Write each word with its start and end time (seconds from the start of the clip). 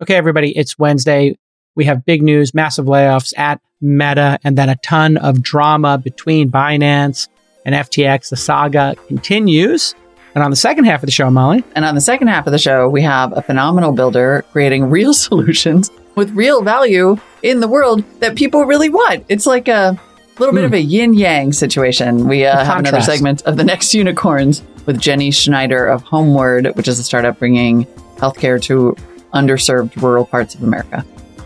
Okay, 0.00 0.14
everybody, 0.14 0.56
it's 0.56 0.78
Wednesday. 0.78 1.36
We 1.74 1.86
have 1.86 2.04
big 2.04 2.22
news, 2.22 2.54
massive 2.54 2.86
layoffs 2.86 3.36
at 3.36 3.60
Meta, 3.80 4.38
and 4.44 4.56
then 4.56 4.68
a 4.68 4.76
ton 4.76 5.16
of 5.16 5.42
drama 5.42 5.98
between 5.98 6.52
Binance 6.52 7.26
and 7.66 7.74
FTX. 7.74 8.30
The 8.30 8.36
saga 8.36 8.94
continues. 9.08 9.96
And 10.36 10.44
on 10.44 10.50
the 10.50 10.56
second 10.56 10.84
half 10.84 11.02
of 11.02 11.08
the 11.08 11.12
show, 11.12 11.28
Molly. 11.30 11.64
And 11.74 11.84
on 11.84 11.96
the 11.96 12.00
second 12.00 12.28
half 12.28 12.46
of 12.46 12.52
the 12.52 12.60
show, 12.60 12.88
we 12.88 13.02
have 13.02 13.36
a 13.36 13.42
phenomenal 13.42 13.90
builder 13.90 14.44
creating 14.52 14.84
real 14.90 15.12
solutions 15.12 15.90
with 16.14 16.30
real 16.30 16.62
value 16.62 17.16
in 17.42 17.58
the 17.58 17.66
world 17.66 18.04
that 18.20 18.36
people 18.36 18.66
really 18.66 18.90
want. 18.90 19.24
It's 19.28 19.46
like 19.46 19.66
a 19.66 19.98
little 20.38 20.54
bit 20.54 20.64
of 20.64 20.74
a 20.74 20.80
yin 20.80 21.12
yang 21.14 21.52
situation. 21.52 22.28
We 22.28 22.46
uh, 22.46 22.64
have 22.64 22.78
another 22.78 23.00
segment 23.00 23.42
of 23.46 23.56
the 23.56 23.64
next 23.64 23.92
unicorns 23.94 24.62
with 24.86 25.00
Jenny 25.00 25.32
Schneider 25.32 25.86
of 25.86 26.02
Homeward, 26.02 26.68
which 26.76 26.86
is 26.86 27.00
a 27.00 27.02
startup 27.02 27.40
bringing 27.40 27.84
healthcare 28.18 28.62
to 28.62 28.96
underserved 29.34 30.00
rural 30.00 30.24
parts 30.24 30.54
of 30.54 30.62
America. 30.62 31.04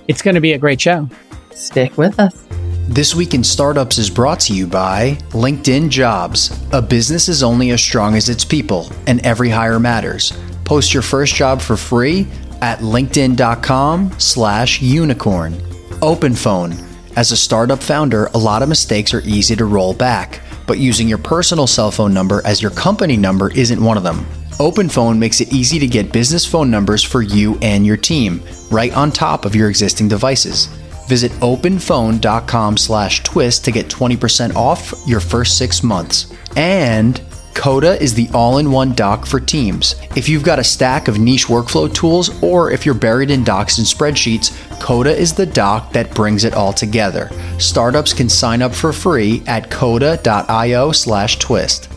It's 0.09 0.23
going 0.23 0.35
to 0.35 0.41
be 0.41 0.53
a 0.53 0.59
great 0.59 0.81
show. 0.81 1.09
Stick 1.53 1.97
with 1.97 2.19
us. 2.19 2.47
This 2.89 3.15
Week 3.15 3.33
in 3.33 3.45
Startups 3.45 3.97
is 3.97 4.11
brought 4.11 4.41
to 4.41 4.55
you 4.55 4.67
by 4.67 5.19
LinkedIn 5.31 5.89
Jobs. 5.89 6.61
A 6.73 6.83
business 6.83 7.29
is 7.29 7.43
only 7.43 7.71
as 7.71 7.81
strong 7.81 8.17
as 8.17 8.29
its 8.29 8.45
people, 8.45 8.91
and 9.07 9.25
every 9.25 9.49
hire 9.49 9.81
matters. 9.81 10.33
Post 10.65 10.93
your 10.93 11.03
first 11.03 11.35
job 11.35 11.61
for 11.61 11.77
free 11.77 12.27
at 12.61 12.81
linkedin.com 12.81 14.13
slash 14.19 14.83
unicorn. 14.83 15.53
OpenPhone. 16.01 16.83
As 17.17 17.31
a 17.31 17.37
startup 17.37 17.83
founder, 17.83 18.27
a 18.35 18.39
lot 18.39 18.63
of 18.63 18.69
mistakes 18.69 19.15
are 19.15 19.23
easy 19.23 19.55
to 19.57 19.65
roll 19.65 19.95
back, 19.95 20.41
but 20.67 20.79
using 20.79 21.09
your 21.09 21.19
personal 21.19 21.67
cell 21.67 21.91
phone 21.91 22.13
number 22.13 22.43
as 22.45 22.61
your 22.61 22.71
company 22.73 23.17
number 23.17 23.51
isn't 23.53 23.83
one 23.83 23.97
of 23.97 24.03
them. 24.03 24.27
OpenPhone 24.59 25.19
makes 25.19 25.41
it 25.41 25.53
easy 25.53 25.79
to 25.79 25.87
get 25.87 26.13
business 26.13 26.47
phone 26.47 26.71
numbers 26.71 27.03
for 27.03 27.23
you 27.23 27.59
and 27.63 27.85
your 27.85 27.97
team, 27.97 28.43
right 28.71 28.93
on 28.95 29.11
top 29.11 29.45
of 29.45 29.57
your 29.57 29.69
existing 29.69 30.09
devices. 30.09 30.67
Visit 31.09 31.33
openphone.com 31.41 32.77
slash 32.77 33.23
twist 33.23 33.65
to 33.65 33.73
get 33.73 33.89
20% 33.89 34.55
off 34.55 34.95
your 35.07 35.21
first 35.21 35.59
six 35.59 35.83
months. 35.83 36.33
And 36.57 37.21
Coda 37.55 38.01
is 38.03 38.15
the 38.15 38.29
all-in-one 38.33 38.93
doc 38.93 39.27
for 39.27 39.41
teams. 39.41 39.95
If 40.17 40.29
you've 40.29 40.45
got 40.45 40.59
a 40.59 40.65
stack 40.65 41.09
of 41.09 41.19
niche 41.19 41.47
workflow 41.47 41.93
tools 41.93 42.43
or 42.43 42.71
if 42.71 42.87
you're 42.87 42.95
buried 42.95 43.31
in 43.31 43.45
docs 43.45 43.79
and 43.79 43.87
spreadsheets, 43.87 44.53
Coda 44.81 45.15
is 45.15 45.35
the 45.35 45.47
doc 45.47 45.93
that 45.93 46.15
brings 46.15 46.45
it 46.45 46.55
all 46.55 46.73
together. 46.73 47.31
Startups 47.59 48.13
can 48.13 48.29
sign 48.29 48.63
up 48.63 48.73
for 48.73 48.93
free 48.93 49.43
at 49.47 49.71
coda.io 49.71 50.93
slash 50.93 51.39
twist. 51.39 51.89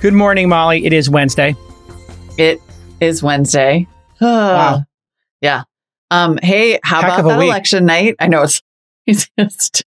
Good 0.00 0.14
morning, 0.14 0.48
Molly. 0.48 0.86
It 0.86 0.92
is 0.92 1.10
Wednesday. 1.10 1.54
It 2.40 2.62
is 3.00 3.22
Wednesday. 3.22 3.86
Wow. 4.22 4.84
Yeah. 5.40 5.62
Um, 6.10 6.38
hey, 6.42 6.78
how 6.82 7.00
Heck 7.00 7.18
about 7.18 7.28
that 7.28 7.38
week. 7.38 7.48
election 7.48 7.86
night? 7.86 8.16
I 8.18 8.28
know 8.28 8.42
it's, 8.42 8.62
it's 9.06 9.30
just 9.38 9.84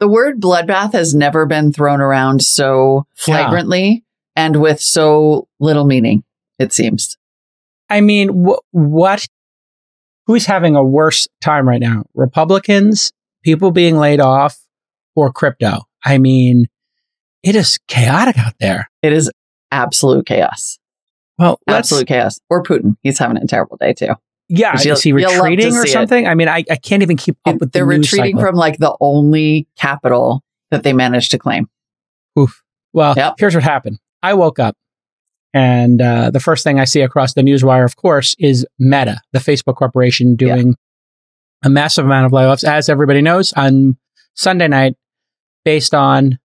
the 0.00 0.08
word 0.08 0.40
bloodbath 0.40 0.92
has 0.92 1.14
never 1.14 1.46
been 1.46 1.72
thrown 1.72 2.00
around 2.00 2.42
so 2.42 3.06
flagrantly 3.14 4.04
and 4.34 4.60
with 4.60 4.80
so 4.80 5.46
little 5.60 5.84
meaning, 5.84 6.24
it 6.58 6.72
seems. 6.72 7.16
I 7.88 8.00
mean, 8.00 8.44
wh- 8.46 8.62
what? 8.72 9.26
Who's 10.26 10.46
having 10.46 10.74
a 10.74 10.84
worse 10.84 11.28
time 11.40 11.68
right 11.68 11.80
now? 11.80 12.04
Republicans, 12.14 13.12
people 13.44 13.70
being 13.70 13.96
laid 13.96 14.20
off, 14.20 14.58
or 15.14 15.32
crypto? 15.32 15.82
I 16.04 16.18
mean, 16.18 16.66
it 17.44 17.54
is 17.54 17.78
chaotic 17.86 18.36
out 18.38 18.54
there. 18.58 18.90
It 19.02 19.12
is 19.12 19.30
absolute 19.70 20.26
chaos. 20.26 20.78
Well, 21.38 21.60
let's, 21.66 21.90
Absolute 21.92 22.08
chaos. 22.08 22.40
Or 22.50 22.62
Putin. 22.62 22.96
He's 23.02 23.18
having 23.18 23.36
a 23.36 23.46
terrible 23.46 23.76
day 23.76 23.92
too. 23.92 24.14
yeah, 24.48 24.72
You'll- 24.82 24.94
is 24.94 25.02
he 25.02 25.10
you'll 25.10 25.20
love 25.22 25.30
to 25.32 25.42
retreating 25.42 25.76
or 25.76 25.82
see 25.82 25.90
it. 25.90 25.92
something? 25.92 26.26
I 26.26 26.34
mean, 26.34 26.48
I, 26.48 26.64
I 26.70 26.76
can't 26.76 27.02
even 27.02 27.16
keep 27.16 27.36
up 27.44 27.52
And 27.52 27.60
with 27.60 27.72
They're 27.72 27.84
the 27.86 27.96
news 27.98 28.12
retreating 28.12 28.36
cycle. 28.36 28.48
from 28.50 28.56
like 28.56 28.78
the 28.78 28.96
only 29.00 29.66
capital 29.76 30.42
that 30.70 30.82
they 30.82 30.92
managed 30.92 31.30
to 31.32 31.38
claim. 31.38 31.68
Oof. 32.38 32.62
Well, 32.92 33.14
Yep. 33.16 33.34
here's 33.38 33.54
what 33.54 33.64
happened. 33.64 33.98
I 34.22 34.34
woke 34.34 34.58
up 34.58 34.76
and 35.54 36.00
uh, 36.02 36.30
the 36.30 36.40
first 36.40 36.64
thing 36.64 36.78
I 36.80 36.84
see 36.84 37.00
across 37.02 37.34
the 37.34 37.42
newswire, 37.42 37.84
of 37.84 37.96
course, 37.96 38.34
is 38.38 38.66
Meta, 38.78 39.20
the 39.32 39.38
Facebook 39.38 39.76
corporation, 39.76 40.36
doing 40.36 40.74
a 41.64 41.70
massive 41.70 42.04
amount 42.04 42.26
of 42.26 42.32
layoffs. 42.32 42.62
As 42.64 42.88
everybody 42.88 43.22
knows, 43.22 43.52
on 43.54 43.96
Sunday 44.34 44.68
night, 44.68 44.96
based 45.64 45.94
on 45.94 46.38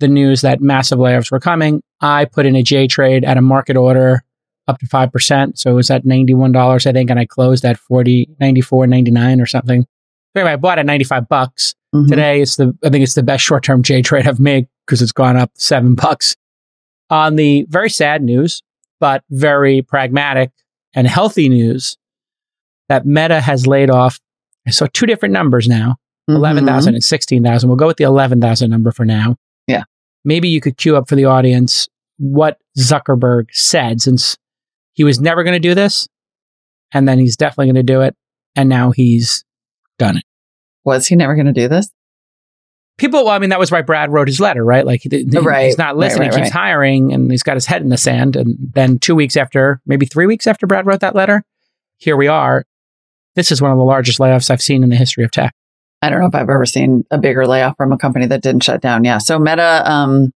the 0.00 0.08
news 0.08 0.42
that 0.42 0.60
massive 0.60 0.98
layoffs 0.98 1.30
were 1.30 1.40
coming, 1.40 1.82
I 2.00 2.26
put 2.26 2.46
in 2.46 2.56
a 2.56 2.62
J 2.62 2.86
trade 2.86 3.24
at 3.24 3.36
a 3.38 3.42
market 3.42 3.76
order 3.76 4.22
up 4.68 4.78
to 4.78 4.86
5%. 4.86 5.58
So 5.58 5.70
it 5.70 5.74
was 5.74 5.90
at 5.90 6.04
$91, 6.04 6.86
I 6.86 6.92
think, 6.92 7.10
and 7.10 7.18
I 7.18 7.24
closed 7.24 7.64
at 7.64 7.78
40, 7.78 8.28
94, 8.38 8.86
99 8.86 9.40
or 9.40 9.46
something. 9.46 9.86
Anyway, 10.36 10.52
I 10.52 10.56
bought 10.56 10.78
at 10.78 10.86
95 10.86 11.28
bucks. 11.28 11.74
Mhm. 11.94 12.06
Today, 12.08 12.42
it's 12.42 12.56
the 12.56 12.76
I 12.84 12.90
think 12.90 13.02
it's 13.02 13.14
the 13.14 13.22
best 13.22 13.42
short 13.42 13.64
term 13.64 13.82
J 13.82 14.02
trade 14.02 14.28
I've 14.28 14.38
made 14.38 14.68
because 14.86 15.00
it's 15.00 15.10
gone 15.12 15.36
up 15.38 15.50
seven 15.54 15.94
bucks. 15.96 16.36
On 17.10 17.36
the 17.36 17.66
very 17.70 17.88
sad 17.88 18.22
news, 18.22 18.62
but 19.00 19.24
very 19.30 19.80
pragmatic 19.80 20.50
and 20.94 21.06
healthy 21.06 21.48
news, 21.48 21.96
that 22.90 23.06
Meta 23.06 23.40
has 23.40 23.66
laid 23.66 23.90
off. 23.90 24.20
I 24.66 24.70
saw 24.70 24.86
two 24.92 25.06
different 25.06 25.32
numbers 25.32 25.66
now, 25.66 25.96
Mhm. 26.28 26.36
11,000 26.36 26.94
and 26.94 27.02
16,000. 27.02 27.68
We'll 27.70 27.76
go 27.76 27.86
with 27.86 27.96
the 27.96 28.04
11,000 28.04 28.70
number 28.70 28.92
for 28.92 29.06
now. 29.06 29.36
Yeah. 29.66 29.84
Maybe 30.26 30.48
you 30.48 30.60
could 30.60 30.76
cue 30.76 30.94
up 30.96 31.08
for 31.08 31.16
the 31.16 31.24
audience 31.24 31.88
what 32.18 32.58
Zuckerberg 32.78 33.46
said 33.52 34.02
since 34.02 34.36
he 34.98 35.04
was 35.04 35.20
never 35.20 35.44
going 35.44 35.54
to 35.54 35.60
do 35.60 35.76
this. 35.76 36.08
And 36.92 37.06
then 37.06 37.20
he's 37.20 37.36
definitely 37.36 37.66
going 37.66 37.86
to 37.86 37.92
do 37.94 38.00
it. 38.00 38.16
And 38.56 38.68
now 38.68 38.90
he's 38.90 39.44
done 39.96 40.16
it. 40.16 40.24
Was 40.84 41.06
he 41.06 41.14
never 41.14 41.34
going 41.36 41.46
to 41.46 41.52
do 41.52 41.68
this? 41.68 41.88
people 42.96 43.24
well 43.24 43.32
i 43.32 43.38
mean 43.38 43.50
that 43.50 43.60
was 43.60 43.70
why 43.70 43.80
brad 43.80 44.12
wrote 44.12 44.26
his 44.26 44.40
letter 44.40 44.64
right 44.64 44.84
like 44.84 45.00
he, 45.02 45.08
he- 45.08 45.38
Right, 45.38 45.66
he's 45.66 45.78
not 45.78 45.94
right, 45.94 45.96
listening 45.98 46.30
right, 46.30 46.34
he 46.34 46.40
keeps 46.42 46.52
right. 46.52 46.60
hiring 46.60 47.12
and 47.12 47.30
he's 47.30 47.44
got 47.44 47.54
his 47.56 47.64
head 47.64 47.80
in 47.80 47.90
the 47.90 47.96
sand 47.96 48.34
and 48.34 48.56
then 48.74 48.98
two 48.98 49.14
weeks 49.14 49.36
after 49.36 49.80
maybe 49.86 50.04
three 50.04 50.26
weeks 50.26 50.48
after 50.48 50.66
brad 50.66 50.84
wrote 50.84 50.98
that 50.98 51.14
letter 51.14 51.44
here 51.98 52.16
we 52.16 52.26
are 52.26 52.64
this 53.36 53.52
is 53.52 53.62
one 53.62 53.70
of 53.70 53.78
the 53.78 53.84
largest 53.84 54.18
layoffs 54.18 54.50
i've 54.50 54.60
seen 54.60 54.82
in 54.82 54.88
the 54.88 54.96
history 54.96 55.22
of 55.22 55.30
tech 55.30 55.54
I 56.02 56.10
don't 56.10 56.18
know 56.18 56.26
if 56.26 56.34
I've 56.34 56.50
ever 56.50 56.66
seen 56.66 57.04
a 57.12 57.18
bigger 57.18 57.46
layoff 57.46 57.76
from 57.76 57.92
a 57.92 57.98
company 57.98 58.26
that 58.26 58.40
didn't 58.42 58.62
shut 58.62 58.80
down. 58.80 59.02
Yeah. 59.04 59.18
So 59.18 59.36
Meta 59.38 59.82
um, 59.88 60.32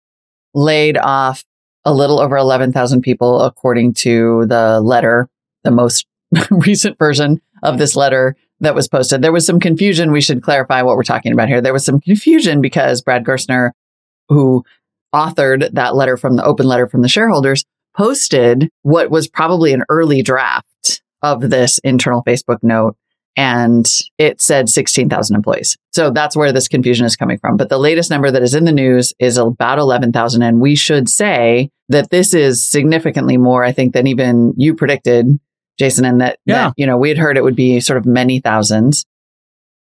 laid 0.54 0.98
off 0.98 1.44
a 1.90 1.94
little 1.94 2.20
over 2.20 2.38
11,000 2.38 3.02
people, 3.02 3.42
according 3.42 3.96
to 3.96 4.46
the 4.46 4.80
letter, 4.80 5.28
the 5.64 5.72
most 5.72 6.06
recent 6.52 7.00
version 7.00 7.42
of 7.64 7.80
this 7.80 7.96
letter 7.96 8.36
that 8.60 8.76
was 8.76 8.88
posted. 8.88 9.24
There 9.24 9.32
was 9.32 9.46
some 9.46 9.60
confusion. 9.60 10.12
We 10.12 10.22
should 10.22 10.44
clarify 10.44 10.84
what 10.84 10.96
we're 10.96 11.04
talking 11.04 11.32
about 11.32 11.48
here. 11.48 11.62
There 11.62 11.74
was 11.74 11.84
some 11.84 12.00
confusion 12.00 12.62
because 12.62 13.02
Brad 13.02 13.24
Gerstner, 13.24 13.72
who 14.28 14.64
authored 15.16 15.74
that 15.74 15.96
letter 15.96 16.16
from 16.16 16.36
the 16.36 16.46
open 16.46 16.68
letter 16.68 16.88
from 16.88 17.02
the 17.02 17.10
shareholders, 17.10 17.66
posted 17.98 18.70
what 18.84 19.10
was 19.10 19.28
probably 19.28 19.74
an 19.74 19.84
early 19.90 20.22
draft 20.22 21.02
of 21.24 21.50
this 21.50 21.80
internal 21.80 22.24
Facebook 22.24 22.60
note 22.62 22.96
and 23.40 23.90
it 24.18 24.42
said 24.42 24.68
16,000 24.68 25.34
employees. 25.34 25.78
So 25.94 26.12
that's 26.12 26.36
where 26.36 26.52
this 26.52 26.68
confusion 26.68 27.06
is 27.06 27.16
coming 27.16 27.40
from. 27.40 27.56
But 27.56 27.70
the 27.70 27.78
latest 27.78 28.12
number 28.12 28.30
that 28.30 28.44
is 28.44 28.54
in 28.54 28.66
the 28.66 28.74
news 28.74 29.14
is 29.18 29.38
about 29.38 29.80
11,000. 29.80 30.42
And 30.42 30.60
we 30.60 30.76
should 30.76 31.08
say 31.08 31.70
that 31.88 32.10
this 32.10 32.34
is 32.34 32.70
significantly 32.70 33.38
more, 33.38 33.64
I 33.64 33.72
think, 33.72 33.94
than 33.94 34.08
even 34.08 34.54
you 34.58 34.76
predicted, 34.76 35.40
Jason, 35.80 36.04
and 36.04 36.20
that, 36.20 36.40
Yeah. 36.46 36.66
that 36.66 36.74
you 36.76 36.86
know, 36.86 36.98
we 36.98 37.08
had 37.08 37.18
heard 37.18 37.38
it 37.38 37.44
would 37.46 37.56
be 37.56 37.80
sort 37.80 37.96
of 37.96 38.06
many 38.06 38.42
thousands. 38.42 39.06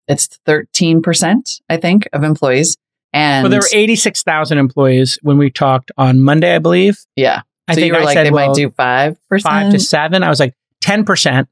It's 0.08 0.40
13%, 0.48 1.60
I 1.70 1.78
think, 1.78 2.08
of 2.14 2.24
employees. 2.24 2.78
And 3.14 3.46
well 3.46 3.50
there 3.50 3.62
were 3.62 3.68
86000 3.74 4.60
employees 4.60 5.18
when 5.24 5.40
we 5.40 5.50
talked 5.50 5.92
on 5.98 6.20
monday 6.20 6.54
i 6.54 6.60
believe 6.60 7.00
yeah. 7.16 7.42
i 7.68 7.74
so 7.74 7.78
think 7.78 7.88
you 7.88 7.94
were 7.94 8.02
i 8.02 8.04
like, 8.04 8.14
said 8.14 8.28
they 8.28 8.30
well, 8.30 8.50
might 8.50 8.56
do 8.56 8.70
5%. 8.70 9.42
five 9.42 9.72
to 9.72 9.80
seven 9.80 10.22
i 10.22 10.30
was 10.30 10.40
like 10.40 10.54
10% 10.84 11.48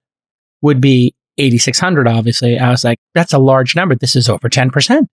would 0.62 0.80
be 0.80 1.16
8600 1.38 2.08
obviously 2.08 2.58
i 2.60 2.70
was 2.70 2.84
like 2.84 2.98
that's 3.14 3.34
a 3.34 3.38
large 3.40 3.76
number 3.76 3.96
this 3.96 4.16
is 4.16 4.30
over 4.30 4.50
10% 4.50 5.06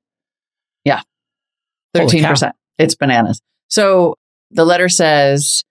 Yeah. 0.85 1.03
13%. 1.97 2.53
It's 2.79 2.95
bananas. 2.97 3.41
So 3.69 4.17
the 4.51 4.65
letter 4.65 4.89
says 4.89 5.63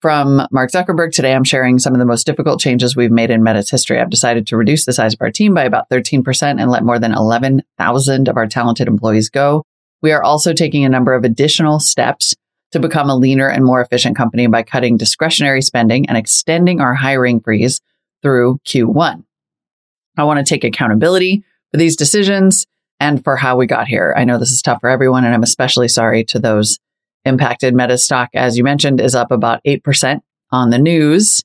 from 0.00 0.46
Mark 0.50 0.70
Zuckerberg 0.70 1.12
today, 1.12 1.34
I'm 1.34 1.44
sharing 1.44 1.78
some 1.78 1.94
of 1.94 1.98
the 1.98 2.04
most 2.04 2.26
difficult 2.26 2.60
changes 2.60 2.94
we've 2.94 3.10
made 3.10 3.30
in 3.30 3.42
Meta's 3.42 3.70
history. 3.70 3.98
I've 3.98 4.10
decided 4.10 4.46
to 4.48 4.56
reduce 4.58 4.84
the 4.84 4.92
size 4.92 5.14
of 5.14 5.22
our 5.22 5.30
team 5.30 5.54
by 5.54 5.64
about 5.64 5.88
13% 5.88 6.60
and 6.60 6.70
let 6.70 6.84
more 6.84 6.98
than 6.98 7.14
11,000 7.14 8.28
of 8.28 8.36
our 8.36 8.46
talented 8.46 8.88
employees 8.88 9.30
go. 9.30 9.64
We 10.02 10.12
are 10.12 10.22
also 10.22 10.52
taking 10.52 10.84
a 10.84 10.90
number 10.90 11.14
of 11.14 11.24
additional 11.24 11.80
steps 11.80 12.34
to 12.72 12.78
become 12.78 13.08
a 13.08 13.16
leaner 13.16 13.48
and 13.48 13.64
more 13.64 13.80
efficient 13.80 14.16
company 14.16 14.46
by 14.46 14.62
cutting 14.62 14.98
discretionary 14.98 15.62
spending 15.62 16.06
and 16.06 16.18
extending 16.18 16.82
our 16.82 16.94
hiring 16.94 17.40
freeze 17.40 17.80
through 18.20 18.58
Q1. 18.66 19.24
I 20.16 20.24
want 20.24 20.44
to 20.44 20.48
take 20.48 20.64
accountability 20.64 21.44
for 21.70 21.78
these 21.78 21.96
decisions 21.96 22.66
and 23.00 23.22
for 23.22 23.36
how 23.36 23.56
we 23.56 23.66
got 23.66 23.88
here. 23.88 24.14
I 24.16 24.24
know 24.24 24.38
this 24.38 24.50
is 24.50 24.62
tough 24.62 24.80
for 24.80 24.88
everyone, 24.88 25.24
and 25.24 25.34
I'm 25.34 25.42
especially 25.42 25.88
sorry 25.88 26.24
to 26.24 26.38
those 26.38 26.78
impacted. 27.24 27.74
Meta 27.74 27.98
stock, 27.98 28.30
as 28.34 28.56
you 28.56 28.64
mentioned, 28.64 29.00
is 29.00 29.14
up 29.14 29.30
about 29.30 29.60
8% 29.64 30.20
on 30.52 30.70
the 30.70 30.78
news. 30.78 31.42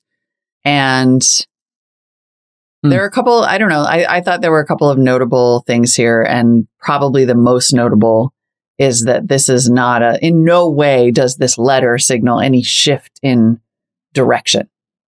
And 0.64 1.22
Hmm. 2.82 2.90
There 2.90 3.02
are 3.02 3.06
a 3.06 3.10
couple, 3.10 3.42
I 3.42 3.58
don't 3.58 3.68
know. 3.68 3.82
I, 3.82 4.16
I 4.16 4.20
thought 4.20 4.40
there 4.40 4.50
were 4.50 4.60
a 4.60 4.66
couple 4.66 4.88
of 4.88 4.98
notable 4.98 5.62
things 5.66 5.94
here, 5.94 6.22
and 6.22 6.66
probably 6.78 7.24
the 7.24 7.34
most 7.34 7.72
notable 7.72 8.32
is 8.78 9.04
that 9.04 9.28
this 9.28 9.48
is 9.50 9.68
not 9.68 10.02
a, 10.02 10.18
in 10.24 10.44
no 10.44 10.70
way 10.70 11.10
does 11.10 11.36
this 11.36 11.58
letter 11.58 11.98
signal 11.98 12.40
any 12.40 12.62
shift 12.62 13.20
in 13.22 13.60
direction 14.14 14.68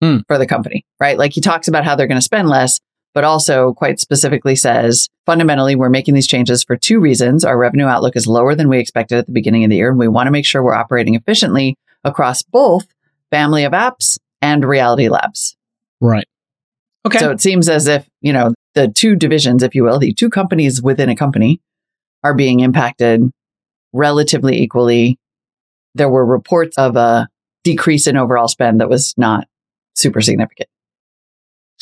hmm. 0.03 0.19
for 0.27 0.39
the 0.39 0.47
company, 0.47 0.85
right? 0.99 1.17
Like 1.17 1.33
he 1.33 1.41
talks 1.41 1.69
about 1.69 1.85
how 1.85 1.95
they're 1.95 2.09
going 2.09 2.19
to 2.19 2.23
spend 2.23 2.49
less, 2.49 2.81
but 3.14 3.25
also 3.25 3.75
quite 3.75 4.00
specifically 4.00 4.56
says 4.56 5.09
fundamentally, 5.26 5.75
we're 5.75 5.91
making 5.91 6.14
these 6.14 6.26
changes 6.26 6.64
for 6.64 6.76
two 6.76 7.00
reasons. 7.00 7.44
Our 7.44 7.59
revenue 7.59 7.87
outlook 7.87 8.17
is 8.17 8.26
lower 8.26 8.55
than 8.55 8.69
we 8.69 8.79
expected 8.79 9.19
at 9.19 9.26
the 9.26 9.32
beginning 9.32 9.64
of 9.64 9.70
the 9.70 9.76
year, 9.76 9.91
and 9.91 9.99
we 9.99 10.09
want 10.09 10.26
to 10.26 10.31
make 10.31 10.47
sure 10.47 10.62
we're 10.62 10.75
operating 10.75 11.14
efficiently 11.14 11.76
across 12.05 12.43
both 12.43 12.87
family 13.31 13.64
of 13.64 13.73
apps 13.73 14.19
and 14.41 14.64
reality 14.64 15.09
labs. 15.09 15.56
Right. 16.00 16.26
Okay. 17.06 17.19
So 17.19 17.31
it 17.31 17.41
seems 17.41 17.69
as 17.69 17.87
if, 17.87 18.09
you 18.20 18.32
know, 18.32 18.55
the 18.75 18.88
two 18.88 19.17
divisions, 19.17 19.62
if 19.62 19.75
you 19.75 19.85
will, 19.85 19.99
the 19.99 20.12
two 20.12 20.31
companies 20.31 20.82
within 20.82 21.08
a 21.08 21.17
company 21.17 21.61
are 22.25 22.35
being 22.35 22.61
impacted 22.61 23.31
relatively 23.93 24.61
equally. 24.61 25.19
There 25.94 26.08
were 26.08 26.25
reports 26.25 26.79
of 26.79 26.97
a 26.97 27.29
decrease 27.65 28.06
in 28.06 28.17
overall 28.17 28.49
spend 28.49 28.81
that 28.81 28.88
was 28.88 29.15
not 29.17 29.47
super 29.94 30.20
significant. 30.20 30.69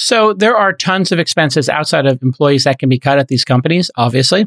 So 0.01 0.33
there 0.33 0.57
are 0.57 0.73
tons 0.73 1.13
of 1.13 1.19
expenses 1.19 1.69
outside 1.69 2.07
of 2.07 2.23
employees 2.23 2.65
that 2.65 2.79
can 2.79 2.89
be 2.89 2.99
cut 2.99 3.19
at 3.19 3.29
these 3.29 3.45
companies, 3.45 3.91
obviously. 3.97 4.47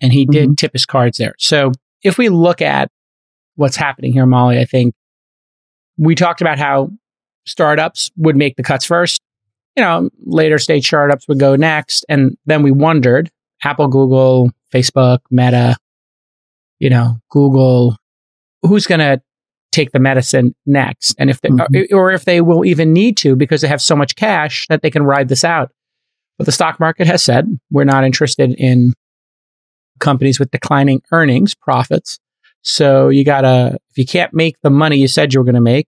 And 0.00 0.14
he 0.14 0.24
did 0.24 0.44
mm-hmm. 0.44 0.54
tip 0.54 0.72
his 0.72 0.86
cards 0.86 1.18
there. 1.18 1.34
So 1.38 1.72
if 2.02 2.16
we 2.16 2.30
look 2.30 2.62
at 2.62 2.90
what's 3.56 3.76
happening 3.76 4.14
here, 4.14 4.24
Molly, 4.24 4.58
I 4.58 4.64
think 4.64 4.94
we 5.98 6.14
talked 6.14 6.40
about 6.40 6.58
how 6.58 6.90
startups 7.44 8.10
would 8.16 8.34
make 8.34 8.56
the 8.56 8.62
cuts 8.62 8.86
first. 8.86 9.20
You 9.76 9.82
know, 9.82 10.08
later 10.24 10.58
stage 10.58 10.86
startups 10.86 11.28
would 11.28 11.38
go 11.38 11.54
next. 11.54 12.06
And 12.08 12.38
then 12.46 12.62
we 12.62 12.72
wondered 12.72 13.30
Apple, 13.62 13.88
Google, 13.88 14.52
Facebook, 14.72 15.18
Meta, 15.30 15.76
you 16.78 16.88
know, 16.88 17.18
Google, 17.28 17.98
who's 18.62 18.86
going 18.86 19.00
to 19.00 19.20
take 19.72 19.92
the 19.92 19.98
medicine 19.98 20.54
next? 20.66 21.14
And 21.18 21.30
if 21.30 21.40
they, 21.40 21.48
mm-hmm. 21.48 21.94
or 21.94 22.12
if 22.12 22.24
they 22.24 22.40
will 22.40 22.64
even 22.64 22.92
need 22.92 23.16
to 23.18 23.34
because 23.34 23.60
they 23.60 23.68
have 23.68 23.82
so 23.82 23.96
much 23.96 24.14
cash 24.14 24.66
that 24.68 24.82
they 24.82 24.90
can 24.90 25.02
ride 25.02 25.28
this 25.28 25.44
out. 25.44 25.72
But 26.38 26.46
the 26.46 26.52
stock 26.52 26.78
market 26.78 27.06
has 27.06 27.22
said 27.22 27.46
we're 27.70 27.84
not 27.84 28.04
interested 28.04 28.54
in 28.56 28.92
companies 29.98 30.38
with 30.38 30.50
declining 30.50 31.02
earnings, 31.12 31.54
profits. 31.54 32.18
So 32.62 33.08
you 33.08 33.24
gotta, 33.24 33.78
if 33.90 33.98
you 33.98 34.06
can't 34.06 34.32
make 34.32 34.56
the 34.62 34.70
money 34.70 34.96
you 34.96 35.08
said 35.08 35.34
you 35.34 35.40
were 35.40 35.44
going 35.44 35.56
to 35.56 35.60
make, 35.60 35.86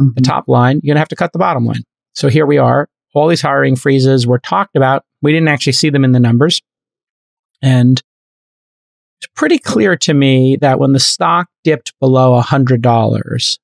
mm-hmm. 0.00 0.14
the 0.14 0.22
top 0.22 0.48
line, 0.48 0.80
you're 0.82 0.92
going 0.92 0.96
to 0.96 1.00
have 1.00 1.08
to 1.08 1.16
cut 1.16 1.32
the 1.32 1.38
bottom 1.38 1.64
line. 1.64 1.82
So 2.14 2.28
here 2.28 2.46
we 2.46 2.58
are. 2.58 2.88
All 3.14 3.28
these 3.28 3.42
hiring 3.42 3.76
freezes 3.76 4.26
were 4.26 4.38
talked 4.38 4.76
about. 4.76 5.04
We 5.22 5.32
didn't 5.32 5.48
actually 5.48 5.74
see 5.74 5.90
them 5.90 6.04
in 6.04 6.12
the 6.12 6.20
numbers. 6.20 6.60
And 7.62 8.02
it's 9.24 9.32
pretty 9.34 9.58
clear 9.58 9.96
to 9.96 10.12
me 10.12 10.56
that 10.56 10.78
when 10.78 10.92
the 10.92 11.00
stock 11.00 11.48
dipped 11.62 11.98
below 11.98 12.40
$100, 12.40 13.58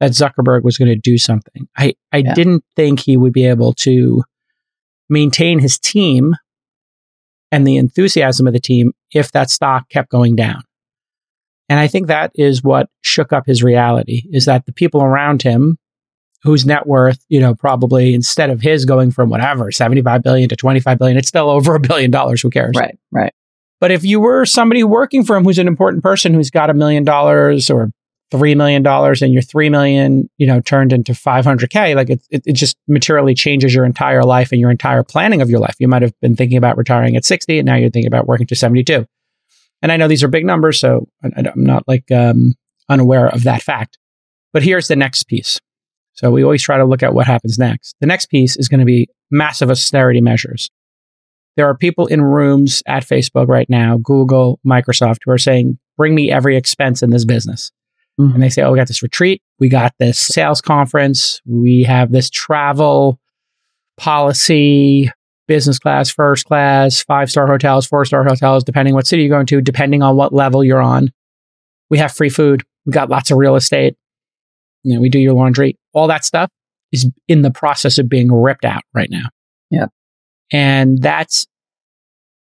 that 0.00 0.10
Zuckerberg 0.10 0.64
was 0.64 0.76
going 0.76 0.88
to 0.88 0.96
do 0.96 1.18
something. 1.18 1.68
I, 1.76 1.94
I 2.10 2.18
yeah. 2.18 2.34
didn't 2.34 2.64
think 2.74 3.00
he 3.00 3.16
would 3.16 3.32
be 3.32 3.46
able 3.46 3.74
to 3.74 4.24
maintain 5.08 5.60
his 5.60 5.78
team 5.78 6.34
and 7.52 7.64
the 7.66 7.76
enthusiasm 7.76 8.46
of 8.46 8.52
the 8.52 8.60
team 8.60 8.92
if 9.12 9.30
that 9.32 9.50
stock 9.50 9.88
kept 9.88 10.10
going 10.10 10.34
down. 10.34 10.62
And 11.68 11.78
I 11.78 11.86
think 11.86 12.08
that 12.08 12.32
is 12.34 12.64
what 12.64 12.88
shook 13.02 13.32
up 13.32 13.46
his 13.46 13.62
reality 13.62 14.22
is 14.32 14.46
that 14.46 14.66
the 14.66 14.72
people 14.72 15.02
around 15.02 15.42
him 15.42 15.78
whose 16.42 16.66
net 16.66 16.88
worth, 16.88 17.24
you 17.28 17.38
know, 17.38 17.54
probably 17.54 18.14
instead 18.14 18.50
of 18.50 18.60
his 18.60 18.84
going 18.84 19.12
from 19.12 19.30
whatever, 19.30 19.70
75 19.70 20.24
billion 20.24 20.48
to 20.48 20.56
25 20.56 20.98
billion, 20.98 21.16
it's 21.16 21.28
still 21.28 21.48
over 21.48 21.76
a 21.76 21.80
billion 21.80 22.10
dollars. 22.10 22.42
Who 22.42 22.50
cares? 22.50 22.74
Right, 22.76 22.98
right. 23.12 23.32
But 23.82 23.90
if 23.90 24.04
you 24.04 24.20
were 24.20 24.46
somebody 24.46 24.84
working 24.84 25.24
for 25.24 25.34
him 25.34 25.42
who's 25.42 25.58
an 25.58 25.66
important 25.66 26.04
person 26.04 26.34
who's 26.34 26.50
got 26.50 26.70
a 26.70 26.74
million 26.74 27.02
dollars 27.02 27.68
or 27.68 27.90
three 28.30 28.54
million 28.54 28.84
dollars 28.84 29.22
and 29.22 29.32
your 29.32 29.42
three 29.42 29.68
million, 29.70 30.30
you 30.38 30.46
know, 30.46 30.60
turned 30.60 30.92
into 30.92 31.14
500k, 31.14 31.96
like 31.96 32.08
it, 32.08 32.22
it, 32.30 32.44
it, 32.46 32.52
just 32.52 32.76
materially 32.86 33.34
changes 33.34 33.74
your 33.74 33.84
entire 33.84 34.22
life 34.22 34.52
and 34.52 34.60
your 34.60 34.70
entire 34.70 35.02
planning 35.02 35.42
of 35.42 35.50
your 35.50 35.58
life. 35.58 35.74
You 35.80 35.88
might 35.88 36.02
have 36.02 36.14
been 36.20 36.36
thinking 36.36 36.58
about 36.58 36.78
retiring 36.78 37.16
at 37.16 37.24
60 37.24 37.58
and 37.58 37.66
now 37.66 37.74
you're 37.74 37.90
thinking 37.90 38.06
about 38.06 38.28
working 38.28 38.46
to 38.46 38.54
72. 38.54 39.04
And 39.82 39.90
I 39.90 39.96
know 39.96 40.06
these 40.06 40.22
are 40.22 40.28
big 40.28 40.46
numbers, 40.46 40.78
so 40.78 41.08
I'm 41.24 41.50
not 41.56 41.82
like 41.88 42.08
um, 42.12 42.54
unaware 42.88 43.30
of 43.30 43.42
that 43.42 43.62
fact. 43.62 43.98
But 44.52 44.62
here's 44.62 44.86
the 44.86 44.94
next 44.94 45.24
piece. 45.24 45.58
So 46.12 46.30
we 46.30 46.44
always 46.44 46.62
try 46.62 46.76
to 46.76 46.84
look 46.84 47.02
at 47.02 47.14
what 47.14 47.26
happens 47.26 47.58
next. 47.58 47.96
The 48.00 48.06
next 48.06 48.26
piece 48.26 48.56
is 48.56 48.68
going 48.68 48.78
to 48.78 48.86
be 48.86 49.08
massive 49.32 49.70
austerity 49.72 50.20
measures 50.20 50.70
there 51.56 51.68
are 51.68 51.76
people 51.76 52.06
in 52.06 52.22
rooms 52.22 52.82
at 52.86 53.04
Facebook 53.04 53.48
right 53.48 53.68
now, 53.68 53.98
Google, 53.98 54.58
Microsoft, 54.66 55.18
who 55.24 55.30
are 55.32 55.38
saying, 55.38 55.78
bring 55.96 56.14
me 56.14 56.30
every 56.30 56.56
expense 56.56 57.02
in 57.02 57.10
this 57.10 57.24
business. 57.24 57.70
Mm-hmm. 58.20 58.34
And 58.34 58.42
they 58.42 58.48
say, 58.48 58.62
oh, 58.62 58.72
we 58.72 58.78
got 58.78 58.88
this 58.88 59.02
retreat. 59.02 59.42
We 59.58 59.68
got 59.68 59.94
this 59.98 60.18
sales 60.18 60.60
conference. 60.60 61.40
We 61.46 61.82
have 61.82 62.10
this 62.10 62.30
travel 62.30 63.18
policy, 63.96 65.10
business 65.46 65.78
class, 65.78 66.10
first 66.10 66.46
class, 66.46 67.02
five 67.02 67.30
star 67.30 67.46
hotels, 67.46 67.86
four 67.86 68.04
star 68.04 68.24
hotels, 68.24 68.64
depending 68.64 68.94
what 68.94 69.06
city 69.06 69.22
you're 69.22 69.36
going 69.36 69.46
to, 69.46 69.60
depending 69.60 70.02
on 70.02 70.16
what 70.16 70.32
level 70.32 70.64
you're 70.64 70.82
on. 70.82 71.10
We 71.90 71.98
have 71.98 72.12
free 72.12 72.30
food. 72.30 72.62
We 72.86 72.92
got 72.92 73.10
lots 73.10 73.30
of 73.30 73.36
real 73.36 73.56
estate. 73.56 73.96
You 74.82 74.94
know, 74.94 75.00
we 75.00 75.08
do 75.08 75.18
your 75.18 75.34
laundry. 75.34 75.78
All 75.92 76.08
that 76.08 76.24
stuff 76.24 76.50
is 76.90 77.08
in 77.28 77.42
the 77.42 77.50
process 77.50 77.98
of 77.98 78.08
being 78.08 78.32
ripped 78.32 78.64
out 78.64 78.82
right 78.94 79.10
now. 79.10 79.26
And 80.52 81.00
that's, 81.00 81.46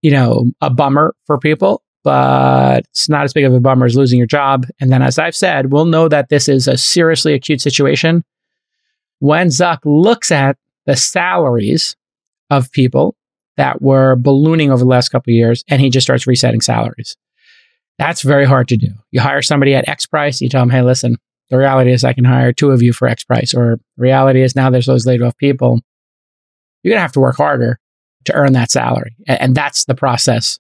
you 0.03 0.11
know, 0.11 0.51
a 0.61 0.69
bummer 0.69 1.15
for 1.27 1.39
people, 1.39 1.83
but 2.05 2.81
it's 2.91 3.09
not 3.09 3.25
as 3.25 3.33
big 3.33 3.45
of 3.45 3.55
a 3.55 3.61
bummer 3.61 3.87
as 3.87 3.97
losing 3.97 4.19
your 4.19 4.27
job. 4.27 4.67
And 4.81 4.91
then, 4.91 5.03
as 5.03 5.19
I've 5.19 5.37
said, 5.37 5.73
we'll 5.73 5.85
know 5.85 6.09
that 6.09 6.29
this 6.29 6.49
is 6.49 6.67
a 6.67 6.77
seriously 6.77 7.33
acute 7.33 7.61
situation 7.61 8.25
when 9.21 9.49
Zuck 9.49 9.79
looks 9.85 10.33
at 10.33 10.57
the 10.87 10.97
salaries 10.97 11.97
of 12.51 12.73
people 12.73 13.15
that 13.57 13.81
were 13.81 14.17
ballooning 14.17 14.71
over 14.71 14.83
the 14.83 14.91
last 14.91 15.11
couple 15.11 15.31
of 15.31 15.37
years 15.37 15.65
and 15.69 15.81
he 15.81 15.91
just 15.91 16.05
starts 16.05 16.27
resetting 16.27 16.61
salaries. 16.61 17.17
That's 17.99 18.23
very 18.23 18.45
hard 18.45 18.69
to 18.69 18.77
do. 18.77 18.89
You 19.11 19.21
hire 19.21 19.43
somebody 19.43 19.75
at 19.75 19.89
X 19.89 20.07
price, 20.07 20.41
you 20.41 20.49
tell 20.49 20.63
them, 20.63 20.71
hey, 20.71 20.83
listen, 20.83 21.19
the 21.51 21.59
reality 21.59 21.93
is 21.93 22.03
I 22.03 22.15
can 22.15 22.25
hire 22.25 22.53
two 22.53 22.71
of 22.71 22.83
you 22.83 22.93
for 22.93 23.07
X 23.07 23.25
price, 23.25 23.55
or 23.55 23.79
reality 23.97 24.43
is 24.43 24.57
now 24.57 24.71
there's 24.71 24.87
those 24.87 25.07
laid 25.07 25.23
off 25.23 25.37
people. 25.37 25.81
You're 26.83 26.93
going 26.93 26.99
to 26.99 27.03
have 27.03 27.13
to 27.13 27.21
work 27.21 27.37
harder 27.37 27.79
to 28.25 28.35
earn 28.35 28.53
that 28.53 28.71
salary. 28.71 29.15
And, 29.27 29.55
that's 29.55 29.85
the 29.85 29.95
process 29.95 30.59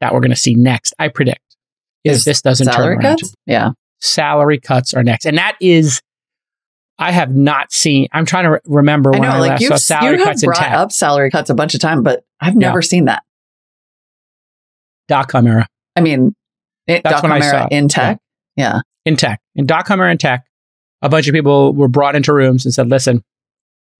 that 0.00 0.12
we're 0.12 0.20
going 0.20 0.30
to 0.30 0.36
see 0.36 0.54
next. 0.54 0.94
I 0.98 1.08
predict 1.08 1.56
if 2.04 2.12
is 2.12 2.24
this 2.24 2.42
doesn't 2.42 2.66
salary 2.66 2.96
turn 2.96 3.04
around. 3.04 3.18
Cuts? 3.20 3.34
Yeah. 3.46 3.70
Salary 4.00 4.60
cuts 4.60 4.94
are 4.94 5.02
next. 5.02 5.24
And 5.24 5.38
that 5.38 5.56
is, 5.60 6.02
I 6.98 7.10
have 7.10 7.34
not 7.34 7.72
seen, 7.72 8.08
I'm 8.12 8.26
trying 8.26 8.44
to 8.44 8.50
re- 8.50 8.60
remember 8.66 9.10
when 9.10 9.24
I, 9.24 9.28
know, 9.28 9.34
I 9.34 9.38
like 9.38 9.60
last 9.60 9.66
saw 9.68 9.76
salary 9.76 10.18
you 10.18 10.24
cuts 10.24 10.42
have 10.42 10.48
brought 10.48 10.72
up 10.72 10.92
salary 10.92 11.30
cuts 11.30 11.50
a 11.50 11.54
bunch 11.54 11.74
of 11.74 11.80
times, 11.80 12.02
but 12.02 12.24
I've 12.40 12.56
never 12.56 12.78
yeah. 12.78 12.86
seen 12.86 13.04
that. 13.06 13.22
Dot 15.08 15.28
com 15.28 15.46
era. 15.46 15.66
I 15.96 16.00
mean, 16.00 16.34
it, 16.86 17.02
that's 17.02 17.22
when 17.22 17.32
I 17.32 17.40
saw 17.40 17.68
in 17.70 17.88
tech. 17.88 18.18
Yeah. 18.56 18.74
yeah. 18.74 18.80
In 19.06 19.16
tech. 19.16 19.40
In 19.54 19.66
dot 19.66 19.86
com 19.86 20.00
era 20.00 20.10
in 20.10 20.18
tech, 20.18 20.44
a 21.02 21.08
bunch 21.08 21.28
of 21.28 21.34
people 21.34 21.74
were 21.74 21.88
brought 21.88 22.14
into 22.16 22.32
rooms 22.32 22.64
and 22.64 22.72
said, 22.72 22.88
listen, 22.88 23.22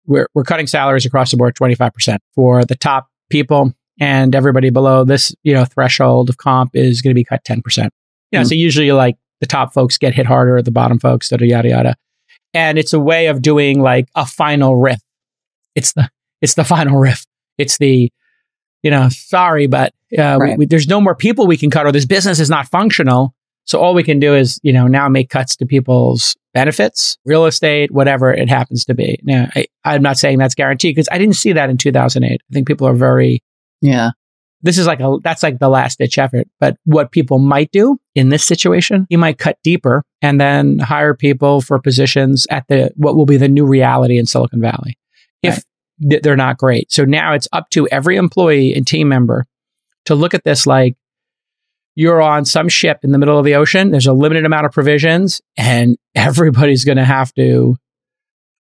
we're, 0.07 0.29
we're 0.35 0.45
cutting 0.45 0.67
salaries 0.67 1.07
across 1.07 1.31
the 1.31 1.37
board 1.37 1.55
25% 1.55 2.19
for 2.35 2.65
the 2.65 2.75
top 2.75 3.09
people 3.31 3.73
and 4.01 4.35
everybody 4.35 4.71
below 4.71 5.05
this, 5.05 5.35
you 5.43 5.55
know, 5.55 5.65
threshold 5.65 6.29
of 6.29 6.37
comp 6.37 6.71
is 6.75 7.01
going 7.01 7.13
to 7.13 7.15
be 7.15 7.25
cut 7.25 7.45
10%. 7.45 7.57
You 7.57 7.83
know, 7.83 8.41
mm-hmm. 8.41 8.45
so 8.45 8.55
usually 8.55 8.93
like 8.93 9.17
the 9.41 9.47
top 9.47 9.73
folks 9.73 9.99
get 9.99 10.15
hit 10.15 10.27
harder, 10.27 10.57
at 10.57 10.65
the 10.65 10.71
bottom 10.71 10.99
folks, 10.99 11.31
yada, 11.31 11.47
yada, 11.47 11.69
yada. 11.69 11.97
And 12.53 12.79
it's 12.79 12.93
a 12.93 13.01
way 13.01 13.27
of 13.27 13.43
doing 13.43 13.81
like 13.81 14.09
a 14.15 14.27
final 14.27 14.77
RIF. 14.77 15.01
It's 15.75 15.93
the, 15.93 16.09
it's 16.41 16.55
the 16.55 16.65
final 16.65 16.99
RIF. 16.99 17.25
It's 17.59 17.79
the, 17.79 18.11
you 18.83 18.91
know, 18.91 19.09
sorry, 19.09 19.67
but 19.67 19.93
uh, 20.17 20.39
right. 20.41 20.51
we, 20.51 20.57
we, 20.59 20.67
there's 20.67 20.89
no 20.89 21.01
more 21.01 21.15
people 21.15 21.47
we 21.47 21.57
can 21.57 21.71
cut 21.71 21.87
or 21.87 21.93
this 21.93 22.07
business 22.07 22.41
is 22.41 22.51
not 22.51 22.69
functional. 22.69 23.35
So 23.65 23.81
all 23.81 23.95
we 23.95 24.03
can 24.03 24.19
do 24.21 24.35
is, 24.35 24.61
you 24.63 24.73
know, 24.73 24.87
now 24.87 25.09
make 25.09 25.31
cuts 25.31 25.57
to 25.57 25.67
people's 25.67 26.37
benefits, 26.53 27.19
real 27.25 27.47
estate, 27.47 27.91
whatever 27.91 28.33
it 28.33 28.49
happens 28.49 28.85
to 28.87 28.95
be. 28.95 29.19
Now, 29.23 29.49
I, 29.55 29.67
I'm 29.85 30.03
not 30.03 30.19
saying 30.19 30.39
that's 30.39 30.55
guaranteed 30.55 30.95
because 30.95 31.09
I 31.11 31.19
didn't 31.19 31.37
see 31.37 31.53
that 31.53 31.71
in 31.71 31.77
2008. 31.77 32.41
I 32.41 32.53
think 32.53 32.67
people 32.67 32.87
are 32.87 32.95
very, 32.95 33.43
yeah. 33.81 34.11
This 34.63 34.79
is 34.79 34.87
like 34.87 35.01
a, 35.01 35.19
that's 35.23 35.43
like 35.43 35.59
the 35.59 35.69
last 35.69 35.99
ditch 35.99 36.17
effort. 36.17 36.47
But 36.59 36.79
what 36.85 37.13
people 37.13 37.39
might 37.39 37.71
do 37.71 37.99
in 38.15 38.31
this 38.31 38.45
situation, 38.45 39.07
you 39.11 39.19
might 39.19 39.39
cut 39.39 39.59
deeper 39.63 40.05
and 40.23 40.41
then 40.41 40.79
hire 40.79 41.15
people 41.15 41.61
for 41.61 41.79
positions 41.79 42.47
at 42.51 42.67
the, 42.69 42.91
what 42.97 43.15
will 43.15 43.27
be 43.27 43.37
the 43.37 43.49
new 43.49 43.67
reality 43.67 44.17
in 44.19 44.25
Silicon 44.25 44.63
Valley. 44.63 44.97
If 45.43 45.63
right. 46.01 46.23
they're 46.23 46.37
not 46.37 46.57
great. 46.57 46.91
So 46.91 47.05
now 47.05 47.35
it's 47.35 47.49
up 47.53 47.69
to 47.71 47.87
every 47.89 48.17
employee 48.17 48.75
and 48.75 48.87
team 48.87 49.09
member 49.09 49.45
to 50.07 50.15
look 50.15 50.33
at 50.33 50.45
this 50.45 50.67
like, 50.67 50.97
you're 51.95 52.21
on 52.23 52.45
some 52.45 52.69
ship 52.69 53.01
in 53.03 53.13
the 53.13 53.19
middle 53.19 53.39
of 53.39 53.45
the 53.45 53.55
ocean. 53.55 53.91
There's 53.91 54.07
a 54.07 54.13
limited 54.13 54.45
amount 54.45 54.67
of 54.67 54.73
provisions, 54.73 55.41
and 55.57 55.97
everybody's 56.15 56.85
going 56.85 56.99
to 56.99 57.05
have 57.05 57.33
to 57.35 57.77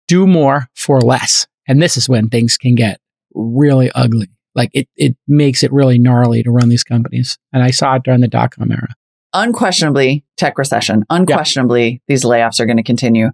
do 0.07 0.27
more 0.27 0.69
for 0.75 1.01
less. 1.01 1.47
And 1.67 1.83
this 1.83 1.97
is 1.97 2.09
when 2.09 2.29
things 2.29 2.57
can 2.57 2.75
get 2.75 3.01
really 3.35 3.91
ugly. 3.93 4.29
Like 4.55 4.71
it, 4.73 4.89
it 4.97 5.17
makes 5.29 5.63
it 5.63 5.73
really 5.73 5.99
gnarly 5.99 6.43
to 6.43 6.51
run 6.51 6.69
these 6.71 6.83
companies. 6.85 7.39
And 7.53 7.63
I 7.63 7.71
saw 7.71 7.97
it 7.97 8.03
during 8.03 8.21
the 8.23 8.29
dot 8.29 8.51
com 8.53 8.73
era. 8.73 8.89
Unquestionably, 9.35 10.25
tech 10.37 10.57
recession. 10.59 11.05
Unquestionably, 11.11 12.01
these 12.09 12.25
layoffs 12.25 12.59
are 12.61 12.67
going 12.67 12.79
to 12.79 12.83
continue. 12.83 13.31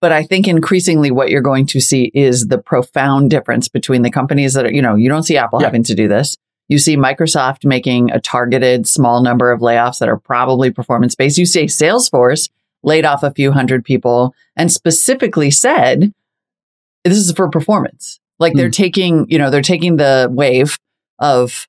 But 0.00 0.12
I 0.12 0.22
think 0.22 0.48
increasingly 0.48 1.10
what 1.10 1.28
you're 1.28 1.42
going 1.42 1.66
to 1.66 1.80
see 1.80 2.10
is 2.14 2.46
the 2.46 2.58
profound 2.58 3.30
difference 3.30 3.68
between 3.68 4.02
the 4.02 4.10
companies 4.10 4.54
that 4.54 4.64
are, 4.64 4.72
you 4.72 4.80
know, 4.80 4.94
you 4.94 5.08
don't 5.08 5.24
see 5.24 5.36
Apple 5.36 5.60
Yeah. 5.60 5.66
having 5.66 5.82
to 5.84 5.94
do 5.94 6.08
this. 6.08 6.36
You 6.68 6.78
see 6.78 6.96
Microsoft 6.96 7.64
making 7.64 8.10
a 8.10 8.20
targeted 8.20 8.86
small 8.86 9.22
number 9.22 9.50
of 9.50 9.60
layoffs 9.60 9.98
that 9.98 10.08
are 10.08 10.18
probably 10.18 10.70
performance 10.70 11.14
based. 11.14 11.38
You 11.38 11.46
see 11.46 11.64
Salesforce 11.64 12.50
laid 12.82 13.04
off 13.04 13.22
a 13.22 13.32
few 13.32 13.52
hundred 13.52 13.84
people 13.84 14.34
and 14.54 14.70
specifically 14.70 15.50
said, 15.50 16.12
this 17.04 17.16
is 17.16 17.32
for 17.32 17.48
performance. 17.48 18.20
Like 18.38 18.54
they're 18.54 18.70
taking, 18.70 19.26
you 19.30 19.38
know, 19.38 19.50
they're 19.50 19.62
taking 19.62 19.96
the 19.96 20.28
wave 20.30 20.78
of 21.18 21.66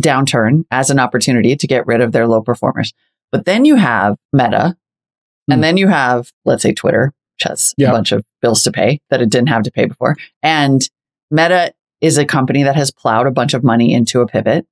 downturn 0.00 0.64
as 0.70 0.90
an 0.90 0.98
opportunity 0.98 1.54
to 1.54 1.66
get 1.66 1.86
rid 1.86 2.00
of 2.00 2.12
their 2.12 2.26
low 2.26 2.40
performers. 2.40 2.92
But 3.30 3.44
then 3.44 3.64
you 3.64 3.76
have 3.76 4.16
Meta, 4.32 4.76
Hmm. 5.46 5.52
and 5.52 5.64
then 5.64 5.76
you 5.76 5.88
have, 5.88 6.32
let's 6.44 6.62
say, 6.62 6.72
Twitter, 6.72 7.12
which 7.36 7.48
has 7.48 7.74
a 7.80 7.92
bunch 7.92 8.12
of 8.12 8.24
bills 8.42 8.62
to 8.62 8.72
pay 8.72 9.00
that 9.10 9.22
it 9.22 9.30
didn't 9.30 9.48
have 9.48 9.62
to 9.64 9.70
pay 9.70 9.86
before. 9.86 10.16
And 10.42 10.82
Meta 11.30 11.72
is 12.00 12.18
a 12.18 12.24
company 12.24 12.62
that 12.62 12.76
has 12.76 12.90
plowed 12.90 13.26
a 13.26 13.30
bunch 13.30 13.54
of 13.54 13.64
money 13.64 13.92
into 13.92 14.20
a 14.20 14.26
pivot 14.26 14.66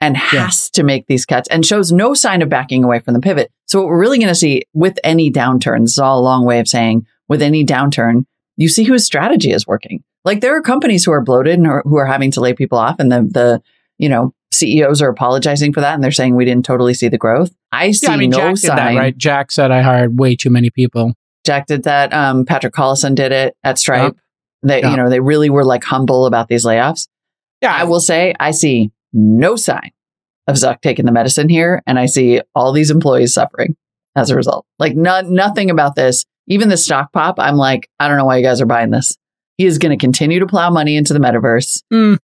and 0.00 0.16
has 0.16 0.68
to 0.70 0.82
make 0.82 1.06
these 1.06 1.24
cuts 1.24 1.48
and 1.48 1.64
shows 1.64 1.90
no 1.90 2.14
sign 2.14 2.42
of 2.42 2.48
backing 2.48 2.84
away 2.84 3.00
from 3.00 3.14
the 3.14 3.20
pivot. 3.20 3.50
So 3.66 3.80
what 3.80 3.88
we're 3.88 4.00
really 4.00 4.18
going 4.18 4.28
to 4.28 4.34
see 4.34 4.62
with 4.74 4.98
any 5.02 5.30
downturn, 5.30 5.82
this 5.82 5.92
is 5.92 5.98
all 5.98 6.20
a 6.20 6.22
long 6.22 6.44
way 6.44 6.60
of 6.60 6.68
saying 6.68 7.06
with 7.28 7.40
any 7.40 7.64
downturn, 7.64 8.24
you 8.56 8.68
see 8.68 8.84
whose 8.84 9.04
strategy 9.04 9.52
is 9.52 9.66
working. 9.66 10.02
Like 10.24 10.40
there 10.40 10.56
are 10.56 10.62
companies 10.62 11.04
who 11.04 11.12
are 11.12 11.22
bloated 11.22 11.54
and 11.54 11.66
are, 11.66 11.82
who 11.84 11.96
are 11.96 12.06
having 12.06 12.30
to 12.32 12.40
lay 12.40 12.52
people 12.52 12.78
off 12.78 12.96
and 12.98 13.10
the, 13.10 13.22
the, 13.22 13.62
you 13.98 14.08
know, 14.08 14.34
CEOs 14.52 15.02
are 15.02 15.08
apologizing 15.08 15.72
for 15.72 15.80
that 15.80 15.94
and 15.94 16.02
they're 16.02 16.10
saying 16.10 16.34
we 16.34 16.44
didn't 16.44 16.64
totally 16.64 16.94
see 16.94 17.08
the 17.08 17.18
growth. 17.18 17.50
I 17.72 17.92
see 17.92 18.06
Yeah, 18.06 18.12
I 18.12 18.16
mean, 18.16 18.30
no 18.30 18.38
Jack 18.38 18.56
sign. 18.58 18.76
that, 18.76 18.94
right? 18.94 19.16
Jack 19.16 19.50
said 19.50 19.70
I 19.70 19.82
hired 19.82 20.18
way 20.18 20.36
too 20.36 20.50
many 20.50 20.70
people. 20.70 21.14
Jack 21.44 21.66
did 21.66 21.84
that. 21.84 22.12
Um, 22.12 22.44
Patrick 22.44 22.74
Collison 22.74 23.14
did 23.14 23.32
it 23.32 23.56
at 23.62 23.78
Stripe. 23.78 24.16
They, 24.66 24.80
Yeah. 24.80 24.90
you 24.90 24.96
know, 24.96 25.08
they 25.10 25.20
really 25.20 25.50
were 25.50 25.64
like 25.64 25.84
humble 25.84 26.26
about 26.26 26.48
these 26.48 26.64
layoffs. 26.64 27.08
Yeah, 27.62 27.74
I 27.74 27.84
will 27.84 28.00
say 28.00 28.34
I 28.40 28.50
see 28.50 28.90
no 29.12 29.56
sign 29.56 29.92
of 30.46 30.56
Zuck 30.56 30.80
taking 30.80 31.06
the 31.06 31.12
medicine 31.12 31.48
here, 31.48 31.82
and 31.86 31.98
I 31.98 32.06
see 32.06 32.40
all 32.54 32.72
these 32.72 32.90
employees 32.90 33.32
suffering 33.34 33.76
as 34.14 34.30
a 34.30 34.36
result. 34.36 34.66
Like 34.78 34.94
no, 34.96 35.20
nothing 35.22 35.70
about 35.70 35.94
this, 35.94 36.24
even 36.48 36.68
the 36.68 36.76
stock 36.76 37.12
pop. 37.12 37.38
I'm 37.38 37.56
like, 37.56 37.88
I 37.98 38.08
don't 38.08 38.16
know 38.16 38.24
why 38.24 38.36
you 38.38 38.42
guys 38.44 38.60
are 38.60 38.66
buying 38.66 38.90
this. 38.90 39.16
He 39.58 39.64
is 39.66 39.78
going 39.78 39.96
to 39.96 40.02
continue 40.02 40.38
to 40.40 40.46
plow 40.46 40.68
money 40.70 40.96
into 40.96 41.12
the 41.14 41.18
metaverse 41.18 41.82
Mm. 41.92 42.18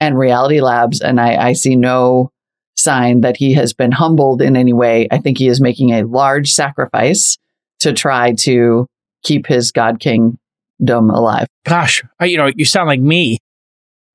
and 0.00 0.18
Reality 0.18 0.60
Labs, 0.60 1.00
and 1.00 1.20
I, 1.20 1.36
I 1.48 1.52
see 1.54 1.76
no 1.76 2.30
sign 2.76 3.20
that 3.22 3.36
he 3.38 3.54
has 3.54 3.72
been 3.72 3.92
humbled 3.92 4.42
in 4.42 4.56
any 4.56 4.72
way. 4.72 5.06
I 5.10 5.18
think 5.18 5.38
he 5.38 5.48
is 5.48 5.60
making 5.60 5.90
a 5.90 6.02
large 6.02 6.52
sacrifice 6.52 7.38
to 7.80 7.92
try 7.92 8.32
to 8.40 8.86
keep 9.22 9.46
his 9.46 9.72
God 9.72 10.00
King 10.00 10.38
dome 10.84 11.10
alive. 11.10 11.46
Gosh, 11.64 12.02
I, 12.20 12.26
you 12.26 12.36
know, 12.36 12.50
you 12.54 12.64
sound 12.64 12.88
like 12.88 13.00
me. 13.00 13.38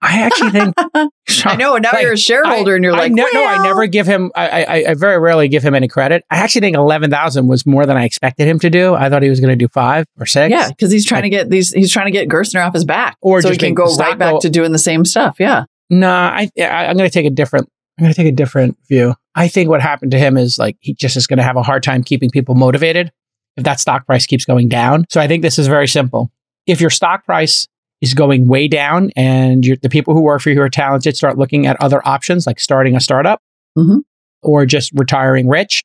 I 0.01 0.21
actually 0.21 0.51
think 0.51 0.73
I 1.45 1.55
know, 1.57 1.75
now 1.77 1.89
Like, 1.91 2.03
you're 2.03 2.13
a 2.13 2.17
shareholder, 2.17 2.73
and 2.75 2.83
you're 2.85 2.93
I 2.93 2.99
like, 2.99 3.11
ne- 3.11 3.25
no, 3.33 3.45
I 3.45 3.61
never 3.63 3.85
give 3.85 4.07
him. 4.07 4.31
I, 4.33 4.63
I, 4.63 4.75
I 4.91 4.93
very 4.93 5.19
rarely 5.19 5.49
give 5.49 5.61
him 5.61 5.75
any 5.75 5.89
credit. 5.89 6.23
I 6.29 6.37
actually 6.37 6.61
think 6.61 6.77
eleven 6.77 7.11
thousand 7.11 7.47
was 7.47 7.65
more 7.65 7.85
than 7.85 7.97
I 7.97 8.05
expected 8.05 8.47
him 8.47 8.59
to 8.59 8.69
do. 8.69 8.93
I 8.95 9.09
thought 9.09 9.23
he 9.23 9.29
was 9.29 9.41
going 9.41 9.49
to 9.51 9.57
do 9.57 9.67
five 9.67 10.05
or 10.17 10.25
six. 10.25 10.51
Yeah, 10.51 10.69
because 10.69 10.89
he's 10.89 11.05
trying 11.05 11.23
to 11.23 11.29
get 11.29 11.49
these. 11.49 11.71
He's 11.73 11.91
trying 11.91 12.05
to 12.05 12.11
get 12.11 12.29
Gerstner 12.29 12.65
off 12.65 12.73
his 12.73 12.85
back, 12.85 13.17
Or 13.21 13.41
so 13.41 13.49
he 13.51 13.57
can 13.57 13.73
go 13.73 13.93
right 13.95 14.17
back 14.17 14.35
go- 14.35 14.39
to 14.39 14.49
doing 14.49 14.71
the 14.71 14.79
same 14.79 15.03
stuff. 15.03 15.35
Yeah, 15.37 15.65
Nah, 15.89 16.29
I, 16.29 16.49
I 16.57 16.85
I'm 16.87 16.95
going 16.95 17.09
to 17.09 17.13
take 17.13 17.25
a 17.25 17.29
different. 17.29 17.67
I'm 17.97 18.03
going 18.03 18.13
to 18.13 18.17
take 18.23 18.31
a 18.31 18.35
different 18.35 18.77
view. 18.87 19.15
I 19.35 19.49
think 19.49 19.67
what 19.69 19.81
happened 19.81 20.11
to 20.11 20.17
him 20.17 20.37
is 20.37 20.57
like 20.57 20.77
he 20.79 20.93
just 20.93 21.17
is 21.17 21.27
going 21.27 21.37
to 21.37 21.43
have 21.43 21.57
a 21.57 21.63
hard 21.63 21.83
time 21.83 22.03
keeping 22.03 22.29
people 22.29 22.55
motivated 22.55 23.11
if 23.57 23.65
that 23.65 23.81
stock 23.81 24.05
price 24.05 24.25
keeps 24.25 24.45
going 24.45 24.69
down. 24.69 25.03
So 25.09 25.19
I 25.19 25.27
think 25.27 25.41
this 25.41 25.59
is 25.59 25.67
very 25.67 25.87
simple. 25.89 26.31
If 26.69 26.79
your 26.81 26.89
stock 26.89 27.25
price 27.25 27.67
is 28.01 28.13
going 28.13 28.47
way 28.47 28.67
down 28.67 29.09
and 29.15 29.65
you're, 29.65 29.77
the 29.81 29.89
people 29.89 30.13
who 30.13 30.21
work 30.21 30.41
for 30.41 30.49
you 30.49 30.55
who 30.55 30.61
are 30.61 30.69
talented 30.69 31.17
start 31.17 31.37
looking 31.37 31.65
at 31.65 31.81
other 31.81 32.07
options 32.07 32.47
like 32.47 32.59
starting 32.59 32.95
a 32.95 32.99
startup 32.99 33.41
Mhm. 33.77 33.99
or 34.41 34.65
just 34.65 34.91
retiring 34.93 35.47
rich, 35.49 35.83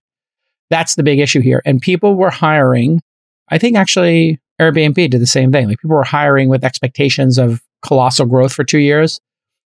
that's 0.70 0.94
the 0.94 1.02
big 1.02 1.18
issue 1.18 1.40
here. 1.40 1.60
And 1.64 1.80
people 1.80 2.14
were 2.14 2.30
hiring. 2.30 3.00
I 3.50 3.58
think 3.58 3.76
actually 3.76 4.38
Airbnb 4.60 4.94
did 5.10 5.20
the 5.20 5.26
same 5.26 5.50
thing. 5.50 5.66
Like 5.68 5.78
people 5.80 5.96
were 5.96 6.04
hiring 6.04 6.48
with 6.48 6.64
expectations 6.64 7.38
of 7.38 7.60
colossal 7.82 8.26
growth 8.26 8.52
for 8.52 8.62
two 8.62 8.78
years. 8.78 9.20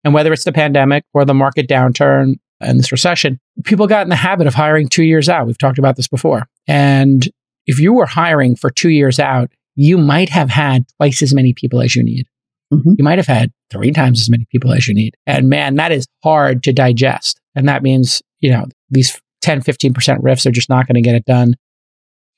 And 0.04 0.12
whether 0.12 0.32
it's 0.32 0.44
the 0.44 0.52
pandemic 0.52 1.04
or 1.14 1.24
the 1.24 1.32
market 1.32 1.66
downturn 1.68 2.34
and 2.60 2.78
this 2.78 2.92
recession, 2.92 3.38
people 3.64 3.86
got 3.86 4.02
in 4.02 4.10
the 4.10 4.16
habit 4.16 4.46
of 4.46 4.54
hiring 4.54 4.88
two 4.88 5.04
years 5.04 5.28
out. 5.28 5.46
We've 5.46 5.56
talked 5.58 5.78
about 5.78 5.96
this 5.96 6.08
before. 6.08 6.46
And 6.66 7.26
if 7.66 7.78
you 7.80 7.92
were 7.94 8.06
hiring 8.06 8.54
for 8.56 8.68
two 8.68 8.90
years 8.90 9.18
out, 9.18 9.50
you 9.74 9.98
might 9.98 10.28
have 10.28 10.50
had 10.50 10.84
twice 10.96 11.22
as 11.22 11.34
many 11.34 11.52
people 11.52 11.80
as 11.80 11.96
you 11.96 12.04
need. 12.04 12.26
Mhm. 12.72 12.94
You 12.98 13.04
might 13.04 13.18
have 13.18 13.26
had 13.26 13.52
three 13.70 13.90
times 13.90 14.20
as 14.20 14.30
many 14.30 14.46
people 14.50 14.72
as 14.72 14.86
you 14.88 14.94
need. 14.94 15.14
And 15.26 15.48
man, 15.48 15.76
that 15.76 15.92
is 15.92 16.06
hard 16.22 16.62
to 16.64 16.72
digest. 16.72 17.40
And 17.54 17.68
that 17.68 17.82
means, 17.82 18.22
you 18.40 18.50
know, 18.50 18.66
these 18.90 19.20
10, 19.42 19.60
15% 19.62 20.22
RIFs 20.22 20.46
are 20.46 20.50
just 20.50 20.68
not 20.68 20.86
going 20.86 20.94
to 20.94 21.02
get 21.02 21.14
it 21.14 21.24
done. 21.24 21.54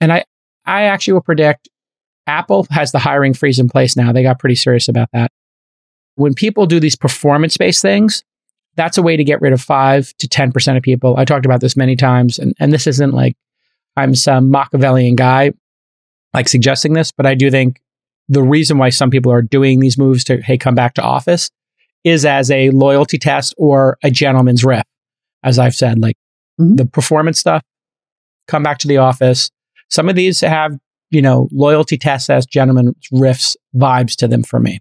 And 0.01 0.13
I, 0.13 0.25
I 0.65 0.85
actually 0.85 1.15
will 1.15 1.23
predict 1.23 1.69
Apple 2.27 2.67
has 2.71 2.91
the 2.93 2.99
hiring 2.99 3.35
freeze 3.35 3.59
in 3.59 3.69
place 3.69 3.97
now. 3.97 4.13
They 4.13 4.23
got 4.23 4.39
pretty 4.39 4.57
serious 4.57 4.89
about 4.89 5.09
that. 5.13 5.31
When 6.17 6.35
people 6.35 6.67
do 6.67 6.81
these 6.81 6.97
performance 6.97 7.57
based 7.57 7.83
things, 7.83 8.25
that's 8.75 8.99
a 8.99 9.03
way 9.03 9.17
to 9.17 9.25
get 9.25 9.41
rid 9.41 9.53
of 9.53 9.61
five 9.61 10.13
to 10.19 10.27
10% 10.29 10.77
of 10.77 10.83
people. 10.83 11.17
I 11.17 11.25
talked 11.25 11.47
about 11.47 11.61
this 11.61 11.77
many 11.77 11.97
times, 11.97 12.39
and, 12.39 12.53
and 12.59 12.73
this 12.73 12.87
isn't 12.87 13.13
like 13.13 13.37
I'm 13.97 14.15
some 14.15 14.51
Machiavellian 14.51 15.15
guy 15.15 15.53
like 16.37 16.49
suggesting 16.49 16.93
this, 16.93 17.11
but 17.11 17.27
I 17.27 17.35
do 17.35 17.51
think 17.51 17.81
the 18.29 18.43
reason 18.43 18.79
why 18.79 18.91
some 18.91 19.11
people 19.11 19.33
are 19.33 19.43
doing 19.43 19.81
these 19.81 19.99
moves 19.99 20.23
to, 20.25 20.41
hey, 20.43 20.59
come 20.59 20.75
back 20.75 20.95
to 20.95 21.03
office 21.03 21.51
is 22.05 22.25
as 22.25 22.51
a 22.51 22.71
loyalty 22.71 23.19
test 23.19 23.55
or 23.57 23.99
a 24.05 24.11
gentleman's 24.11 24.65
RIF. 24.65 24.85
As 25.43 25.59
I've 25.59 25.75
said, 25.75 25.99
like 25.99 26.17
Mhm. 26.61 26.77
the 26.77 26.87
performance 26.87 27.39
stuff, 27.39 27.63
come 28.49 28.63
back 28.63 28.79
to 28.79 28.89
the 28.89 28.97
office. 28.99 29.51
Some 29.91 30.09
of 30.09 30.17
these 30.17 30.41
have, 30.41 30.79
you 31.11 31.21
know, 31.23 31.49
loyalty 31.53 31.99
tests 31.99 32.31
as 32.31 32.47
gentleman's 32.47 32.95
RIFs 33.13 33.57
vibes 33.75 34.17
to 34.17 34.29
them 34.29 34.43
for 34.43 34.59
me. 34.61 34.79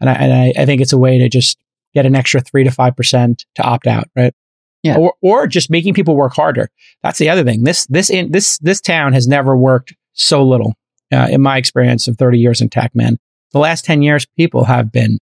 And 0.00 0.10
I, 0.10 0.12
and 0.14 0.32
I, 0.32 0.62
I 0.62 0.66
think 0.66 0.80
it's 0.80 0.92
a 0.92 0.98
way 0.98 1.18
to 1.18 1.28
just 1.28 1.58
get 1.94 2.06
an 2.06 2.14
extra 2.14 2.40
three 2.40 2.64
to 2.64 2.70
5% 2.70 3.44
to 3.54 3.62
opt 3.62 3.86
out, 3.86 4.08
right? 4.14 4.34
Yeah. 4.82 4.96
Or, 4.98 5.14
or 5.22 5.46
just 5.46 5.70
making 5.70 5.94
people 5.94 6.14
work 6.16 6.34
harder. 6.34 6.68
That's 7.02 7.18
the 7.18 7.30
other 7.30 7.42
thing. 7.44 7.64
This, 7.64 7.86
this, 7.86 8.10
in, 8.10 8.30
this, 8.32 8.58
this 8.58 8.80
town 8.80 9.14
has 9.14 9.26
never 9.26 9.56
worked 9.56 9.94
so 10.16 10.44
little 10.44 10.74
uh, 11.12 11.28
in 11.30 11.40
my 11.40 11.56
experience 11.56 12.08
of 12.08 12.16
30 12.16 12.38
years 12.38 12.60
in 12.60 12.68
tech, 12.68 12.94
man. 12.94 13.18
The 13.52 13.58
last 13.58 13.84
10 13.84 14.02
years, 14.02 14.26
people 14.36 14.64
have 14.64 14.90
been 14.90 15.18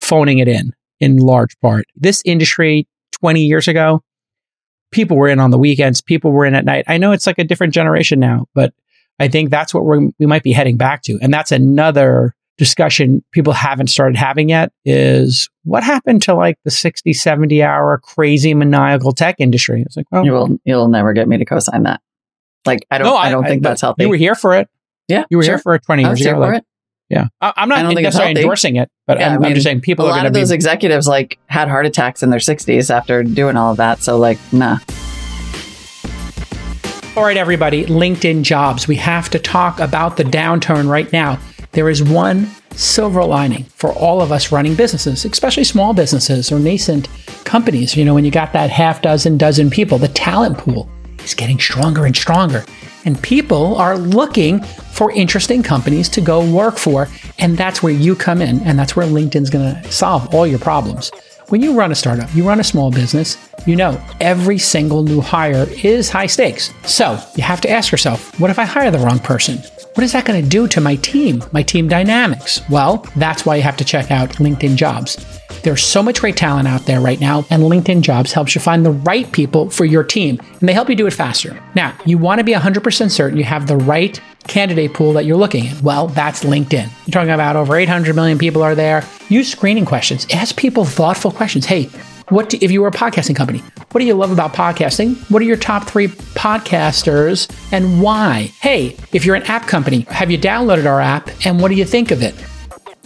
phoning 0.00 0.38
it 0.38 0.48
in, 0.48 0.72
in 1.00 1.18
large 1.18 1.58
part. 1.60 1.86
This 1.94 2.22
industry 2.24 2.88
20 3.20 3.44
years 3.44 3.68
ago, 3.68 4.02
people 4.90 5.16
were 5.16 5.28
in 5.28 5.40
on 5.40 5.50
the 5.50 5.58
weekends, 5.58 6.00
people 6.00 6.32
were 6.32 6.44
in 6.44 6.54
at 6.54 6.64
night. 6.64 6.84
I 6.88 6.98
know 6.98 7.12
it's 7.12 7.26
like 7.26 7.38
a 7.38 7.44
different 7.44 7.72
generation 7.72 8.18
now, 8.18 8.46
but 8.54 8.74
I 9.18 9.28
think 9.28 9.50
that's 9.50 9.72
what 9.72 9.84
we're, 9.84 10.08
we 10.18 10.26
might 10.26 10.42
be 10.42 10.52
heading 10.52 10.76
back 10.76 11.02
to. 11.02 11.18
And 11.22 11.32
that's 11.32 11.52
another 11.52 12.34
discussion 12.58 13.22
people 13.32 13.52
haven't 13.52 13.88
started 13.88 14.16
having 14.16 14.48
yet 14.48 14.72
is 14.84 15.48
what 15.64 15.84
happened 15.84 16.22
to 16.22 16.34
like 16.34 16.56
the 16.64 16.70
60, 16.70 17.12
70 17.12 17.62
hour 17.62 17.98
crazy 17.98 18.54
maniacal 18.54 19.12
tech 19.12 19.36
industry? 19.38 19.82
It's 19.82 19.96
like, 19.96 20.06
well, 20.10 20.24
you 20.24 20.32
will. 20.32 20.58
You'll 20.64 20.88
never 20.88 21.12
get 21.12 21.28
me 21.28 21.38
to 21.38 21.44
co-sign 21.44 21.82
that. 21.84 22.00
Like 22.66 22.86
I 22.90 22.98
don't. 22.98 23.06
no, 23.06 23.16
I, 23.16 23.30
don't 23.30 23.44
think 23.44 23.62
but 23.62 23.70
that's 23.70 23.80
healthy. 23.80 24.02
You 24.04 24.08
were 24.10 24.16
here 24.16 24.34
for 24.34 24.54
it. 24.56 24.68
yeah, 25.08 25.24
You 25.30 25.36
were 25.38 25.42
sure. 25.42 25.54
here 25.54 25.58
for 25.58 25.74
it 25.74 25.82
20 25.84 26.04
I 26.04 26.08
years 26.08 26.20
ago. 26.20 26.32
for 26.34 26.40
like- 26.40 26.54
it. 26.58 26.64
Yeah. 27.08 27.28
I, 27.40 27.52
I'm 27.56 27.70
I 27.70 27.76
not 27.76 27.82
don't 27.82 27.94
think 27.94 27.98
it's 28.00 28.16
necessarily 28.16 28.40
endorsing 28.40 28.76
it, 28.76 28.90
but 29.06 29.20
Yeah, 29.20 29.34
I'm, 29.36 29.44
I 29.44 29.46
I'm 29.48 29.54
just 29.54 29.64
saying 29.64 29.80
people 29.82 30.06
a 30.06 30.08
are 30.08 30.10
lot 30.10 30.16
going 30.16 30.26
of 30.26 30.32
to 30.32 30.36
be 30.38 30.40
those 30.40 30.50
executives 30.50 31.06
like 31.06 31.38
had 31.46 31.68
heart 31.68 31.86
attacks 31.86 32.24
in 32.24 32.30
their 32.30 32.40
60s 32.40 32.92
after 32.92 33.22
doing 33.22 33.56
all 33.56 33.70
of 33.70 33.76
that. 33.76 34.00
So 34.02 34.16
like, 34.18 34.38
nah. 34.52 34.78
All 37.16 37.22
right, 37.24 37.36
everybody, 37.36 37.84
LinkedIn 37.86 38.42
jobs. 38.42 38.86
We 38.86 38.96
have 38.96 39.30
to 39.30 39.38
talk 39.38 39.80
about 39.80 40.16
the 40.18 40.24
downturn 40.24 40.88
right 40.90 41.10
now. 41.12 41.38
There 41.72 41.88
is 41.88 42.02
one 42.02 42.50
silver 42.72 43.24
lining 43.24 43.64
for 43.64 43.90
all 43.92 44.20
of 44.20 44.32
us 44.32 44.52
running 44.52 44.74
businesses, 44.74 45.24
especially 45.24 45.64
small 45.64 45.94
businesses 45.94 46.52
or 46.52 46.58
nascent 46.58 47.08
companies. 47.44 47.96
You 47.96 48.04
know, 48.04 48.12
when 48.14 48.24
you 48.26 48.30
got 48.30 48.52
that 48.52 48.68
half 48.68 49.00
dozen, 49.00 49.38
dozen 49.38 49.70
people, 49.70 49.96
the 49.96 50.08
talent 50.08 50.58
pool 50.58 50.90
is 51.26 51.34
getting 51.34 51.58
stronger 51.58 52.06
and 52.06 52.16
stronger. 52.16 52.64
And 53.04 53.20
people 53.22 53.76
are 53.76 53.98
looking 53.98 54.62
for 54.62 55.12
interesting 55.12 55.62
companies 55.62 56.08
to 56.10 56.20
go 56.20 56.50
work 56.50 56.78
for. 56.78 57.08
And 57.38 57.56
that's 57.58 57.82
where 57.82 57.92
you 57.92 58.16
come 58.16 58.40
in. 58.40 58.60
And 58.60 58.78
that's 58.78 58.96
where 58.96 59.06
LinkedIn's 59.06 59.50
going 59.50 59.74
to 59.74 59.92
solve 59.92 60.34
all 60.34 60.46
your 60.46 60.58
problems. 60.58 61.10
When 61.48 61.62
you 61.62 61.74
run 61.78 61.92
a 61.92 61.94
startup, 61.94 62.34
you 62.34 62.44
run 62.44 62.58
a 62.58 62.64
small 62.64 62.90
business, 62.90 63.38
you 63.66 63.76
know 63.76 64.00
every 64.20 64.58
single 64.58 65.04
new 65.04 65.20
hire 65.20 65.66
is 65.84 66.10
high 66.10 66.26
stakes. 66.26 66.72
So 66.84 67.20
you 67.36 67.44
have 67.44 67.60
to 67.60 67.70
ask 67.70 67.92
yourself, 67.92 68.40
what 68.40 68.50
if 68.50 68.58
I 68.58 68.64
hire 68.64 68.90
the 68.90 68.98
wrong 68.98 69.20
person? 69.20 69.58
What 69.94 70.02
is 70.02 70.10
that 70.12 70.24
going 70.24 70.42
to 70.42 70.48
do 70.48 70.66
to 70.66 70.80
my 70.80 70.96
team, 70.96 71.44
my 71.52 71.62
team 71.62 71.86
dynamics? 71.86 72.60
Well, 72.68 73.06
that's 73.14 73.46
why 73.46 73.56
you 73.56 73.62
have 73.62 73.76
to 73.76 73.84
check 73.84 74.10
out 74.10 74.30
LinkedIn 74.30 74.74
Jobs. 74.74 75.16
There's 75.66 75.82
so 75.82 76.00
much 76.00 76.20
great 76.20 76.36
talent 76.36 76.68
out 76.68 76.82
there 76.82 77.00
right 77.00 77.18
now, 77.18 77.44
and 77.50 77.64
LinkedIn 77.64 78.02
Jobs 78.02 78.32
helps 78.32 78.54
you 78.54 78.60
find 78.60 78.86
the 78.86 78.92
right 78.92 79.30
people 79.32 79.68
for 79.68 79.84
your 79.84 80.04
team, 80.04 80.40
and 80.60 80.68
they 80.68 80.72
help 80.72 80.88
you 80.88 80.94
do 80.94 81.08
it 81.08 81.12
faster. 81.12 81.60
Now, 81.74 81.92
you 82.04 82.18
want 82.18 82.38
to 82.38 82.44
be 82.44 82.52
100% 82.52 83.10
certain 83.10 83.36
you 83.36 83.42
have 83.42 83.66
the 83.66 83.76
right 83.76 84.20
candidate 84.46 84.94
pool 84.94 85.12
that 85.14 85.24
you're 85.24 85.36
looking 85.36 85.66
at. 85.66 85.82
Well, 85.82 86.06
that's 86.06 86.44
LinkedIn. 86.44 86.88
You're 87.06 87.12
talking 87.12 87.32
about 87.32 87.56
over 87.56 87.74
800 87.74 88.14
million 88.14 88.38
people 88.38 88.62
are 88.62 88.76
there. 88.76 89.02
Use 89.28 89.50
screening 89.50 89.84
questions. 89.84 90.24
Ask 90.32 90.56
people 90.56 90.84
thoughtful 90.84 91.32
questions. 91.32 91.66
Hey, 91.66 91.86
what 92.28 92.50
do, 92.50 92.58
if 92.60 92.70
you 92.70 92.80
were 92.80 92.86
a 92.86 92.92
podcasting 92.92 93.34
company? 93.34 93.58
What 93.90 93.98
do 93.98 94.04
you 94.06 94.14
love 94.14 94.30
about 94.30 94.52
podcasting? 94.52 95.16
What 95.32 95.42
are 95.42 95.46
your 95.46 95.56
top 95.56 95.88
three 95.88 96.06
podcasters 96.06 97.50
and 97.72 98.00
why? 98.00 98.52
Hey, 98.60 98.96
if 99.12 99.24
you're 99.24 99.34
an 99.34 99.42
app 99.42 99.66
company, 99.66 100.06
have 100.10 100.30
you 100.30 100.38
downloaded 100.38 100.86
our 100.86 101.00
app 101.00 101.28
and 101.44 101.60
what 101.60 101.70
do 101.70 101.74
you 101.74 101.84
think 101.84 102.12
of 102.12 102.22
it? 102.22 102.36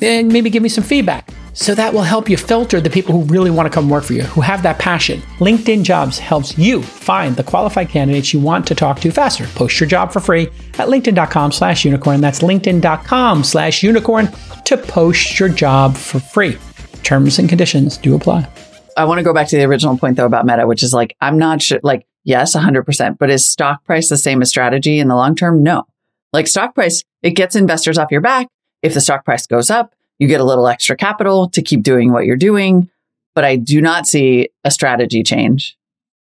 And 0.03 0.31
maybe 0.31 0.51
give 0.51 0.63
me 0.63 0.69
some 0.69 0.85
feedback. 0.85 1.27
So 1.53 1.75
that 1.75 1.93
will 1.93 2.03
help 2.03 2.29
you 2.29 2.37
filter 2.37 2.81
the 2.81 2.91
people 2.91 3.13
who 3.13 3.23
really 3.25 3.51
want 3.51 3.67
to 3.67 3.71
come 3.71 3.89
work 3.89 4.05
for 4.05 4.13
you, 4.15 4.23
who 4.23 4.41
have 4.41 4.63
that 4.63 4.79
passion. 4.79 5.21
LinkedIn 5.39 5.83
Jobs 5.83 6.19
helps 6.19 6.57
you 6.57 6.83
find 6.83 7.37
the 7.37 7.43
qualified 7.43 7.89
candidates 7.89 8.33
you 8.33 8.41
want 8.41 8.67
to 8.69 8.75
talk 8.75 9.01
to 9.01 9.11
faster. 9.11 9.47
Post 9.55 9.79
your 9.81 9.89
job 9.89 10.13
for 10.13 10.21
free 10.21 10.49
at 10.79 10.89
linkedin.com 10.89 11.53
slash 11.53 11.85
unicorn. 11.85 12.21
That's 12.21 12.41
linkedin.com 12.41 13.45
slash 13.45 13.83
unicorn 13.83 14.29
to 14.65 14.77
post 14.77 15.39
your 15.39 15.49
job 15.49 15.97
for 15.97 16.21
free. 16.21 16.57
Terms 17.03 17.39
and 17.39 17.49
conditions 17.49 17.97
do 17.97 18.15
apply. 18.15 18.49
I 18.97 19.05
want 19.05 19.19
to 19.19 19.25
go 19.25 19.33
back 19.35 19.49
to 19.49 19.57
the 19.57 19.65
original 19.65 19.97
point 19.97 20.17
though 20.17 20.27
about 20.27 20.47
Meta, 20.47 20.67
which 20.67 20.83
is 20.83 20.93
like, 20.93 21.17
I'm 21.21 21.39
not 21.39 21.63
sure, 21.63 21.81
like, 21.83 22.07
yes, 22.25 22.55
100%, 22.55 23.19
but 23.19 23.31
is 23.31 23.49
stock 23.49 23.85
price 23.85 24.09
the 24.09 24.17
same 24.17 24.43
as 24.43 24.49
strategy 24.49 24.99
in 24.99 25.09
the 25.09 25.17
long 25.17 25.35
term? 25.35 25.63
No. 25.63 25.85
Like 26.33 26.47
stock 26.47 26.75
price, 26.75 27.03
it 27.23 27.31
gets 27.31 27.57
investors 27.57 27.99
off 27.99 28.11
your 28.11 28.21
back. 28.21 28.49
If 28.83 28.95
the 28.95 29.01
stock 29.01 29.25
price 29.25 29.47
goes 29.47 29.71
up, 29.71 29.95
you 30.21 30.29
get 30.29 30.41
a 30.41 30.45
little 30.45 30.69
extra 30.69 30.97
capital 30.97 31.49
to 31.51 31.61
keep 31.63 31.83
doing 31.83 32.13
what 32.13 32.25
you're 32.27 32.37
doing. 32.37 32.89
But 33.35 33.45
I 33.45 33.57
do 33.57 33.81
not 33.81 34.07
see 34.07 34.49
a 34.65 34.71
strategy 34.71 35.23
change 35.25 35.77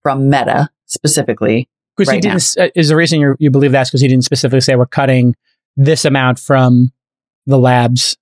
from 0.04 0.30
Meta 0.30 0.70
specifically. 0.86 1.68
Because 1.98 2.08
right 2.10 2.16
he 2.16 2.22
didn't, 2.22 2.56
uh, 2.58 2.70
is 2.76 2.88
the 2.90 2.96
reason 2.96 3.20
you 3.20 3.36
you 3.40 3.50
believe 3.52 3.72
that's 3.74 3.90
because 3.90 4.00
he 4.02 4.08
didn't 4.08 4.24
specifically 4.24 4.62
say 4.62 4.76
we're 4.78 4.86
cutting 4.86 5.36
this 5.76 6.06
amount 6.06 6.40
from 6.40 6.92
the 7.46 7.58
labs 7.58 8.16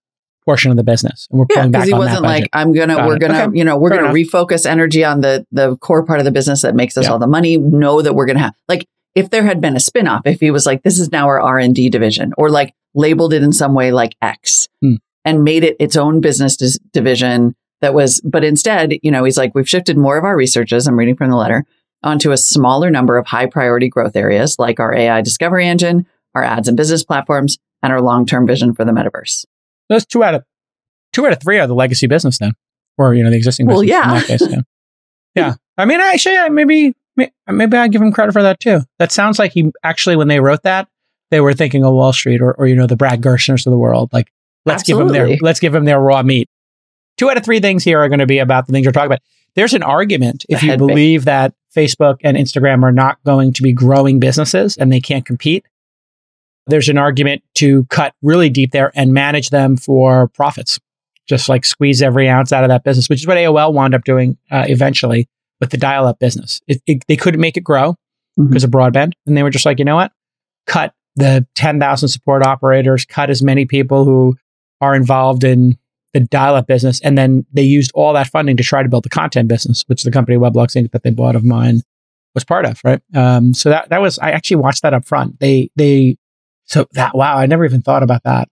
portion 0.45 0.71
of 0.71 0.77
the 0.77 0.83
business 0.83 1.27
and 1.29 1.39
we're 1.39 1.45
Yeah, 1.49 1.55
pulling 1.57 1.71
because 1.71 1.81
back 1.81 1.87
he 1.87 1.93
on 1.93 1.99
wasn't 1.99 2.21
like. 2.23 2.49
I'm 2.53 2.71
gonna, 2.73 2.95
Got 2.95 3.07
we're 3.07 3.15
it. 3.17 3.19
gonna, 3.19 3.43
Okay. 3.43 3.57
you 3.57 3.63
know, 3.63 3.77
we're 3.77 3.89
Fair 3.89 4.01
gonna 4.03 4.13
refocus 4.13 4.65
energy 4.65 5.03
on 5.03 5.21
the 5.21 5.45
the 5.51 5.75
core 5.77 6.05
part 6.05 6.19
of 6.19 6.25
the 6.25 6.31
business 6.31 6.61
that 6.61 6.73
makes 6.75 6.97
us 6.97 7.05
Yeah. 7.05 7.11
all 7.11 7.19
the 7.19 7.27
money. 7.27 7.57
Know 7.57 8.01
that 8.01 8.13
we're 8.15 8.25
gonna 8.25 8.39
have 8.39 8.53
like 8.69 8.87
if 9.15 9.29
there 9.31 9.43
had 9.43 9.59
been 9.59 9.75
a 9.75 9.79
spinoff, 9.79 10.21
if 10.25 10.39
he 10.39 10.49
was 10.51 10.65
like, 10.65 10.83
this 10.83 10.99
is 10.99 11.11
now 11.11 11.25
our 11.27 11.41
R 11.41 11.57
and 11.59 11.75
D 11.75 11.89
division, 11.89 12.33
or 12.37 12.49
like 12.49 12.73
labeled 12.95 13.33
it 13.33 13.43
in 13.43 13.51
some 13.51 13.73
way 13.73 13.91
like 13.91 14.15
X, 14.21 14.69
Hmm. 14.81 14.95
And 15.27 15.43
made 15.43 15.63
it 15.63 15.75
its 15.77 15.97
own 15.97 16.21
business 16.21 16.55
dis- 16.55 16.79
division 16.93 17.53
that 17.81 17.93
was, 17.93 18.21
but 18.21 18.43
instead, 18.45 18.93
you 19.03 19.11
know, 19.11 19.25
he's 19.25 19.37
like, 19.37 19.53
we've 19.53 19.67
shifted 19.67 19.97
more 19.97 20.17
of 20.17 20.23
our 20.23 20.37
researches. 20.37 20.87
I'm 20.87 20.97
reading 20.97 21.17
from 21.17 21.29
the 21.29 21.35
letter 21.35 21.65
onto 22.01 22.31
a 22.31 22.37
smaller 22.37 22.89
number 22.89 23.17
of 23.17 23.27
high 23.27 23.45
priority 23.45 23.89
growth 23.89 24.15
areas 24.15 24.57
like 24.57 24.79
our 24.79 24.95
AI 24.95 25.21
discovery 25.21 25.67
engine, 25.67 26.07
our 26.33 26.43
ads 26.43 26.67
and 26.67 26.77
business 26.77 27.03
platforms, 27.03 27.57
and 27.83 27.91
our 27.91 28.01
long 28.01 28.25
term 28.25 28.47
vision 28.47 28.73
for 28.73 28.85
the 28.85 28.91
metaverse. 28.91 29.45
Those 29.89 30.05
two 30.05 30.23
out 30.23 30.35
of 30.35 30.43
two 31.13 31.25
out 31.25 31.33
of 31.33 31.41
three 31.41 31.59
are 31.59 31.67
the 31.67 31.75
legacy 31.75 32.07
business 32.07 32.37
then, 32.37 32.53
or 32.97 33.13
you 33.13 33.23
know 33.23 33.29
the 33.29 33.35
existing. 33.35 33.67
Well, 33.67 33.81
business 33.81 33.97
in 33.97 34.11
yeah. 34.11 34.21
case, 34.21 34.41
yeah. 34.41 34.61
yeah. 35.35 35.53
I 35.77 35.85
mean, 35.85 35.99
actually, 35.99 36.49
maybe 36.49 36.95
maybe 37.47 37.77
I 37.77 37.87
give 37.87 38.01
him 38.01 38.11
credit 38.11 38.33
for 38.33 38.43
that 38.43 38.59
too. 38.59 38.81
That 38.99 39.11
sounds 39.11 39.39
like 39.39 39.51
he 39.51 39.71
actually, 39.83 40.15
when 40.15 40.27
they 40.27 40.39
wrote 40.39 40.63
that, 40.63 40.87
they 41.31 41.41
were 41.41 41.53
thinking 41.53 41.83
of 41.83 41.93
Wall 41.93 42.13
Street 42.13 42.41
or, 42.41 42.53
or 42.53 42.67
you 42.67 42.75
know 42.75 42.87
the 42.87 42.95
Brad 42.95 43.21
Gerstners 43.21 43.65
of 43.65 43.71
the 43.71 43.77
world. 43.77 44.11
Like, 44.13 44.31
let's 44.67 44.83
give 44.83 44.97
them 44.97 45.07
their 45.09 45.37
let's 45.41 45.59
give 45.59 45.73
them 45.73 45.85
their 45.85 45.99
raw 45.99 46.21
meat. 46.23 46.49
Two 47.17 47.29
out 47.29 47.37
of 47.37 47.43
three 47.43 47.59
things 47.59 47.83
here 47.83 47.99
are 47.99 48.09
going 48.09 48.19
to 48.19 48.27
be 48.27 48.39
about 48.39 48.67
the 48.67 48.73
things 48.73 48.83
you're 48.83 48.91
talking 48.91 49.07
about. 49.07 49.21
There's 49.55 49.73
an 49.73 49.81
argument 49.83 50.45
if 50.49 50.61
you 50.61 50.77
believe 50.77 51.25
that 51.25 51.53
Facebook 51.75 52.17
and 52.23 52.37
Instagram 52.37 52.83
are 52.83 52.91
not 52.91 53.17
going 53.23 53.53
to 53.53 53.63
be 53.63 53.73
growing 53.73 54.19
businesses 54.19 54.77
and 54.77 54.91
they 54.93 54.99
can't 54.99 55.25
compete. 55.25 55.65
There's 56.67 56.89
an 56.89 56.97
argument 56.97 57.43
to 57.55 57.85
cut 57.85 58.13
really 58.21 58.49
deep 58.49 58.71
there 58.71 58.91
and 58.93 59.13
manage 59.13 59.49
them 59.49 59.77
for 59.77 60.27
profits 60.27 60.79
just 61.27 61.49
like 61.49 61.65
squeeze 61.65 62.01
every 62.01 62.29
ounce 62.29 62.53
out 62.53 62.63
of 62.63 62.69
that 62.69 62.83
business, 62.83 63.09
which 63.09 63.19
is 63.21 63.27
what 63.27 63.37
AOL 63.37 63.73
wound 63.73 63.93
up 63.95 64.03
doing 64.03 64.37
uh, 64.51 64.65
eventually 64.67 65.27
with 65.59 65.71
the 65.71 65.77
dial 65.77 66.05
up 66.05 66.19
business. 66.19 66.61
It, 66.67 66.81
it, 66.87 67.03
they 67.07 67.15
couldn't 67.17 67.41
make 67.41 67.57
it 67.57 67.63
grow 67.63 67.95
Mhm. 68.39 68.49
because 68.49 68.63
of 68.63 68.69
broadband. 68.71 69.13
And 69.25 69.35
they 69.35 69.43
were 69.43 69.49
just 69.49 69.65
like, 69.65 69.79
you 69.79 69.85
know 69.85 69.95
what? 69.95 70.11
Cut 70.67 70.93
the 71.15 71.47
10,000 71.55 72.07
support 72.09 72.45
operators, 72.45 73.05
cut 73.05 73.29
as 73.29 73.41
many 73.41 73.65
people 73.65 74.05
who 74.05 74.37
are 74.81 74.95
involved 74.95 75.43
in 75.43 75.77
the 76.13 76.19
dial 76.21 76.55
up 76.55 76.67
business. 76.67 76.99
And 77.01 77.17
then 77.17 77.45
they 77.51 77.63
used 77.63 77.91
all 77.93 78.13
that 78.13 78.27
funding 78.27 78.57
to 78.57 78.63
try 78.63 78.83
to 78.83 78.89
build 78.89 79.03
the 79.03 79.09
content 79.09 79.47
business, 79.47 79.83
which 79.87 80.03
the 80.03 80.11
company 80.11 80.37
Weblogs 80.37 80.75
Inc. 80.75 80.91
that 80.91 81.03
they 81.03 81.11
bought 81.11 81.35
of 81.35 81.43
mine 81.43 81.81
was 82.33 82.43
part 82.43 82.65
of, 82.65 82.79
right? 82.83 83.01
Um, 83.13 83.53
so 83.53 83.69
that, 83.69 83.89
that 83.89 84.01
was, 84.01 84.17
I 84.19 84.31
actually 84.31 84.57
watched 84.57 84.83
that 84.83 84.93
up 84.93 85.05
front. 85.05 85.39
They, 85.39 85.69
they, 85.75 86.17
so 86.65 86.87
that, 86.93 87.15
wow, 87.15 87.37
I 87.37 87.45
never 87.45 87.65
even 87.65 87.81
thought 87.81 88.03
about 88.03 88.23
that. 88.23 88.49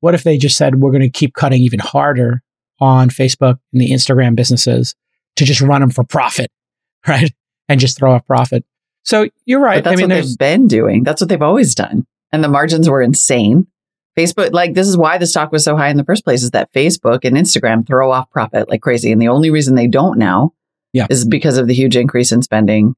What 0.00 0.14
if 0.14 0.24
they 0.24 0.38
just 0.38 0.56
said, 0.56 0.76
we're 0.76 0.90
going 0.90 1.02
to 1.02 1.10
keep 1.10 1.34
cutting 1.34 1.62
even 1.62 1.80
harder 1.80 2.42
on 2.80 3.08
Facebook 3.08 3.58
and 3.72 3.80
the 3.80 3.90
Instagram 3.90 4.36
businesses 4.36 4.94
to 5.36 5.44
just 5.44 5.60
run 5.60 5.80
them 5.80 5.90
for 5.90 6.04
profit, 6.04 6.50
right? 7.08 7.32
And 7.68 7.80
just 7.80 7.98
throw 7.98 8.12
off 8.12 8.26
profit. 8.26 8.64
So 9.02 9.28
you're 9.44 9.60
right. 9.60 9.82
But 9.82 9.90
that's 9.90 10.00
I 10.00 10.06
mean, 10.06 10.10
what 10.10 10.22
they've 10.22 10.38
been 10.38 10.66
doing. 10.66 11.04
That's 11.04 11.20
what 11.20 11.28
they've 11.28 11.40
always 11.40 11.74
done. 11.74 12.06
And 12.32 12.42
the 12.42 12.48
margins 12.48 12.88
were 12.88 13.00
insane. 13.00 13.66
Facebook, 14.18 14.52
like 14.52 14.74
this 14.74 14.88
is 14.88 14.96
why 14.96 15.18
the 15.18 15.26
stock 15.26 15.52
was 15.52 15.62
so 15.64 15.76
high 15.76 15.88
in 15.90 15.96
the 15.96 16.04
first 16.04 16.24
place, 16.24 16.42
is 16.42 16.52
that 16.52 16.72
Facebook 16.72 17.20
and 17.24 17.36
Instagram 17.36 17.86
throw 17.86 18.10
off 18.10 18.30
profit 18.30 18.68
like 18.68 18.80
crazy. 18.80 19.12
And 19.12 19.20
the 19.20 19.28
only 19.28 19.50
reason 19.50 19.74
they 19.74 19.86
don't 19.86 20.18
now 20.18 20.52
Yeah. 20.92 21.06
is 21.10 21.26
because 21.26 21.58
of 21.58 21.66
the 21.66 21.74
huge 21.74 21.96
increase 21.96 22.32
in 22.32 22.42
spending 22.42 22.94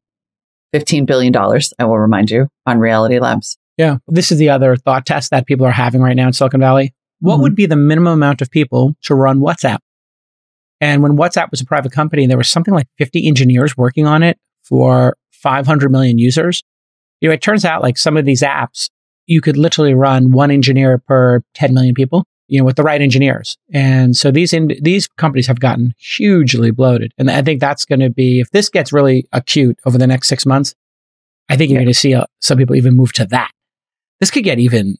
$15 0.74 1.06
billion, 1.06 1.34
I 1.78 1.84
will 1.84 1.98
remind 1.98 2.30
you, 2.30 2.48
on 2.66 2.78
Reality 2.78 3.18
Labs. 3.18 3.58
yeah, 3.78 3.98
this 4.08 4.30
is 4.32 4.38
the 4.38 4.50
other 4.50 4.76
thought 4.76 5.06
test 5.06 5.30
that 5.30 5.46
people 5.46 5.64
are 5.66 5.70
having 5.72 6.00
right 6.00 6.16
now 6.16 6.26
in 6.26 6.32
Silicon 6.32 6.60
Valley. 6.60 6.92
What 7.20 7.38
Mhm. 7.38 7.42
would 7.42 7.54
be 7.56 7.66
the 7.66 7.76
minimum 7.76 8.12
amount 8.12 8.42
of 8.42 8.50
people 8.50 8.94
to 9.04 9.14
run 9.14 9.40
WhatsApp? 9.40 9.78
And 10.80 11.02
when 11.02 11.16
WhatsApp 11.16 11.50
was 11.50 11.60
a 11.60 11.64
private 11.64 11.90
company, 11.92 12.26
there 12.26 12.36
was 12.36 12.48
something 12.48 12.74
like 12.74 12.86
50 12.98 13.26
engineers 13.26 13.76
working 13.76 14.06
on 14.06 14.22
it 14.22 14.38
for 14.62 15.16
500 15.32 15.90
million 15.90 16.18
users. 16.18 16.62
You 17.20 17.28
know, 17.28 17.32
it 17.34 17.42
turns 17.42 17.64
out 17.64 17.82
like 17.82 17.96
some 17.98 18.16
of 18.16 18.24
these 18.24 18.42
apps, 18.42 18.88
you 19.28 19.40
could 19.40 19.56
literally 19.56 19.94
run 19.94 20.32
one 20.32 20.50
engineer 20.50 20.98
per 20.98 21.42
10 21.54 21.72
million 21.74 21.94
people, 21.94 22.24
you 22.48 22.58
know, 22.58 22.64
with 22.64 22.76
the 22.76 22.82
right 22.82 23.00
engineers. 23.00 23.56
And 23.72 24.16
so 24.16 24.30
these, 24.32 24.52
in, 24.52 24.72
these 24.82 25.06
companies 25.06 25.46
have 25.46 25.60
gotten 25.60 25.94
hugely 25.98 26.70
bloated. 26.72 27.12
And 27.18 27.30
I 27.30 27.42
think 27.42 27.60
that's 27.60 27.84
going 27.84 28.00
to 28.00 28.10
be, 28.10 28.40
if 28.40 28.50
this 28.50 28.68
gets 28.68 28.92
really 28.92 29.28
acute 29.32 29.78
over 29.86 29.98
the 29.98 30.06
next 30.06 30.28
six 30.28 30.44
months, 30.46 30.74
I 31.48 31.56
think 31.56 31.70
you're 31.70 31.78
Yeah. 31.78 31.84
going 31.84 31.92
to 31.92 31.98
see 31.98 32.14
uh, 32.14 32.24
some 32.40 32.58
people 32.58 32.74
even 32.74 32.96
move 32.96 33.12
to 33.14 33.26
that. 33.26 33.50
This 34.18 34.30
could 34.32 34.44
get 34.44 34.58
even 34.58 34.96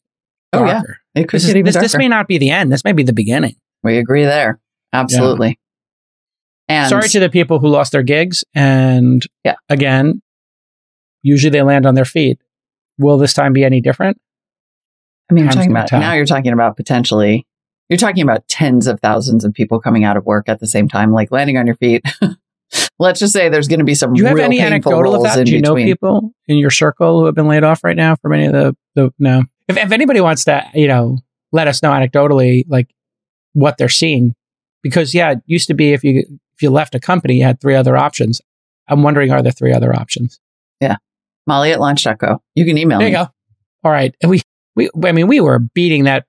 Oh, 0.53 0.65
yeah. 0.65 0.83
It 1.15 1.29
could 1.29 1.39
This, 1.41 1.45
is- 1.45 1.51
even 1.51 1.65
this, 1.65 1.77
this 1.77 1.97
may 1.97 2.09
not 2.09 2.29
be 2.29 2.39
the 2.39 2.51
end. 2.51 2.71
This 2.73 2.85
may 2.85 2.93
be 2.93 3.03
the 3.03 3.13
beginning. 3.13 3.57
we 3.83 3.99
agree 3.99 4.25
there. 4.25 4.61
Absolutely. 4.95 5.59
And 6.69 6.89
Sorry 6.89 7.09
to 7.09 7.21
the 7.21 7.29
people 7.31 7.59
who 7.59 7.69
lost 7.69 7.93
their 7.93 8.03
gigs. 8.03 8.45
And 8.55 9.23
Yeah. 9.45 9.55
again, 9.69 10.21
usually 11.23 11.51
they 11.51 11.63
land 11.63 11.87
on 11.87 11.95
their 11.95 12.05
feet. 12.05 12.39
Will 12.99 13.19
this 13.19 13.33
time 13.33 13.53
be 13.53 13.65
any 13.65 13.81
different? 13.81 14.21
I 15.31 15.35
mean, 15.35 15.45
you're 15.45 15.53
talking 15.53 15.71
about 15.71 15.93
now 15.93 16.15
you're 16.15 16.27
talking 16.27 16.53
about 16.53 16.77
potentially 16.77 17.47
you're 17.89 17.99
talking 17.99 18.23
about 18.23 18.47
tens 18.49 18.87
of 18.87 19.01
thousands 19.01 19.45
of 19.45 19.55
people 19.55 19.81
coming 19.81 20.05
out 20.05 20.17
of 20.17 20.27
work 20.27 20.49
at 20.49 20.61
the 20.61 20.67
same 20.67 20.89
time, 20.89 21.13
like 21.13 21.31
landing 21.31 21.57
on 21.57 21.67
your 21.67 21.77
feet. 21.77 22.05
Let's 22.99 23.21
just 23.21 23.33
say 23.33 23.49
there's 23.49 23.69
going 23.69 23.79
to 23.79 23.85
be 23.85 23.95
some 23.95 24.13
Do 24.13 24.21
you 24.21 24.27
have 24.27 24.39
any 24.39 24.61
anecdotal 24.61 25.15
of 25.15 25.23
that? 25.23 25.47
Do 25.47 25.53
you 25.53 25.63
know 25.63 25.75
between. 25.75 25.87
people 25.87 26.33
in 26.49 26.59
your 26.59 26.71
circle 26.71 27.21
who 27.21 27.27
have 27.27 27.35
been 27.35 27.49
laid 27.49 27.65
off 27.65 27.83
right 27.83 27.97
now 27.97 28.17
from 28.17 28.35
any 28.35 28.47
of 28.47 28.53
the, 28.53 28.77
the 28.95 29.11
no? 29.19 29.45
If, 29.69 29.79
if 29.79 29.91
anybody 29.91 30.21
wants 30.21 30.45
to, 30.45 30.67
you 30.75 30.89
know, 30.89 31.19
let 31.53 31.67
us 31.67 31.83
know 31.83 31.91
anecdotally, 31.91 32.65
like 32.69 32.89
what 33.55 33.79
they're 33.79 33.89
seeing, 33.89 34.35
because 34.83 35.15
yeah, 35.15 35.33
it 35.33 35.39
used 35.47 35.69
to 35.69 35.75
be 35.75 35.93
if 35.93 36.05
you 36.05 36.19
if 36.19 36.63
you 36.63 36.71
left 36.71 36.95
a 36.95 37.01
company, 37.01 37.37
you 37.37 37.45
had 37.45 37.61
three 37.61 37.75
other 37.75 37.97
options. 37.97 38.43
I'm 38.89 39.03
wondering, 39.03 39.31
are 39.31 39.43
there 39.43 39.53
three 39.53 39.73
other 39.73 39.95
options? 39.95 40.41
Molly 41.49 41.73
at 41.73 41.81
launch.co. 41.81 42.41
You 42.55 42.65
can 42.65 42.79
email 42.79 42.99
There 43.01 43.09
you 43.09 43.15
me. 43.19 43.25
go. 43.25 43.29
All 43.85 43.91
right, 43.91 44.15
And 44.23 44.31
we 44.31 44.41
we 44.77 44.91
I 45.05 45.11
mean 45.13 45.27
we 45.27 45.41
were 45.41 45.59
beating 45.59 46.05
that 46.05 46.27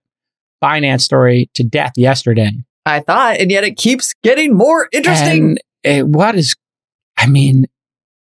Binance 0.63 1.01
story 1.01 1.49
to 1.55 1.63
death 1.63 1.91
yesterday. 1.95 2.49
I 2.85 3.01
thought, 3.01 3.37
and 3.39 3.51
yet 3.51 3.63
it 3.63 3.77
keeps 3.77 4.13
getting 4.23 4.53
more 4.55 4.87
interesting. 4.91 5.57
And 5.83 6.03
uh, 6.03 6.05
what 6.07 6.35
is? 6.35 6.55
I 7.17 7.27
mean, 7.27 7.65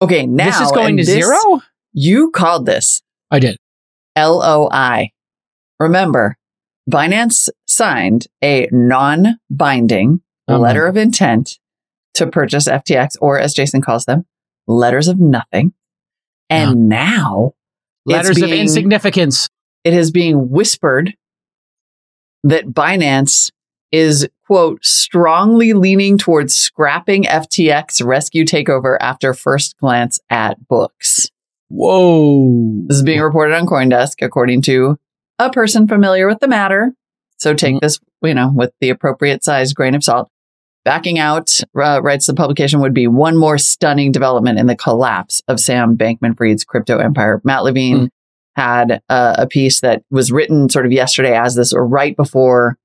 okay, 0.01 0.27
now 0.27 0.45
this 0.47 0.61
is 0.61 0.71
going 0.73 0.97
to 0.99 1.05
this- 1.05 1.13
zero. 1.15 1.61
You 1.95 2.31
called 2.31 2.65
this 2.67 3.03
I 3.31 3.39
did. 3.39 3.57
LOI. 4.17 5.11
Remember, 5.81 6.37
Binance 6.91 7.49
signed 7.67 8.27
a 8.43 8.69
non-binding 8.71 10.21
Oh, 10.49 10.59
letter 10.59 10.87
of 10.87 10.97
intent 10.97 11.59
to 12.15 12.27
purchase 12.27 12.67
FTX, 12.69 13.17
or 13.21 13.39
as 13.39 13.55
Jason 13.55 13.81
calls 13.81 14.05
them, 14.07 14.27
letters 14.67 15.07
of 15.09 15.21
nothing. 15.21 15.73
And 16.53 16.89
now 16.89 17.55
it's 18.07 18.13
Letters 18.13 18.43
of 18.43 18.51
insignificance. 18.51 19.49
it 19.85 19.95
is 19.95 20.11
being 20.11 20.51
whispered 20.51 21.15
that 22.45 22.69
Binance 22.69 23.53
is 23.93 24.29
quote 24.47 24.85
strongly 24.85 25.73
leaning 25.73 26.19
towards 26.19 26.55
scrapping 26.55 27.25
FTX 27.25 28.05
rescue 28.05 28.45
takeover 28.45 28.97
after 29.01 29.35
first 29.35 29.77
glance 29.79 30.19
at 30.31 30.67
books. 30.67 31.31
Whoa. 31.69 32.85
This 32.87 32.99
is 32.99 33.03
being 33.03 33.21
reported 33.21 33.55
on 33.55 33.67
CoinDesk 33.67 34.23
according 34.23 34.63
to 34.63 34.99
a 35.39 35.51
person 35.51 35.87
familiar 35.87 36.27
with 36.27 36.41
the 36.41 36.49
matter. 36.49 36.93
So 37.39 37.55
take 37.55 37.75
mm-hmm. 37.77 37.85
this, 37.85 37.99
you 38.23 38.35
know, 38.35 38.53
with 38.55 38.73
the 38.81 38.91
appropriate 38.91 39.45
size 39.45 39.73
grain 39.73 39.95
of 39.95 40.05
salt. 40.05 40.29
Backing 40.85 41.19
out, 41.19 41.61
uh, 41.81 42.01
writes 42.03 42.27
the 42.27 42.35
publication, 42.35 42.81
would 42.81 42.95
be 42.95 43.07
one 43.07 43.37
more 43.37 43.57
stunning 43.57 44.11
development 44.11 44.59
in 44.59 44.67
the 44.67 44.77
collapse 44.77 45.41
of 45.47 45.61
Sam 45.61 45.97
Bankman 45.97 46.37
Fried's 46.37 46.65
crypto 46.65 46.99
empire. 46.99 47.41
Matt 47.45 47.63
Levine 47.63 48.11
had 48.57 49.01
uh, 49.09 49.37
a 49.39 49.47
piece 49.47 49.81
that 49.81 50.03
was 50.11 50.33
written 50.33 50.69
sort 50.69 50.85
of 50.85 50.93
yesterday 50.93 51.37
as 51.37 51.55
this, 51.55 51.73
or 51.73 51.87
right 51.87 52.17
before 52.17 52.77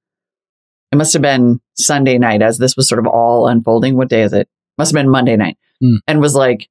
it 0.92 0.96
must 0.96 1.14
have 1.14 1.22
been 1.22 1.60
Sunday 1.76 2.18
night 2.18 2.42
as 2.42 2.60
this 2.60 2.78
was 2.78 2.88
sort 2.88 3.00
of 3.00 3.08
all 3.08 3.48
unfolding. 3.48 3.98
What 3.98 4.10
day 4.10 4.22
is 4.22 4.32
it? 4.32 4.48
Must 4.78 4.92
have 4.92 5.02
been 5.02 5.12
Monday 5.12 5.36
night. 5.36 5.58
Hmm. 5.82 5.96
And 6.08 6.22
was 6.22 6.36
like, 6.36 6.70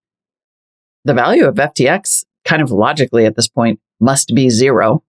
the 1.04 1.14
value 1.14 1.46
of 1.46 1.56
FTX 1.56 2.24
kind 2.44 2.62
of 2.62 2.70
logically 2.70 3.26
at 3.26 3.36
this 3.36 3.48
point 3.48 3.80
must 4.00 4.32
be 4.34 4.48
zero. 4.48 5.02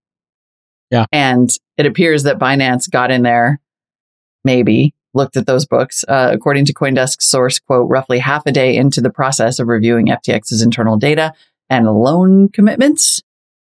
Yeah. 0.91 1.05
And 1.11 1.49
it 1.77 1.85
appears 1.85 2.23
that 2.23 2.39
Binance 2.39 2.89
got 2.89 3.11
in 3.11 3.23
there, 3.23 3.59
maybe 4.43 4.93
looked 5.13 5.37
at 5.37 5.45
those 5.45 5.65
books. 5.65 6.03
Uh, 6.07 6.29
according 6.31 6.65
to 6.65 6.73
Coindesk 6.73 7.21
source, 7.21 7.59
quote, 7.59 7.89
roughly 7.89 8.19
half 8.19 8.43
a 8.45 8.51
day 8.51 8.75
into 8.75 9.01
the 9.01 9.09
process 9.09 9.59
of 9.59 9.67
reviewing 9.67 10.07
FTX's 10.07 10.61
internal 10.61 10.97
data 10.97 11.33
and 11.69 11.87
loan 11.87 12.49
commitments 12.49 13.21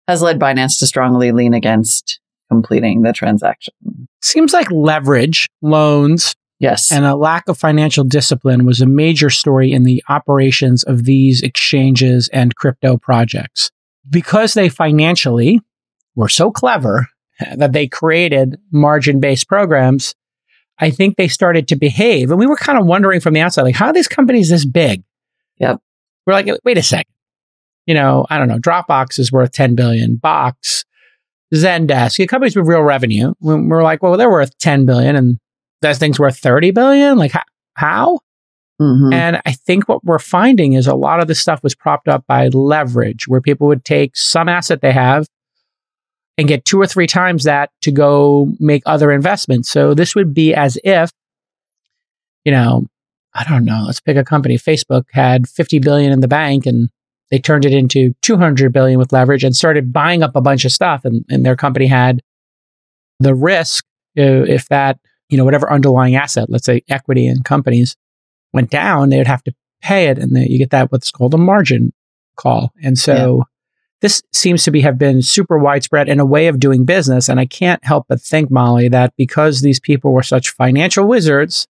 has 0.09 0.23
led 0.23 0.39
Binance 0.39 0.79
to 0.81 0.87
strongly 0.87 1.33
lean 1.33 1.55
against 1.55 2.21
completing 2.51 3.03
the 3.03 3.13
transaction. 3.13 3.73
Seems 4.21 4.53
like 4.53 4.71
leverage, 4.71 5.49
loans, 5.63 6.35
Yes. 6.59 6.93
and 6.93 7.05
a 7.05 7.17
lack 7.17 7.49
of 7.49 7.59
financial 7.59 8.05
discipline 8.05 8.65
was 8.65 8.81
a 8.81 8.87
major 8.87 9.31
story 9.31 9.73
in 9.73 9.83
the 9.83 10.03
operations 10.09 10.85
of 10.85 11.05
these 11.05 11.43
exchanges 11.43 12.29
and 12.33 12.55
crypto 12.55 12.97
projects. 12.97 13.71
Because 14.09 14.55
they 14.55 14.69
financially 14.69 15.61
were 16.15 16.29
so 16.29 16.51
clever 16.53 17.09
that 17.57 17.73
they 17.73 17.89
created 17.89 18.59
margin 18.71 19.19
based 19.19 19.49
programs, 19.49 20.15
I 20.83 20.91
think 20.91 21.17
they 21.17 21.29
started 21.29 21.69
to 21.69 21.77
behave. 21.77 22.31
And 22.31 22.39
we 22.39 22.47
were 22.47 22.57
kind 22.57 22.79
of 22.79 22.85
wondering 22.85 23.21
from 23.21 23.33
the 23.35 23.41
outside, 23.41 23.63
like, 23.63 23.77
how 23.77 23.87
are 23.87 23.93
these 23.93 24.09
companies 24.09 24.51
this 24.51 24.67
big? 24.67 25.03
Yep. 25.59 25.79
We're 26.27 26.33
like, 26.35 26.49
wait 26.65 26.77
a 26.77 26.83
second. 26.83 27.13
You 27.87 27.95
know, 27.95 28.27
I 28.29 28.37
don't 28.39 28.49
know. 28.49 28.59
Dropbox 28.59 29.19
is 29.19 29.33
worth 29.33 29.53
10 29.53 29.75
billion. 29.75 30.17
Box, 30.17 30.85
Zendesk, 31.55 32.19
you 32.19 32.25
know, 32.25 32.29
companies 32.29 32.57
with 32.57 32.67
real 32.67 32.83
revenue. 32.83 33.33
We- 33.41 33.55
We're 33.67 33.83
like, 33.83 34.03
well, 34.03 34.17
they're 34.17 34.31
worth 34.31 34.57
10 34.59 34.85
billion 34.87 35.17
and 35.17 35.39
that 35.83 35.97
thing's 35.97 36.19
worth 36.21 36.39
30 36.39 36.71
billion. 36.71 37.17
Like, 37.19 37.33
how? 37.75 38.21
Mhm. 38.81 39.13
And 39.15 39.41
I 39.47 39.53
think 39.53 39.89
what 39.89 40.03
we're 40.05 40.19
finding 40.19 40.73
is 40.73 40.87
a 40.87 40.95
lot 40.95 41.21
of 41.21 41.29
this 41.29 41.41
stuff 41.41 41.63
was 41.63 41.75
propped 41.75 42.09
up 42.09 42.25
by 42.27 42.49
leverage, 42.49 43.29
where 43.29 43.41
people 43.41 43.67
would 43.69 43.85
take 43.85 44.17
some 44.17 44.49
asset 44.49 44.81
they 44.81 44.93
have 44.93 45.27
and 46.39 46.49
get 46.49 46.65
two 46.65 46.81
or 46.81 46.87
three 46.87 47.07
times 47.07 47.45
that 47.45 47.71
to 47.83 47.91
go 47.91 48.53
make 48.59 48.83
other 48.87 49.13
investments. 49.13 49.69
So 49.69 49.95
this 49.95 50.15
would 50.15 50.33
be 50.33 50.55
as 50.55 50.79
if, 50.83 51.11
you 52.45 52.53
know, 52.53 52.87
I 53.35 53.45
don't 53.45 53.65
know, 53.65 53.85
let's 53.87 54.01
pick 54.01 54.17
a 54.17 54.25
company. 54.25 54.57
Facebook 54.57 55.05
had 55.13 55.49
50 55.49 55.79
billion 55.79 56.13
in 56.13 56.21
the 56.21 56.29
bank 56.29 56.67
and 56.67 56.91
they 57.31 57.39
turned 57.39 57.65
it 57.65 57.73
into 57.73 58.15
200 58.23 58.73
billion 58.73 58.99
with 58.99 59.13
leverage 59.13 59.45
and 59.45 59.57
started 59.57 59.93
buying 59.93 60.23
up 60.23 60.37
a 60.37 60.41
bunch 60.41 60.65
of 60.65 60.73
stuff. 60.73 61.05
And, 61.05 61.25
and 61.31 61.45
their 61.45 61.57
company 61.57 61.87
had 61.87 62.21
the 63.21 63.35
risk 63.35 63.85
uh, 64.19 64.45
if 64.45 64.69
that, 64.69 64.99
you 65.31 65.39
know, 65.39 65.45
whatever 65.45 65.73
underlying 65.73 66.15
asset, 66.15 66.51
let's 66.51 66.67
say 66.67 66.83
equity 66.89 67.27
in 67.27 67.43
companies, 67.43 67.97
went 68.53 68.71
down, 68.71 69.09
they 69.09 69.17
would 69.17 69.27
have 69.27 69.43
to 69.45 69.55
pay 69.81 70.09
it, 70.09 70.19
and 70.19 70.37
then 70.37 70.45
you 70.45 70.59
get 70.59 70.71
that 70.71 70.93
what's 70.93 71.11
called 71.11 71.35
a 71.35 71.39
margin 71.39 71.93
call. 72.37 72.73
And 72.83 72.99
so 72.99 73.45
this 74.03 74.23
seems 74.33 74.65
to 74.65 74.71
be 74.71 74.83
have 74.83 74.99
been 74.99 75.23
super 75.23 75.57
widespread 75.59 76.09
in 76.09 76.21
a 76.21 76.25
way 76.27 76.49
of 76.49 76.61
doing 76.61 76.85
business. 76.85 77.29
And 77.29 77.41
I 77.41 77.47
can't 77.47 77.83
help 77.85 78.07
but 78.09 78.21
think, 78.21 78.51
Molly, 78.51 78.89
that 78.89 79.15
because 79.17 79.63
these 79.63 79.81
people 79.81 80.13
were 80.13 80.23
such 80.23 80.51
financial 80.51 81.07
wizards, 81.07 81.67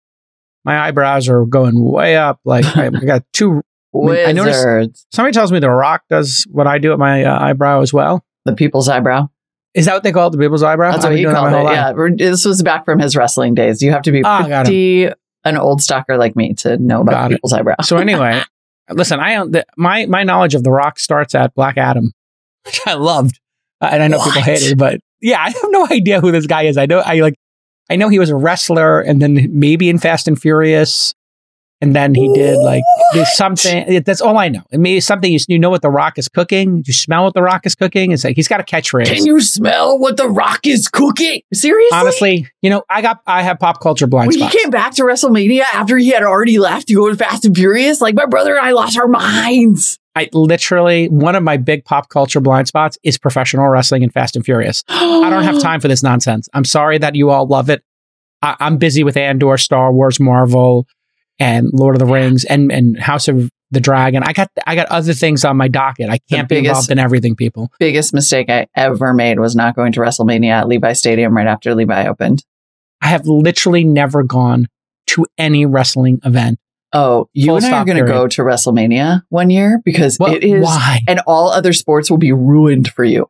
my 0.63 0.79
eyebrows 0.79 1.27
are 1.27 1.45
going 1.45 1.83
way 1.83 2.15
up. 2.15 2.39
Like 2.45 2.65
I 2.77 2.85
I 2.85 2.89
got 2.89 3.23
two. 3.33 3.61
mean, 3.93 4.11
I 4.27 4.31
noticed- 4.31 4.59
Wizards. 4.59 5.05
Somebody 5.11 5.33
tells 5.33 5.51
me 5.51 5.59
The 5.59 5.69
Rock 5.69 6.03
does 6.09 6.45
what 6.51 6.67
I 6.67 6.77
do 6.77 6.93
at 6.93 6.99
my 6.99 7.25
uh, 7.25 7.39
eyebrow 7.43 7.81
as 7.81 7.91
well. 7.91 8.23
The 8.45 8.53
people's 8.55 8.87
eyebrow. 8.87 9.27
Is 9.73 9.85
that 9.85 9.93
what 9.93 10.03
they 10.03 10.11
call 10.11 10.27
it, 10.27 10.31
the 10.31 10.37
people's 10.37 10.63
eyebrow? 10.63 10.91
That's 10.91 11.03
what 11.05 11.15
he 11.15 11.23
called 11.25 11.53
it. 11.53 11.73
Yeah. 11.73 11.93
This 12.31 12.45
was 12.45 12.63
back 12.63 12.85
from 12.85 12.99
his 12.99 13.15
wrestling 13.15 13.53
days. 13.53 13.81
You 13.83 13.91
have 13.91 14.01
to 14.03 14.11
be 14.11 14.21
got 14.21 14.65
pretty 14.65 15.09
an 15.45 15.57
old 15.57 15.81
stalker 15.81 16.17
like 16.17 16.35
me 16.35 16.53
to 16.55 16.77
know 16.77 17.01
about 17.01 17.11
Got 17.11 17.21
the 17.29 17.33
it. 17.33 17.37
people's 17.37 17.53
eyebrow. 17.53 17.75
So 17.81 17.97
anyway, 17.97 18.41
listen, 18.89 19.19
I 19.19 19.43
the, 19.45 19.65
my 19.77 20.05
my 20.07 20.23
knowledge 20.23 20.55
of 20.55 20.63
The 20.63 20.71
Rock 20.71 20.99
starts 20.99 21.35
at 21.35 21.53
Black 21.53 21.77
Adam, 21.77 22.11
which 22.65 22.79
I 22.85 22.93
loved, 22.93 23.39
uh, 23.81 23.89
and 23.91 24.03
I 24.03 24.07
know 24.07 24.17
people 24.17 24.33
What? 24.41 24.43
hate 24.45 24.61
it, 24.71 24.77
but 24.77 24.99
yeah, 25.21 25.39
I 25.43 25.49
have 25.49 25.65
no 25.69 25.87
idea 25.89 26.21
who 26.21 26.31
this 26.31 26.47
guy 26.47 26.63
is. 26.63 26.77
I 26.77 26.85
know 26.85 26.99
I 26.99 27.19
like 27.19 27.35
I 27.89 27.95
know 27.95 28.09
he 28.09 28.19
was 28.19 28.29
a 28.29 28.35
wrestler, 28.35 29.01
and 29.01 29.21
then 29.21 29.47
maybe 29.51 29.89
in 29.89 29.97
Fast 29.97 30.27
and 30.27 30.39
Furious, 30.39 31.15
and 31.81 31.95
then 31.95 32.13
he 32.13 32.31
did 32.33 32.57
like 32.57 32.83
there's 33.13 33.35
something. 33.35 34.03
That's 34.03 34.21
all 34.21 34.37
I 34.37 34.49
know. 34.49 34.61
It 34.71 34.79
may 34.79 34.99
something 34.99 35.31
you, 35.31 35.39
you 35.47 35.57
know 35.57 35.71
what 35.71 35.81
The 35.81 35.89
Rock 35.89 36.19
is 36.19 36.27
cooking. 36.27 36.83
You 36.85 36.93
smell 36.93 37.23
what 37.23 37.33
The 37.33 37.41
Rock 37.41 37.65
is 37.65 37.73
cooking. 37.73 38.11
It's 38.11 38.23
like 38.23 38.35
he's 38.35 38.47
got 38.47 38.59
a 38.59 38.63
catchphrase. 38.63 39.07
Can 39.07 39.25
you 39.25 39.41
smell 39.41 39.97
what 39.97 40.17
the 40.17 40.27
Rock 40.29 40.67
is 40.67 40.87
cooking? 40.87 41.41
Seriously? 41.53 41.97
Honestly, 41.97 42.47
you 42.61 42.69
know, 42.69 42.83
I 42.89 43.01
got 43.01 43.21
I 43.25 43.41
have 43.41 43.57
pop 43.59 43.81
culture 43.81 44.05
blind 44.07 44.27
when 44.27 44.37
he 44.39 44.49
came 44.49 44.69
back 44.69 44.93
to 44.95 45.03
WrestleMania 45.03 45.63
after 45.73 45.97
he 45.97 46.09
had 46.09 46.21
already 46.21 46.59
left 46.59 46.89
to 46.89 46.93
go 46.93 47.09
to 47.09 47.15
Fast 47.15 47.45
and 47.45 47.55
Furious, 47.55 48.01
like 48.01 48.13
my 48.13 48.25
brother 48.27 48.55
and 48.55 48.63
I 48.65 48.71
lost 48.71 48.97
our 48.99 49.07
minds. 49.07 49.97
I 50.19 50.27
literally 50.33 51.07
one 51.07 51.35
of 51.35 51.43
my 51.43 51.55
big 51.55 51.85
pop 51.85 52.09
culture 52.09 52.41
blind 52.41 52.67
spots 52.67 52.97
is 53.03 53.17
professional 53.17 53.69
wrestling 53.69 54.03
and 54.03 54.11
Fast 54.11 54.35
and 54.35 54.43
Furious. 54.43 54.83
I 54.89 55.29
don't 55.29 55.43
have 55.43 55.61
time 55.61 55.79
for 55.79 55.87
this 55.87 56.03
nonsense. 56.03 56.49
I'm 56.53 56.65
sorry 56.65 56.97
that 56.97 57.15
you 57.15 57.29
all 57.29 57.47
love 57.47 57.69
it. 57.69 57.83
I, 58.41 58.57
I'm 58.59 58.77
busy 58.77 59.05
with 59.05 59.15
Andor, 59.15 59.57
Star 59.57 59.93
Wars, 59.93 60.19
Marvel, 60.19 60.87
and 61.39 61.69
Lord 61.71 61.95
of 61.95 61.99
the 61.99 62.05
Rings, 62.05 62.43
and 62.43 62.69
and 62.69 62.99
House 62.99 63.29
of 63.29 63.49
the 63.71 63.79
Dragon. 63.79 64.23
I 64.23 64.33
got 64.33 64.51
I 64.67 64.75
got 64.75 64.87
other 64.87 65.13
things 65.13 65.45
on 65.45 65.55
my 65.55 65.69
docket. 65.69 66.09
I 66.09 66.17
can't 66.29 66.49
be 66.49 66.57
involved 66.57 66.91
in 66.91 66.99
everything, 66.99 67.37
people. 67.37 67.71
Biggest 67.79 68.13
mistake 68.13 68.49
I 68.49 68.67
ever 68.75 69.13
made 69.13 69.39
was 69.39 69.55
not 69.55 69.73
going 69.73 69.93
to 69.93 70.01
WrestleMania 70.01 70.51
at 70.51 70.67
Levi 70.67 70.93
Stadium 70.93 71.35
right 71.35 71.47
after 71.47 71.73
Levi 71.73 72.07
opened. 72.07 72.43
I 73.01 73.07
have 73.07 73.25
literally 73.25 73.85
never 73.85 74.23
gone 74.23 74.67
to 75.07 75.25
any 75.37 75.65
wrestling 75.65 76.19
event. 76.25 76.59
Oh, 76.91 77.29
you 77.33 77.47
Full 77.47 77.57
and 77.57 77.65
I 77.65 77.81
are 77.81 77.85
going 77.85 77.97
to 78.03 78.03
go 78.11 78.27
to 78.27 78.41
WrestleMania 78.41 79.21
one 79.29 79.49
year 79.51 79.79
because 79.85 80.17
Well, 80.19 80.33
it 80.33 80.43
is, 80.43 80.63
why? 80.63 80.99
and 81.07 81.19
all 81.27 81.49
other 81.49 81.71
sports 81.73 82.09
will 82.09 82.17
be 82.17 82.31
ruined 82.31 82.87
for 82.89 83.03
you. 83.03 83.29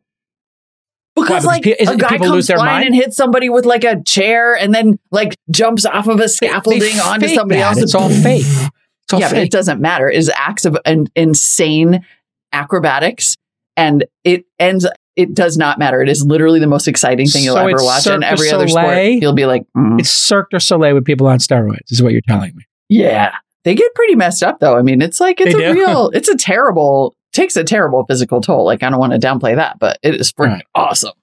Because 1.15 1.43
because 1.43 1.45
like 1.45 1.67
is 1.67 1.89
a 1.89 1.97
guy 1.97 2.09
people 2.09 2.27
comes 2.27 2.35
lose 2.35 2.47
their 2.47 2.57
flying 2.57 2.71
mind? 2.75 2.85
and 2.85 2.95
hits 2.95 3.17
somebody 3.17 3.49
with 3.49 3.65
like 3.65 3.83
a 3.83 4.01
chair 4.03 4.55
and 4.55 4.73
then 4.73 4.99
like 5.11 5.35
jumps 5.51 5.85
off 5.85 6.07
of 6.07 6.19
a 6.21 6.29
scaffolding 6.29 6.79
they 6.79 6.99
onto 6.99 7.27
somebody 7.27 7.59
that. 7.59 7.71
else. 7.71 7.81
It's 7.81 7.95
all 7.95 8.07
fake. 8.09 8.45
It's 8.45 9.13
all 9.13 9.19
yeah, 9.19 9.29
but 9.29 9.39
it 9.39 9.51
doesn't 9.51 9.81
matter. 9.81 10.07
It 10.09 10.15
is 10.17 10.31
acts 10.33 10.63
of 10.65 10.77
an 10.85 11.07
insane 11.15 12.05
acrobatics, 12.53 13.35
and 13.75 14.05
it 14.23 14.45
ends. 14.59 14.87
It 15.17 15.33
does 15.33 15.57
not 15.57 15.77
matter. 15.79 16.01
It 16.01 16.07
is 16.07 16.23
literally 16.25 16.61
the 16.61 16.67
most 16.67 16.87
exciting 16.87 17.27
thing 17.27 17.43
you'll 17.43 17.55
So 17.55 17.67
ever 17.67 17.83
watch. 17.83 18.03
Cirque 18.03 18.13
And 18.13 18.23
every 18.23 18.49
other 18.51 18.69
sport, 18.69 18.97
you'll 19.21 19.33
be 19.33 19.45
like, 19.45 19.63
mm, 19.75 19.99
It's 19.99 20.09
Cirque 20.11 20.51
du 20.51 20.59
Soleil 20.61 20.93
with 20.93 21.03
people 21.03 21.27
on 21.27 21.39
steroids, 21.39 21.91
is 21.91 22.01
what 22.01 22.13
you're 22.13 22.21
telling 22.21 22.55
me. 22.55 22.63
yeah. 22.87 23.35
They 23.65 23.75
get 23.75 23.93
pretty 23.93 24.15
messed 24.15 24.41
up 24.43 24.59
though. 24.59 24.77
I 24.77 24.81
mean, 24.81 25.01
it's 25.01 25.19
like 25.19 25.39
it's 25.41 25.55
They 25.55 25.65
a 25.65 25.73
do? 25.73 25.79
real. 25.79 26.09
It's 26.13 26.29
a 26.29 26.37
terrible. 26.37 27.15
Takes 27.31 27.55
a 27.55 27.63
terrible 27.63 28.05
physical 28.05 28.41
toll. 28.41 28.65
Like 28.65 28.81
I 28.83 28.89
don't 28.89 28.99
want 28.99 29.13
to 29.13 29.19
downplay 29.19 29.55
that, 29.55 29.77
but 29.79 29.99
it 30.01 30.15
is 30.19 30.31
freaking 30.31 30.53
Right. 30.53 30.65
awesome. 30.73 31.13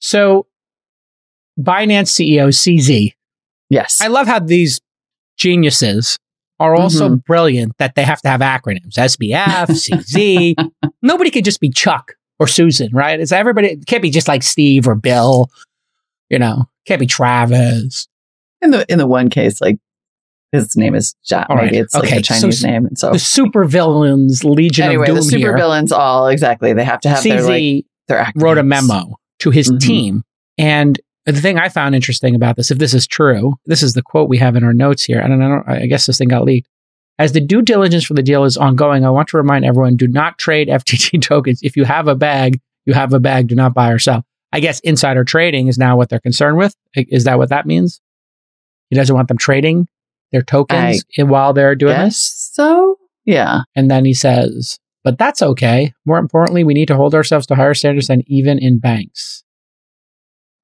So, 0.00 0.46
Binance 1.60 2.08
CEO 2.10 2.48
CZ. 2.48 3.12
Yes. 3.70 4.00
I 4.00 4.08
love 4.08 4.26
how 4.26 4.38
these 4.40 4.80
geniuses 5.38 6.18
are 6.58 6.74
also 6.74 7.06
Mm-hmm. 7.08 7.14
brilliant 7.26 7.72
that 7.78 7.94
they 7.94 8.02
have 8.04 8.20
to 8.22 8.28
have 8.28 8.40
acronyms 8.40 8.94
SBF, 8.96 9.66
CZ. 10.56 10.70
Nobody 11.02 11.30
could 11.30 11.44
just 11.44 11.60
be 11.60 11.70
Chuck 11.70 12.14
or 12.38 12.46
Susan, 12.46 12.90
right? 12.92 13.18
It's 13.20 13.32
everybody 13.32 13.68
it 13.68 13.86
can't 13.86 14.02
be 14.02 14.10
just 14.10 14.28
like 14.28 14.42
Steve 14.42 14.86
or 14.88 14.94
Bill, 14.94 15.48
you 16.28 16.38
know, 16.38 16.68
can't 16.86 17.00
be 17.00 17.06
Travis. 17.06 18.08
in 18.60 18.70
the 18.72 18.90
in 18.90 18.98
the 18.98 19.06
one 19.06 19.28
case, 19.30 19.60
like 19.60 19.78
his 20.52 20.76
name 20.76 20.94
is 20.94 21.14
Ja. 21.28 21.44
All 21.48 21.56
right. 21.56 21.64
Maybe 21.66 21.78
it's 21.78 21.94
like 21.94 22.12
a 22.12 22.20
Chinese 22.22 22.44
s- 22.58 22.62
name, 22.62 22.86
and 22.86 22.98
so 22.98 23.10
The 23.10 23.18
supervillains 23.18 24.44
Legion 24.44 24.84
anyway, 24.86 25.08
of 25.08 25.14
the 25.16 25.20
Doom 25.22 25.30
super 25.30 25.38
here. 25.48 25.56
villains 25.56 25.92
all 25.92 26.28
exactly. 26.28 26.72
They 26.72 26.84
have 26.84 27.00
to 27.00 27.08
have 27.08 27.22
their 27.22 27.42
like 27.42 27.84
their 28.08 28.30
wrote 28.36 28.58
a 28.58 28.62
memo 28.62 29.16
to 29.40 29.50
his 29.50 29.70
Mhm. 29.70 29.80
team. 29.80 30.22
And 30.58 31.00
the 31.26 31.40
thing 31.40 31.58
I 31.58 31.68
found 31.68 31.94
interesting 31.94 32.34
about 32.34 32.56
this, 32.56 32.70
if 32.70 32.78
this 32.78 32.94
is 32.94 33.06
true, 33.06 33.54
this 33.66 33.82
is 33.82 33.94
the 33.94 34.02
quote 34.02 34.28
we 34.28 34.38
have 34.38 34.56
in 34.56 34.64
our 34.64 34.74
notes 34.74 35.04
here. 35.04 35.20
And 35.20 35.32
I 35.42 35.48
don't, 35.48 35.68
I 35.68 35.86
guess 35.86 36.06
this 36.06 36.18
thing 36.18 36.28
got 36.28 36.44
leaked. 36.44 36.68
As 37.18 37.32
the 37.32 37.40
due 37.40 37.62
diligence 37.62 38.04
for 38.04 38.14
the 38.14 38.22
deal 38.22 38.44
is 38.44 38.56
ongoing, 38.56 39.04
I 39.04 39.10
want 39.10 39.28
to 39.28 39.36
remind 39.36 39.64
everyone: 39.64 39.96
do 39.96 40.08
not 40.08 40.38
trade 40.38 40.68
FTT 40.68 41.18
tokens. 41.22 41.60
If 41.62 41.76
you 41.76 41.84
have 41.84 42.08
a 42.08 42.14
bag, 42.14 42.60
you 42.86 42.94
have 42.94 43.12
a 43.12 43.20
bag. 43.20 43.48
Do 43.48 43.54
not 43.54 43.74
buy 43.74 43.90
or 43.90 43.98
sell. 43.98 44.24
I 44.52 44.60
guess 44.60 44.80
insider 44.80 45.24
trading 45.24 45.68
is 45.68 45.78
now 45.78 45.96
what 45.96 46.08
they're 46.10 46.20
concerned 46.20 46.58
with. 46.58 46.74
Is 46.94 47.24
that 47.24 47.38
what 47.38 47.48
that 47.50 47.64
means? 47.66 48.00
He 48.90 48.96
doesn't 48.96 49.14
want 49.14 49.28
them 49.28 49.38
trading 49.38 49.88
their 50.32 50.42
tokens 50.42 51.04
I 51.18 51.22
while 51.22 51.52
they're 51.52 51.74
doing 51.74 51.98
this. 51.98 52.50
So 52.52 52.98
yeah. 53.24 53.62
And 53.76 53.90
then 53.90 54.04
he 54.04 54.14
says, 54.14 54.78
but 55.04 55.18
that's 55.18 55.42
okay. 55.42 55.92
More 56.04 56.18
importantly, 56.18 56.64
we 56.64 56.74
need 56.74 56.88
to 56.88 56.96
hold 56.96 57.14
ourselves 57.14 57.46
to 57.48 57.54
higher 57.54 57.74
standards 57.74 58.08
than 58.08 58.22
even 58.26 58.58
in 58.58 58.78
banks. 58.78 59.44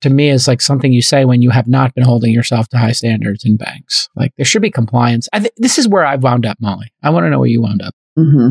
To 0.03 0.11
me, 0.11 0.31
is 0.31 0.47
like 0.47 0.61
something 0.61 0.93
you 0.93 1.03
say 1.03 1.25
when 1.25 1.43
you 1.43 1.51
have 1.51 1.67
not 1.67 1.93
been 1.93 2.05
holding 2.05 2.33
yourself 2.33 2.69
to 2.69 2.79
high 2.79 2.93
standards 2.93 3.45
in 3.45 3.57
banks. 3.57 4.09
Like 4.15 4.33
there 4.37 4.45
should 4.45 4.63
be 4.63 4.71
compliance. 4.71 5.29
I 5.33 5.41
th- 5.41 5.53
this 5.57 5.77
is 5.77 5.89
where 5.89 6.07
I've 6.07 6.23
wound 6.23 6.47
up, 6.47 6.57
Molly. 6.61 6.93
I 7.03 7.11
want 7.11 7.27
to 7.27 7.31
know 7.31 7.41
where 7.41 7.49
you 7.49 7.63
wound 7.63 7.83
up. 7.83 7.95
Mm-hmm. 8.17 8.51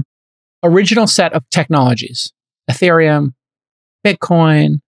Original 0.63 1.07
set 1.07 1.31
of 1.31 1.49
technologies: 1.49 2.33
Ethereum, 2.69 3.33
Bitcoin, 4.05 4.81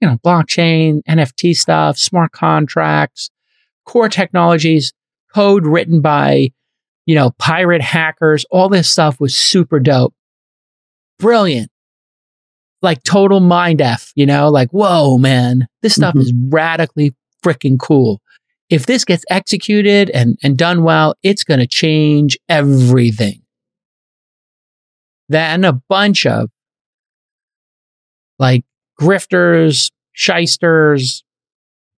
you 0.00 0.08
know, 0.08 0.18
blockchain, 0.24 1.00
NFT 1.08 1.56
stuff, 1.56 1.98
smart 1.98 2.30
contracts, 2.30 3.30
core 3.84 4.08
technologies, 4.08 4.92
code 5.34 5.66
written 5.66 6.00
by, 6.00 6.50
you 7.06 7.14
know, 7.14 7.30
pirate 7.38 7.82
hackers. 7.82 8.44
All 8.50 8.68
this 8.68 8.88
stuff 8.88 9.20
was 9.20 9.34
super 9.34 9.80
dope. 9.80 10.14
Brilliant. 11.18 11.70
Like 12.80 13.02
total 13.02 13.40
mind 13.40 13.80
F, 13.80 14.12
you 14.14 14.24
know, 14.26 14.48
like, 14.48 14.70
whoa, 14.70 15.18
man, 15.18 15.66
this 15.82 15.94
stuff 15.94 16.14
mm-hmm. 16.14 16.20
is 16.20 16.32
radically 16.48 17.14
freaking 17.44 17.78
cool. 17.78 18.20
If 18.70 18.86
this 18.86 19.04
gets 19.04 19.24
executed 19.30 20.10
and, 20.10 20.38
and 20.42 20.56
done 20.56 20.82
well, 20.82 21.16
it's 21.22 21.42
going 21.42 21.60
to 21.60 21.66
change 21.66 22.38
everything. 22.48 23.42
Then 25.28 25.64
a 25.64 25.72
bunch 25.72 26.24
of 26.24 26.50
like 28.38 28.64
grifters, 29.00 29.90
shysters, 30.12 31.24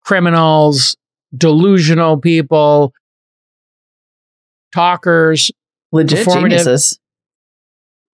criminals, 0.05 0.97
delusional 1.37 2.19
people, 2.19 2.93
talkers, 4.73 5.51
legit 5.93 6.29
geniuses. 6.29 6.99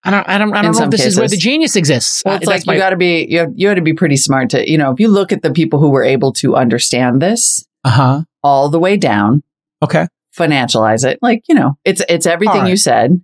I 0.07 0.11
don't, 0.11 0.29
I 0.29 0.37
don't, 0.37 0.55
I 0.55 0.63
don't 0.63 0.77
know 0.77 0.85
if 0.85 0.91
this 0.91 1.01
cases. 1.01 1.15
is 1.15 1.19
where 1.19 1.29
the 1.29 1.37
genius 1.37 1.77
exists. 1.77 2.23
Well, 2.27 2.37
it's 2.37 2.47
uh, 2.47 2.51
like 2.51 2.67
you 2.67 2.77
got 2.77 2.91
to 2.91 2.97
be, 2.97 3.27
you 3.27 3.39
have, 3.39 3.53
you 3.55 3.69
had 3.69 3.77
to 3.77 3.83
be 3.83 3.95
pretty 3.95 4.17
smart 4.17 4.51
to, 4.51 4.71
you 4.71 4.77
know, 4.77 4.91
if 4.93 5.01
you 5.01 5.09
look 5.09 5.33
at 5.33 5.43
the 5.43 5.51
people 5.51 5.81
who 5.81 5.89
were 5.89 6.05
able 6.05 6.33
to 6.35 6.57
understand 6.57 7.23
this, 7.23 7.67
uh 7.85 7.91
huh, 7.91 8.23
all 8.43 8.69
the 8.69 8.79
way 8.79 8.99
down, 8.99 9.43
okay, 9.83 10.07
financialize 10.37 11.11
it, 11.11 11.19
like 11.23 11.45
you 11.49 11.55
know, 11.55 11.79
it's 11.85 12.03
it's 12.09 12.27
everything 12.27 12.63
right. 12.63 12.71
you 12.71 12.77
said. 12.77 13.23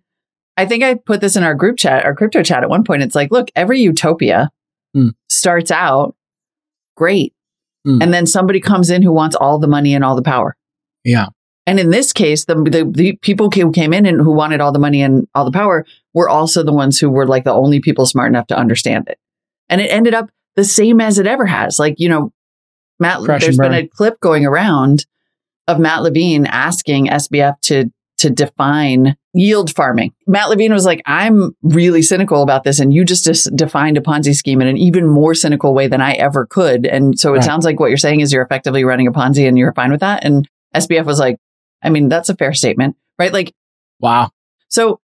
I 0.56 0.66
think 0.66 0.82
I 0.82 0.94
put 0.94 1.20
this 1.20 1.36
in 1.36 1.42
our 1.42 1.54
group 1.54 1.78
chat, 1.78 2.04
our 2.04 2.14
crypto 2.14 2.42
chat 2.42 2.62
at 2.62 2.68
one 2.68 2.84
point. 2.84 3.02
It's 3.02 3.14
like, 3.14 3.30
look, 3.30 3.50
every 3.54 3.80
utopia 3.80 4.50
mm. 4.94 5.12
starts 5.28 5.70
out 5.70 6.14
great. 6.96 7.32
Mm. 7.86 8.02
And 8.02 8.12
then 8.12 8.26
somebody 8.26 8.60
comes 8.60 8.90
in 8.90 9.02
who 9.02 9.12
wants 9.12 9.34
all 9.34 9.58
the 9.58 9.66
money 9.66 9.94
and 9.94 10.04
all 10.04 10.14
the 10.14 10.22
power. 10.22 10.54
Yeah. 11.02 11.28
And 11.66 11.78
in 11.78 11.90
this 11.90 12.12
case, 12.12 12.46
the, 12.46 12.54
the, 12.54 12.90
the 12.90 13.16
people 13.22 13.50
who 13.50 13.70
came 13.70 13.92
in 13.92 14.06
and 14.06 14.20
who 14.20 14.32
wanted 14.32 14.60
all 14.60 14.72
the 14.72 14.78
money 14.78 15.02
and 15.02 15.28
all 15.34 15.44
the 15.44 15.50
power 15.50 15.84
were 16.14 16.28
also 16.28 16.62
the 16.62 16.72
ones 16.72 16.98
who 16.98 17.10
were 17.10 17.26
like 17.26 17.44
the 17.44 17.52
only 17.52 17.80
people 17.80 18.06
smart 18.06 18.28
enough 18.28 18.46
to 18.48 18.58
understand 18.58 19.08
it. 19.08 19.18
And 19.68 19.80
it 19.80 19.90
ended 19.90 20.14
up 20.14 20.30
the 20.56 20.64
same 20.64 21.00
as 21.00 21.18
it 21.18 21.26
ever 21.26 21.46
has. 21.46 21.78
Like, 21.78 21.94
you 21.98 22.08
know, 22.08 22.32
Matt, 22.98 23.20
Crash 23.20 23.42
there's 23.42 23.58
been 23.58 23.72
a 23.72 23.86
clip 23.86 24.20
going 24.20 24.44
around 24.44 25.06
of 25.68 25.78
Matt 25.78 26.02
Levine 26.02 26.46
asking 26.46 27.06
SBF 27.06 27.60
to 27.62 27.90
to 28.18 28.28
define 28.28 29.16
yield 29.32 29.74
farming. 29.74 30.12
Matt 30.26 30.50
Levine 30.50 30.74
was 30.74 30.84
like, 30.84 31.00
I'm 31.06 31.56
really 31.62 32.02
cynical 32.02 32.42
about 32.42 32.64
this. 32.64 32.78
And 32.78 32.92
you 32.92 33.02
just 33.02 33.24
dis- 33.24 33.48
defined 33.54 33.96
a 33.96 34.02
Ponzi 34.02 34.34
scheme 34.34 34.60
in 34.60 34.68
an 34.68 34.76
even 34.76 35.06
more 35.06 35.34
cynical 35.34 35.72
way 35.72 35.88
than 35.88 36.02
I 36.02 36.12
ever 36.12 36.44
could. 36.44 36.84
And 36.84 37.18
so 37.18 37.32
it 37.32 37.36
right. 37.36 37.44
sounds 37.44 37.64
like 37.64 37.80
what 37.80 37.88
you're 37.88 37.96
saying 37.96 38.20
is 38.20 38.30
you're 38.30 38.42
effectively 38.42 38.84
running 38.84 39.06
a 39.06 39.12
Ponzi 39.12 39.48
and 39.48 39.56
you're 39.56 39.72
fine 39.72 39.90
with 39.90 40.00
that. 40.00 40.22
And 40.22 40.46
SBF 40.76 41.06
was 41.06 41.18
like, 41.18 41.38
I 41.82 41.90
mean, 41.90 42.08
that's 42.08 42.28
a 42.28 42.36
fair 42.36 42.52
statement, 42.52 42.96
right? 43.18 43.32
Like, 43.32 43.52
wow. 44.00 44.30
So 44.68 45.00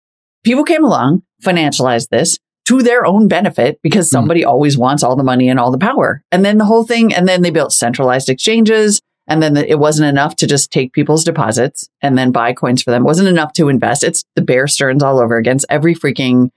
people 0.44 0.64
came 0.64 0.84
along, 0.84 1.22
financialized 1.42 2.08
this 2.08 2.38
to 2.66 2.82
their 2.82 3.04
own 3.04 3.28
benefit 3.28 3.78
because 3.82 4.08
hmm. 4.08 4.14
somebody 4.14 4.42
mm. 4.42 4.46
always 4.46 4.78
wants 4.78 5.02
all 5.02 5.16
the 5.16 5.22
money 5.22 5.48
and 5.48 5.60
all 5.60 5.70
the 5.70 5.78
power. 5.78 6.22
And 6.32 6.44
then 6.44 6.58
the 6.58 6.64
whole 6.64 6.84
thing, 6.84 7.14
and 7.14 7.28
then 7.28 7.42
they 7.42 7.50
built 7.50 7.72
centralized 7.72 8.28
exchanges 8.28 9.00
and 9.26 9.42
then 9.42 9.54
the, 9.54 9.68
it 9.68 9.78
wasn't 9.78 10.08
enough 10.08 10.36
to 10.36 10.46
just 10.46 10.70
take 10.70 10.92
people's 10.92 11.24
deposits 11.24 11.88
and 12.02 12.16
then 12.16 12.30
buy 12.30 12.52
coins 12.52 12.82
for 12.82 12.90
them. 12.90 13.02
It 13.02 13.06
wasn't 13.06 13.28
enough 13.28 13.52
to 13.54 13.68
invest. 13.68 14.04
It's 14.04 14.24
the 14.34 14.42
Bear 14.42 14.66
Stearns 14.66 15.02
all 15.02 15.18
over 15.18 15.36
against 15.36 15.66
every 15.70 15.94
freaking, 15.94 16.50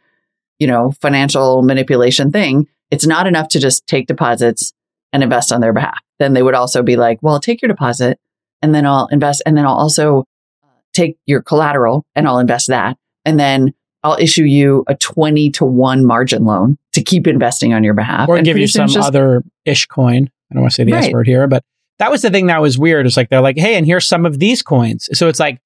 you 0.60 0.67
know, 0.67 0.91
financial 1.01 1.62
manipulation 1.62 2.32
thing. 2.32 2.67
It's 2.91 3.08
not 3.08 3.27
enough 3.27 3.49
to 3.49 3.60
just 3.60 3.88
take 3.88 4.08
deposits 4.08 4.73
and 5.13 5.23
invest 5.23 5.51
on 5.51 5.62
their 5.62 5.73
behalf. 5.73 5.99
Then 6.19 6.34
they 6.34 6.43
would 6.43 6.56
also 6.56 6.84
be 6.84 6.97
like, 6.97 7.19
well, 7.21 7.39
take 7.39 7.62
your 7.62 7.69
deposit 7.69 8.19
and 8.61 8.73
then 8.73 8.85
I'll 8.85 9.07
invest. 9.07 9.41
And 9.45 9.57
then 9.57 9.65
I'll 9.65 9.75
also 9.75 10.25
uh, 10.63 10.67
take 10.93 11.17
your 11.25 11.41
collateral 11.41 12.05
and 12.15 12.27
I'll 12.27 12.39
invest 12.39 12.67
that. 12.67 12.97
And 13.25 13.39
then 13.39 13.73
I'll 14.03 14.17
issue 14.19 14.43
you 14.43 14.83
a 14.87 14.95
20 14.95 15.49
to 15.51 15.65
one 15.65 16.05
margin 16.05 16.45
loan 16.45 16.77
to 16.93 17.01
keep 17.01 17.27
investing 17.27 17.73
on 17.73 17.83
your 17.83 17.93
behalf. 17.93 18.29
Or 18.29 18.37
and 18.37 18.45
give 18.45 18.57
you 18.57 18.67
some 18.67 18.87
just, 18.87 19.07
other 19.07 19.43
ish 19.65 19.85
coin. 19.87 20.29
I 20.51 20.53
don't 20.53 20.61
want 20.61 20.71
to 20.71 20.75
say 20.75 20.83
the 20.85 20.93
right. 20.93 21.05
S 21.05 21.11
word 21.11 21.27
here, 21.27 21.47
but 21.47 21.63
that 21.99 22.11
was 22.11 22.21
the 22.21 22.29
thing 22.29 22.47
that 22.47 22.61
was 22.61 22.77
weird. 22.77 23.05
It's 23.05 23.17
like 23.17 23.29
they're 23.29 23.41
like, 23.41 23.57
hey, 23.57 23.75
and 23.75 23.85
here's 23.85 24.07
some 24.07 24.25
of 24.25 24.39
these 24.39 24.61
coins. 24.61 25.09
So 25.13 25.27
it's 25.27 25.39
like, 25.39 25.59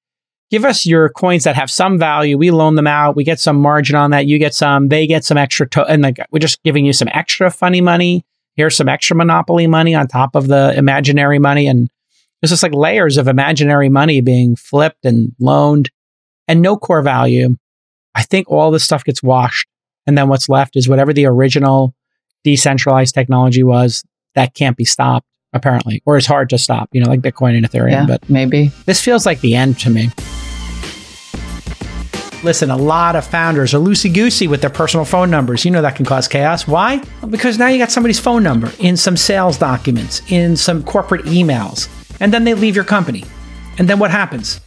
give 0.50 0.64
us 0.64 0.86
your 0.86 1.08
coins 1.10 1.44
that 1.44 1.56
have 1.56 1.70
some 1.70 1.98
value. 1.98 2.36
We 2.36 2.50
loan 2.50 2.74
them 2.74 2.86
out. 2.86 3.16
We 3.16 3.24
get 3.24 3.38
some 3.38 3.56
margin 3.56 3.96
on 3.96 4.10
that. 4.10 4.26
You 4.26 4.38
get 4.38 4.54
some. 4.54 4.88
They 4.88 5.06
get 5.06 5.24
some 5.24 5.38
extra. 5.38 5.68
To- 5.70 5.86
and 5.86 6.02
like 6.02 6.18
we're 6.30 6.38
just 6.38 6.62
giving 6.62 6.84
you 6.84 6.92
some 6.92 7.08
extra 7.12 7.50
funny 7.50 7.80
money. 7.80 8.24
Here's 8.56 8.76
some 8.76 8.88
extra 8.88 9.16
monopoly 9.16 9.66
money 9.66 9.94
on 9.94 10.08
top 10.08 10.34
of 10.34 10.48
the 10.48 10.74
imaginary 10.76 11.38
money. 11.38 11.66
And 11.66 11.88
it's 12.42 12.50
just 12.50 12.62
like 12.62 12.74
layers 12.74 13.16
of 13.16 13.28
imaginary 13.28 13.88
money 13.88 14.20
being 14.20 14.56
flipped 14.56 15.04
and 15.04 15.32
loaned, 15.38 15.90
and 16.48 16.60
no 16.60 16.76
core 16.76 17.02
value. 17.02 17.56
I 18.14 18.22
think 18.22 18.50
all 18.50 18.70
this 18.70 18.84
stuff 18.84 19.04
gets 19.04 19.22
washed, 19.22 19.68
and 20.06 20.18
then 20.18 20.28
what's 20.28 20.48
left 20.48 20.76
is 20.76 20.88
whatever 20.88 21.12
the 21.12 21.26
original 21.26 21.94
decentralized 22.44 23.14
technology 23.14 23.62
was 23.62 24.04
that 24.34 24.54
can't 24.54 24.76
be 24.76 24.84
stopped 24.84 25.26
apparently, 25.52 26.02
or 26.06 26.16
it's 26.16 26.26
hard 26.26 26.48
to 26.50 26.58
stop, 26.58 26.88
you 26.92 27.00
know, 27.00 27.08
like 27.08 27.20
Bitcoin 27.20 27.56
and 27.56 27.68
Ethereum. 27.68 27.90
Yeah, 27.90 28.06
but 28.06 28.28
maybe 28.28 28.72
this 28.86 29.00
feels 29.02 29.26
like 29.26 29.40
the 29.40 29.54
end 29.54 29.78
to 29.80 29.90
me. 29.90 30.10
Listen, 32.42 32.70
a 32.70 32.76
lot 32.76 33.14
of 33.14 33.24
founders 33.24 33.72
are 33.72 33.78
loosey 33.78 34.12
goosey 34.12 34.48
with 34.48 34.62
their 34.62 34.70
personal 34.70 35.04
phone 35.04 35.30
numbers. 35.30 35.64
You 35.64 35.70
know 35.70 35.82
that 35.82 35.94
can 35.94 36.04
cause 36.04 36.26
chaos. 36.26 36.66
Why? 36.66 37.00
Because 37.30 37.56
now 37.56 37.68
you 37.68 37.78
got 37.78 37.92
somebody's 37.92 38.18
phone 38.18 38.42
number 38.42 38.72
in 38.80 38.96
some 38.96 39.16
sales 39.16 39.58
documents, 39.58 40.22
in 40.28 40.56
some 40.56 40.82
corporate 40.82 41.24
emails, 41.26 41.88
and 42.22 42.32
then 42.32 42.44
they 42.44 42.54
leave 42.54 42.76
your 42.76 42.84
company. 42.84 43.24
And 43.78 43.88
then 43.88 43.98
what 43.98 44.12
happens? 44.12 44.60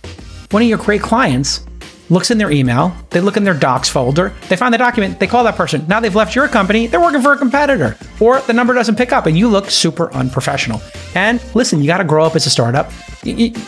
One 0.52 0.62
of 0.62 0.68
your 0.68 0.78
great 0.78 1.02
clients 1.02 1.65
looks 2.10 2.30
in 2.30 2.38
their 2.38 2.52
email, 2.52 2.94
they 3.15 3.21
look 3.21 3.38
in 3.38 3.45
their 3.45 3.54
docs 3.54 3.88
folder, 3.88 4.34
they 4.49 4.58
find 4.58 4.73
the 4.73 4.78
document, 4.78 5.21
they 5.21 5.25
call 5.25 5.45
that 5.45 5.56
person. 5.56 5.88
Now 5.88 6.01
they've 6.01 6.13
left 6.13 6.36
your 6.36 6.49
company, 6.49 6.86
they're 6.86 6.99
working 6.99 7.21
for 7.21 7.32
a 7.32 7.38
competitor, 7.38 7.95
or 8.19 8.41
the 8.41 8.51
number 8.51 8.73
doesn't 8.73 8.97
pick 8.97 9.13
up 9.13 9.25
and 9.25 9.38
you 9.38 9.47
look 9.47 9.71
super 9.71 10.13
unprofessional. 10.13 10.82
And 11.15 11.41
listen, 11.56 11.80
you 11.80 11.88
got 11.88 11.99
to 11.99 12.04
grow 12.04 12.25
up 12.25 12.36
as 12.36 12.45
a 12.45 12.49
startup. 12.49 12.91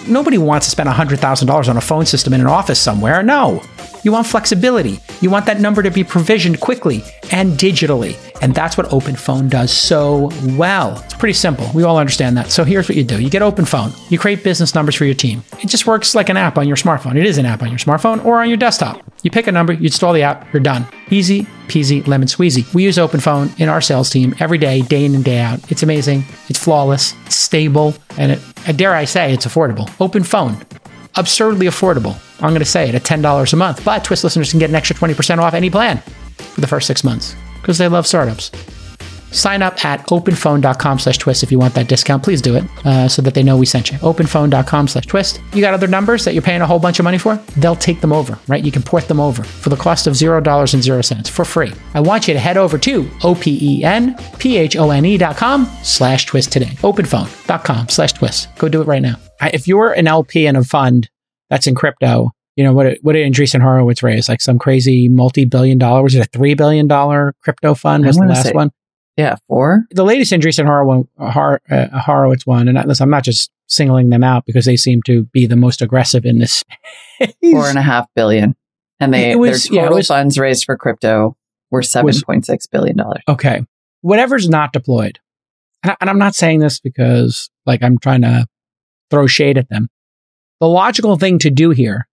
Nobody 0.08 0.38
wants 0.38 0.68
to 0.68 0.72
spend 0.72 0.90
$100,000 0.90 1.70
on 1.70 1.78
a 1.78 1.82
phone 1.82 2.06
system 2.06 2.34
in 2.34 2.42
an 2.42 2.48
office 2.48 2.80
somewhere. 2.80 3.24
No. 3.24 3.64
You 4.04 4.12
want 4.12 4.28
flexibility. 4.28 5.00
You 5.22 5.30
want 5.30 5.46
that 5.48 5.60
number 5.60 5.82
to 5.82 5.90
be 5.90 6.04
provisioned 6.04 6.60
quickly 6.60 7.04
and 7.32 7.54
digitally. 7.54 8.16
And 8.42 8.54
that's 8.54 8.78
what 8.78 8.88
OpenPhone 8.88 9.50
does 9.50 9.72
so 9.72 10.30
well. 10.56 11.02
It's 11.06 11.16
pretty 11.16 11.34
simple. 11.34 11.70
We 11.74 11.84
all 11.84 11.98
understand 11.98 12.38
that. 12.38 12.52
So 12.52 12.64
here's 12.64 12.88
what 12.88 12.96
you 12.96 13.04
do 13.04 13.20
you 13.20 13.30
get 13.30 13.42
OpenPhone, 13.42 13.96
you 14.12 14.20
create 14.20 14.44
business 14.44 14.76
numbers 14.76 14.96
for 14.96 15.06
your 15.06 15.16
team. 15.16 15.44
It 15.62 15.68
just 15.68 15.88
works 15.88 16.14
like 16.14 16.30
an 16.30 16.38
app 16.38 16.58
on 16.58 16.68
your 16.68 16.78
smartphone. 16.78 17.18
It 17.18 17.26
is 17.26 17.38
an 17.38 17.46
app 17.46 17.64
on 17.64 17.70
your 17.70 17.80
smartphone 17.80 18.24
or 18.24 18.42
on 18.42 18.50
your 18.50 18.58
desktop. 18.58 19.02
You 19.28 19.32
pick 19.32 19.48
a 19.48 19.52
number, 19.52 19.74
you 19.74 19.88
install 19.88 20.14
the 20.14 20.24
app, 20.24 20.54
you're 20.54 20.62
done. 20.62 20.88
Easy 21.10 21.44
peasy 21.68 22.08
lemon 22.08 22.30
squeezy. 22.30 22.74
We 22.74 22.86
use 22.86 22.96
OpenPhone 22.96 23.60
in 23.60 23.68
our 23.68 23.82
sales 23.82 24.10
team 24.10 24.34
every 24.40 24.58
day, 24.58 24.84
day 24.84 25.04
in 25.04 25.14
and 25.16 25.26
day 25.26 25.40
out. 25.40 25.70
It's 25.70 25.84
amazing. 25.84 26.24
It's 26.48 26.58
flawless. 26.58 27.14
It's 27.26 27.36
stable. 27.36 27.94
And 28.18 28.32
it, 28.32 28.78
dare 28.78 28.96
I 28.96 29.04
say, 29.04 29.34
it's 29.34 29.46
affordable. 29.46 29.86
OpenPhone 29.98 30.66
absurdly 31.18 31.66
affordable. 31.66 32.18
I'm 32.42 32.52
going 32.52 32.60
to 32.60 32.66
say 32.66 32.88
it 32.88 32.96
at 32.96 33.04
$10 33.04 33.52
a 33.52 33.56
month. 33.58 33.84
But 33.84 34.06
Twist 34.06 34.24
listeners 34.24 34.52
can 34.52 34.62
get 34.62 34.70
an 34.70 34.78
extra 34.78 34.96
20% 34.96 35.40
off 35.40 35.54
any 35.54 35.70
plan 35.70 35.98
for 35.98 36.62
the 36.62 36.68
first 36.68 36.88
six 36.88 37.04
months 37.04 37.36
because 37.60 37.78
they 37.78 37.90
love 37.90 38.08
startups. 38.08 38.50
Sign 39.32 39.62
up 39.62 39.84
at 39.86 40.06
openphone.com 40.08 41.00
slash 41.00 41.18
twist 41.18 41.44
if 41.44 41.52
you 41.52 41.60
want 41.60 41.74
that 41.76 41.88
discount. 41.88 42.24
Please 42.24 42.42
do 42.42 42.56
it 42.56 42.64
uh, 42.86 43.08
so 43.08 43.22
that 43.22 43.34
they 43.34 43.44
know 43.44 43.58
we 43.58 43.66
sent 43.66 43.92
you. 43.92 43.98
Openphone.com 44.00 44.88
slash 44.88 45.06
twist. 45.06 45.42
You 45.54 45.62
got 45.62 45.74
other 45.74 45.88
numbers 45.88 46.26
that 46.26 46.34
you're 46.34 46.42
paying 46.42 46.62
a 46.62 46.68
whole 46.68 46.80
bunch 46.80 47.00
of 47.00 47.04
money 47.04 47.18
for? 47.18 47.36
They'll 47.58 47.76
take 47.76 48.02
them 48.02 48.14
over, 48.14 48.38
right? 48.48 48.64
You 48.64 48.72
can 48.72 48.84
port 48.84 49.08
them 49.08 49.20
over 49.20 49.44
for 49.44 49.70
the 49.70 49.76
cost 49.76 50.08
of 50.08 50.14
$0 50.14 50.74
and 50.74 50.84
0 50.84 51.02
cents 51.02 51.30
for 51.30 51.46
free. 51.46 51.74
I 51.94 52.00
want 52.00 52.28
you 52.28 52.34
to 52.34 52.40
head 52.40 52.58
over 52.58 52.78
to 52.78 53.10
O-P-E-N-P-H-O-N-E.com 53.24 55.66
slash 55.84 56.26
twist 56.26 56.52
today. 56.52 56.78
Openphone.com 56.82 57.90
slash 57.90 58.14
twist. 58.14 58.48
Go 58.58 58.70
do 58.70 58.82
it 58.82 58.88
right 58.88 59.02
now. 59.02 59.16
If 59.42 59.68
you're 59.68 59.94
an 59.94 60.08
LP 60.08 60.48
in 60.48 60.56
a 60.56 60.64
fund 60.64 61.10
that's 61.50 61.68
in 61.68 61.76
crypto, 61.76 62.32
you 62.56 62.64
know, 62.64 62.74
what, 62.74 62.98
what 63.04 63.14
did 63.14 63.32
Andreessen 63.32 63.62
Horowitz 63.62 64.02
raise? 64.02 64.28
Like 64.28 64.42
some 64.42 64.58
crazy 64.58 65.10
multi-billion 65.10 65.78
dollar, 65.78 66.02
was 66.02 66.16
it 66.16 66.26
a 66.26 66.30
$3 66.30 66.58
billion 66.58 66.88
crypto 67.44 67.76
fund 67.76 68.06
was 68.06 68.18
the 68.18 68.26
last 68.26 68.48
say, 68.48 68.52
one? 68.52 68.72
Yeah, 69.18 69.36
four. 69.48 69.86
The 69.92 70.04
latest 70.06 70.32
Andreessen 70.32 70.66
Horowitz, 70.66 71.10
Hor- 71.18 71.62
uh, 71.70 71.88
Horowitz 72.00 72.46
one, 72.46 72.68
and 72.68 72.78
I, 72.78 72.84
listen, 72.86 73.04
I'm 73.04 73.10
not 73.10 73.24
just 73.24 73.52
singling 73.68 74.10
them 74.10 74.24
out 74.24 74.46
because 74.46 74.66
they 74.66 74.78
seem 74.78 75.02
to 75.04 75.24
be 75.26 75.48
the 75.48 75.56
most 75.56 75.82
aggressive 75.82 76.24
in 76.26 76.38
this 76.40 76.64
space. 77.20 77.34
Four 77.52 77.68
and 77.68 77.78
a 77.80 77.82
half 77.82 78.08
billion. 78.16 78.56
And 79.00 79.14
they, 79.14 79.32
It 79.32 79.40
was- 79.40 79.66
their 79.66 79.74
yeah, 79.76 79.82
total 79.84 79.98
was- 79.98 80.08
funds 80.08 80.38
raised 80.38 80.66
for 80.66 80.78
crypto 80.78 81.36
were 81.72 81.82
$7.6 81.82 82.72
billion. 82.72 82.98
Okay. 83.28 83.66
Whatever's 84.02 84.48
not 84.48 84.72
deployed. 84.72 85.20
And, 85.84 85.92
I, 85.92 85.98
and 86.02 86.10
I'm 86.10 86.20
not 86.20 86.36
saying 86.36 86.60
this 86.60 86.80
because 86.80 87.50
like 87.66 87.84
I'm 87.84 87.98
trying 87.98 88.22
to 88.22 88.48
throw 89.12 89.28
shade 89.28 89.58
at 89.58 89.68
them. 89.70 89.90
The 90.60 90.68
logical 90.68 91.18
thing 91.18 91.40
to 91.40 91.50
do 91.50 91.72
here 91.72 92.08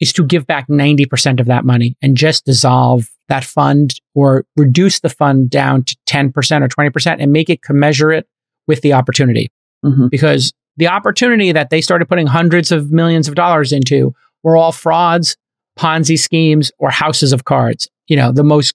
is 0.00 0.12
to 0.14 0.24
give 0.24 0.46
back 0.46 0.66
90% 0.68 1.40
of 1.40 1.46
that 1.46 1.64
money 1.64 1.96
and 2.02 2.16
just 2.16 2.46
dissolve 2.46 3.10
that 3.28 3.44
fund 3.44 3.94
or 4.14 4.44
reduce 4.56 5.00
the 5.00 5.08
fund 5.08 5.50
down 5.50 5.84
to 5.84 5.96
10% 6.08 6.32
or 6.62 6.68
20% 6.68 7.16
and 7.20 7.32
make 7.32 7.50
it 7.50 7.62
commensurate 7.62 8.26
with 8.66 8.80
the 8.80 8.92
opportunity. 8.92 9.50
hmm 9.82 10.08
Because 10.08 10.52
the 10.76 10.88
opportunity 10.88 11.52
that 11.52 11.70
they 11.70 11.80
started 11.80 12.08
putting 12.08 12.26
hundreds 12.26 12.72
of 12.72 12.90
millions 12.90 13.28
of 13.28 13.34
dollars 13.34 13.72
into 13.72 14.14
were 14.42 14.56
all 14.56 14.72
frauds, 14.72 15.36
Ponzi 15.78 16.18
schemes, 16.18 16.72
or 16.78 16.90
houses 16.90 17.32
of 17.32 17.44
cards. 17.44 17.88
You 18.08 18.16
know, 18.16 18.32
the 18.32 18.44
most, 18.44 18.74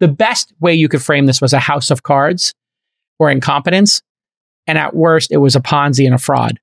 the 0.00 0.08
best 0.08 0.52
way 0.60 0.74
you 0.74 0.88
could 0.88 1.02
frame 1.02 1.26
this 1.26 1.40
was 1.40 1.52
a 1.52 1.58
house 1.58 1.90
of 1.90 2.02
cards 2.02 2.54
or 3.18 3.30
incompetence. 3.30 4.02
And 4.66 4.78
at 4.78 4.94
worst, 4.94 5.32
it 5.32 5.38
was 5.38 5.56
a 5.56 5.60
Ponzi 5.60 6.04
and 6.04 6.14
a 6.14 6.18
fraud. 6.18 6.58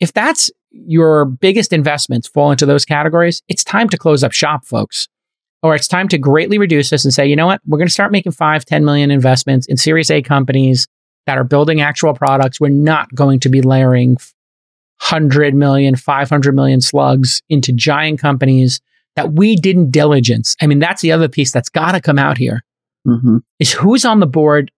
If 0.00 0.12
that's 0.12 0.50
your 0.72 1.24
biggest 1.24 1.72
investments 1.72 2.28
fall 2.28 2.50
into 2.50 2.66
those 2.66 2.84
categories, 2.84 3.42
it's 3.48 3.64
time 3.64 3.88
to 3.90 3.98
close 3.98 4.24
up 4.24 4.32
shop, 4.32 4.64
folks. 4.64 5.08
Or 5.62 5.76
it's 5.76 5.86
time 5.86 6.08
to 6.08 6.18
greatly 6.18 6.58
reduce 6.58 6.90
this 6.90 7.04
and 7.04 7.14
say, 7.14 7.26
you 7.26 7.36
know 7.36 7.46
what? 7.46 7.60
We're 7.66 7.78
going 7.78 7.86
to 7.86 7.92
start 7.92 8.10
making 8.10 8.32
five, 8.32 8.64
10 8.64 8.84
million 8.84 9.12
investments 9.12 9.66
in 9.66 9.76
Series 9.76 10.10
A 10.10 10.20
companies 10.20 10.88
that 11.26 11.38
are 11.38 11.44
building 11.44 11.80
actual 11.80 12.14
products. 12.14 12.60
We're 12.60 12.70
not 12.70 13.14
going 13.14 13.38
to 13.40 13.48
be 13.48 13.62
layering 13.62 14.16
100 15.10 15.54
million, 15.54 15.94
500 15.94 16.54
million 16.54 16.80
slugs 16.80 17.42
into 17.48 17.72
giant 17.72 18.20
companies 18.20 18.80
that 19.14 19.32
we 19.32 19.56
didn't 19.56 19.90
diligence. 19.90 20.56
I 20.60 20.66
mean, 20.66 20.78
that's 20.78 21.02
the 21.02 21.12
other 21.12 21.28
piece 21.28 21.52
that's 21.52 21.68
got 21.68 21.92
to 21.92 22.00
come 22.00 22.18
out 22.18 22.38
here 22.38 22.64
hmm 23.04 23.38
is 23.58 23.72
who's 23.72 24.04
on 24.04 24.20
the 24.20 24.26
board 24.26 24.70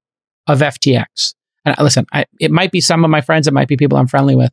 of 0.47 0.61
FTX. 0.61 1.35
And 1.65 1.79
uh, 1.79 1.83
listen, 1.83 2.07
I, 2.13 2.25
it 2.41 2.51
might 2.51 2.73
be 2.73 2.81
some 2.81 3.05
of 3.05 3.11
my 3.11 3.21
friends, 3.21 3.47
it 3.47 3.55
might 3.55 3.69
be 3.69 3.77
people 3.77 3.99
I'm 3.99 4.07
friendly 4.07 4.35
with, 4.35 4.51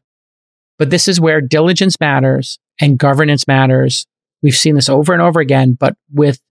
but 0.81 0.89
this 0.89 1.07
is 1.07 1.21
where 1.21 1.41
diligence 1.41 1.99
matters 1.99 2.57
and 2.79 2.97
governance 2.97 3.47
matters. 3.47 4.07
We've 4.41 4.55
seen 4.55 4.73
this 4.73 4.89
over 4.89 5.13
and 5.13 5.21
over 5.21 5.39
again, 5.39 5.73
but 5.73 5.95
with 6.11 6.41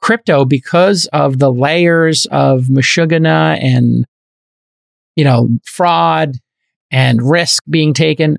crypto, 0.00 0.44
because 0.44 1.06
of 1.12 1.38
the 1.38 1.52
layers 1.52 2.26
of 2.26 2.62
Meshuggah 2.62 3.62
and, 3.62 4.04
you 5.14 5.22
know, 5.22 5.48
fraud 5.64 6.38
and 6.90 7.22
risk 7.22 7.62
being 7.70 7.94
taken, 7.94 8.38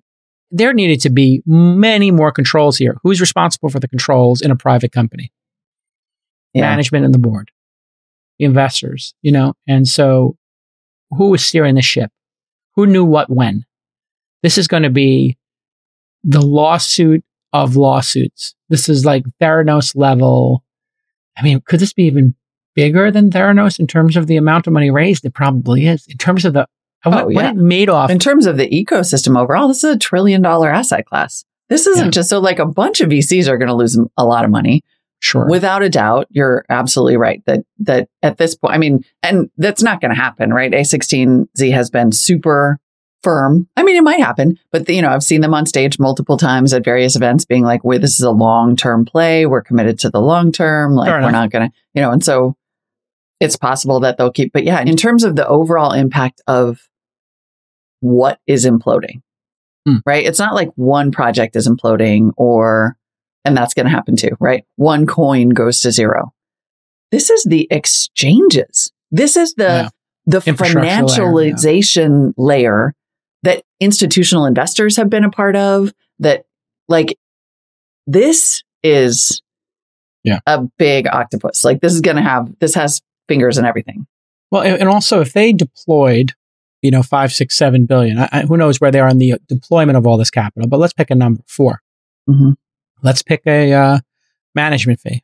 there 0.52 0.74
needed 0.74 1.00
to 1.00 1.10
be 1.10 1.42
many 1.46 2.12
more 2.12 2.34
controls 2.34 2.78
here. 2.78 2.98
Who's 3.04 3.22
responsible 3.22 3.70
for 3.70 3.80
the 3.80 3.88
controls 3.88 4.42
in 4.42 4.52
a 4.52 4.58
private 4.58 4.92
company? 4.92 5.32
Yeah. 6.54 6.64
management 6.64 7.06
and 7.06 7.14
the 7.14 7.20
board, 7.20 7.50
the 8.40 8.44
investors, 8.44 9.14
you 9.22 9.32
know? 9.32 9.54
And 9.70 9.88
so 9.88 10.36
who 11.12 11.30
was 11.30 11.46
steering 11.46 11.76
the 11.76 11.82
ship? 11.82 12.12
Who 12.76 12.86
knew 12.86 13.06
what 13.06 13.30
when? 13.30 13.64
This 14.44 14.58
is 14.58 14.68
going 14.68 14.84
to 14.84 14.90
be 14.90 15.38
the 16.24 16.42
lawsuit 16.42 17.24
of 17.54 17.76
lawsuits. 17.76 18.56
This 18.70 18.90
is 18.90 19.06
like 19.06 19.24
Theranos 19.42 19.96
level. 19.96 20.64
I 21.38 21.44
mean, 21.44 21.62
could 21.62 21.80
this 21.80 21.94
be 21.94 22.04
even 22.04 22.36
bigger 22.76 23.12
than 23.12 23.30
Theranos 23.30 23.80
in 23.80 23.88
terms 23.88 24.16
of 24.18 24.28
the 24.28 24.38
amount 24.38 24.68
of 24.68 24.74
money 24.74 24.92
raised? 24.92 25.26
It 25.26 25.34
probably 25.34 25.88
is. 25.88 26.06
In 26.08 26.18
terms 26.18 26.46
of 26.46 26.54
the, 26.54 26.62
uh, 27.06 27.10
what, 27.10 27.24
Oh, 27.26 27.30
yeah. 27.30 27.36
what 27.36 27.46
it 27.46 27.56
made 27.56 27.90
off. 27.90 28.10
In 28.10 28.20
terms 28.20 28.46
of 28.46 28.58
the 28.58 28.70
ecosystem 28.70 29.40
overall, 29.40 29.68
this 29.68 29.84
is 29.84 29.96
a 29.96 30.00
trillion 30.00 30.42
dollar 30.42 30.70
asset 30.70 31.06
class. 31.06 31.44
This 31.70 31.88
isn't 31.88 32.06
Yeah. 32.06 32.12
just 32.12 32.30
so 32.30 32.40
like 32.40 32.60
a 32.60 32.66
bunch 32.66 33.02
of 33.02 33.10
VCs 33.10 33.48
are 33.48 33.58
going 33.58 33.68
to 33.70 33.76
lose 33.76 33.98
a 34.18 34.26
lot 34.26 34.46
of 34.46 34.52
money. 34.52 34.84
sure. 35.20 35.48
Without 35.50 35.82
a 35.84 35.90
doubt, 35.90 36.28
you're 36.32 36.66
absolutely 36.70 37.16
right 37.16 37.42
that 37.46 37.62
that 37.80 38.10
at 38.22 38.38
this 38.38 38.56
point, 38.56 38.74
I 38.74 38.78
mean, 38.78 39.06
and 39.24 39.50
that's 39.58 39.82
not 39.82 40.02
going 40.02 40.10
to 40.14 40.20
happen, 40.20 40.52
right? 40.54 40.70
A16Z 40.72 41.72
has 41.72 41.90
been 41.90 42.12
super 42.12 42.78
firm. 43.24 43.68
I 43.78 43.84
mean, 43.84 43.96
it 43.96 44.04
might 44.04 44.20
happen, 44.20 44.60
but 44.72 44.88
you 44.90 45.02
know, 45.02 45.10
I've 45.10 45.24
seen 45.24 45.42
them 45.42 45.54
on 45.54 45.66
stage 45.66 45.98
multiple 45.98 46.38
times 46.38 46.74
at 46.74 46.84
various 46.86 47.16
events, 47.16 47.46
being 47.46 47.64
like, 47.64 47.84
"Wait, 47.84 48.02
this 48.02 48.14
is 48.14 48.22
a 48.22 48.32
long 48.32 48.76
term 48.76 49.06
play. 49.06 49.46
We're 49.46 49.62
committed 49.62 49.98
to 50.00 50.10
the 50.10 50.22
long 50.22 50.52
term. 50.52 50.94
Like, 50.94 51.08
Fair 51.08 51.16
we're 51.16 51.20
enough. 51.30 51.32
not 51.32 51.50
going 51.52 51.70
to, 51.70 51.76
you 51.94 52.02
know." 52.02 52.12
And 52.12 52.24
so, 52.24 52.56
it's 53.40 53.56
possible 53.56 54.00
that 54.02 54.18
they'll 54.18 54.32
keep. 54.32 54.54
But 54.54 54.64
yeah, 54.64 54.82
in 54.82 54.96
terms 54.98 55.24
of 55.24 55.36
the 55.36 55.48
overall 55.48 55.92
impact 55.94 56.42
of 56.48 56.88
what 58.02 58.40
is 58.48 58.66
imploding, 58.66 59.22
Hmm. 59.88 59.98
right? 60.06 60.26
It's 60.26 60.40
not 60.40 60.54
like 60.56 60.70
one 60.76 61.12
project 61.12 61.56
is 61.56 61.68
imploding 61.68 62.32
or, 62.38 62.98
and 63.46 63.56
that's 63.56 63.74
going 63.74 63.86
to 63.86 63.92
happen 63.92 64.16
too, 64.16 64.36
right? 64.40 64.66
One 64.76 65.06
coin 65.06 65.50
goes 65.50 65.82
to 65.82 65.92
zero. 65.92 66.34
This 67.12 67.30
is 67.30 67.44
the 67.44 67.68
exchanges. 67.70 68.92
This 69.12 69.36
is 69.38 69.54
the, 69.56 69.64
Yeah. 69.64 69.90
the 70.26 70.44
Infrastructure 70.46 70.80
layer, 70.82 70.90
yeah. 70.90 71.02
financialization 71.02 72.34
layer 72.38 72.94
institutional 73.84 74.46
investors 74.46 74.98
have 74.98 75.10
been 75.10 75.24
a 75.24 75.30
part 75.30 75.56
of 75.56 75.94
that 76.20 76.46
like 76.88 77.18
this 78.08 78.64
is 78.84 79.42
Yeah. 80.24 80.40
a 80.46 80.62
big 80.78 81.08
octopus. 81.08 81.64
Like 81.64 81.82
this 81.82 81.94
is 81.94 82.02
going 82.02 82.18
to 82.18 82.24
have, 82.24 82.52
this 82.60 82.76
has 82.76 83.02
fingers 83.28 83.58
and 83.58 83.66
everything. 83.68 84.06
Well, 84.52 84.64
and 84.64 84.90
also 84.90 85.22
if 85.22 85.34
they 85.34 85.54
deployed, 85.54 86.34
you 86.82 86.92
know, 86.92 87.02
five, 87.02 87.32
six, 87.32 87.56
seven 87.56 87.86
billion, 87.86 88.20
I, 88.20 88.46
who 88.48 88.58
knows 88.58 88.80
where 88.82 88.92
they 88.92 89.00
are 89.00 89.08
in 89.10 89.18
the 89.18 89.36
deployment 89.48 89.98
of 89.98 90.06
all 90.06 90.18
this 90.18 90.30
capital? 90.30 90.68
But 90.68 90.80
let's 90.80 90.94
pick 90.94 91.10
a 91.10 91.16
number 91.16 91.42
4 91.48 91.82
hmm 92.28 92.52
Let's 93.02 93.22
pick 93.22 93.42
a 93.46 93.74
uh, 93.74 94.00
management 94.56 95.00
fee, 95.02 95.24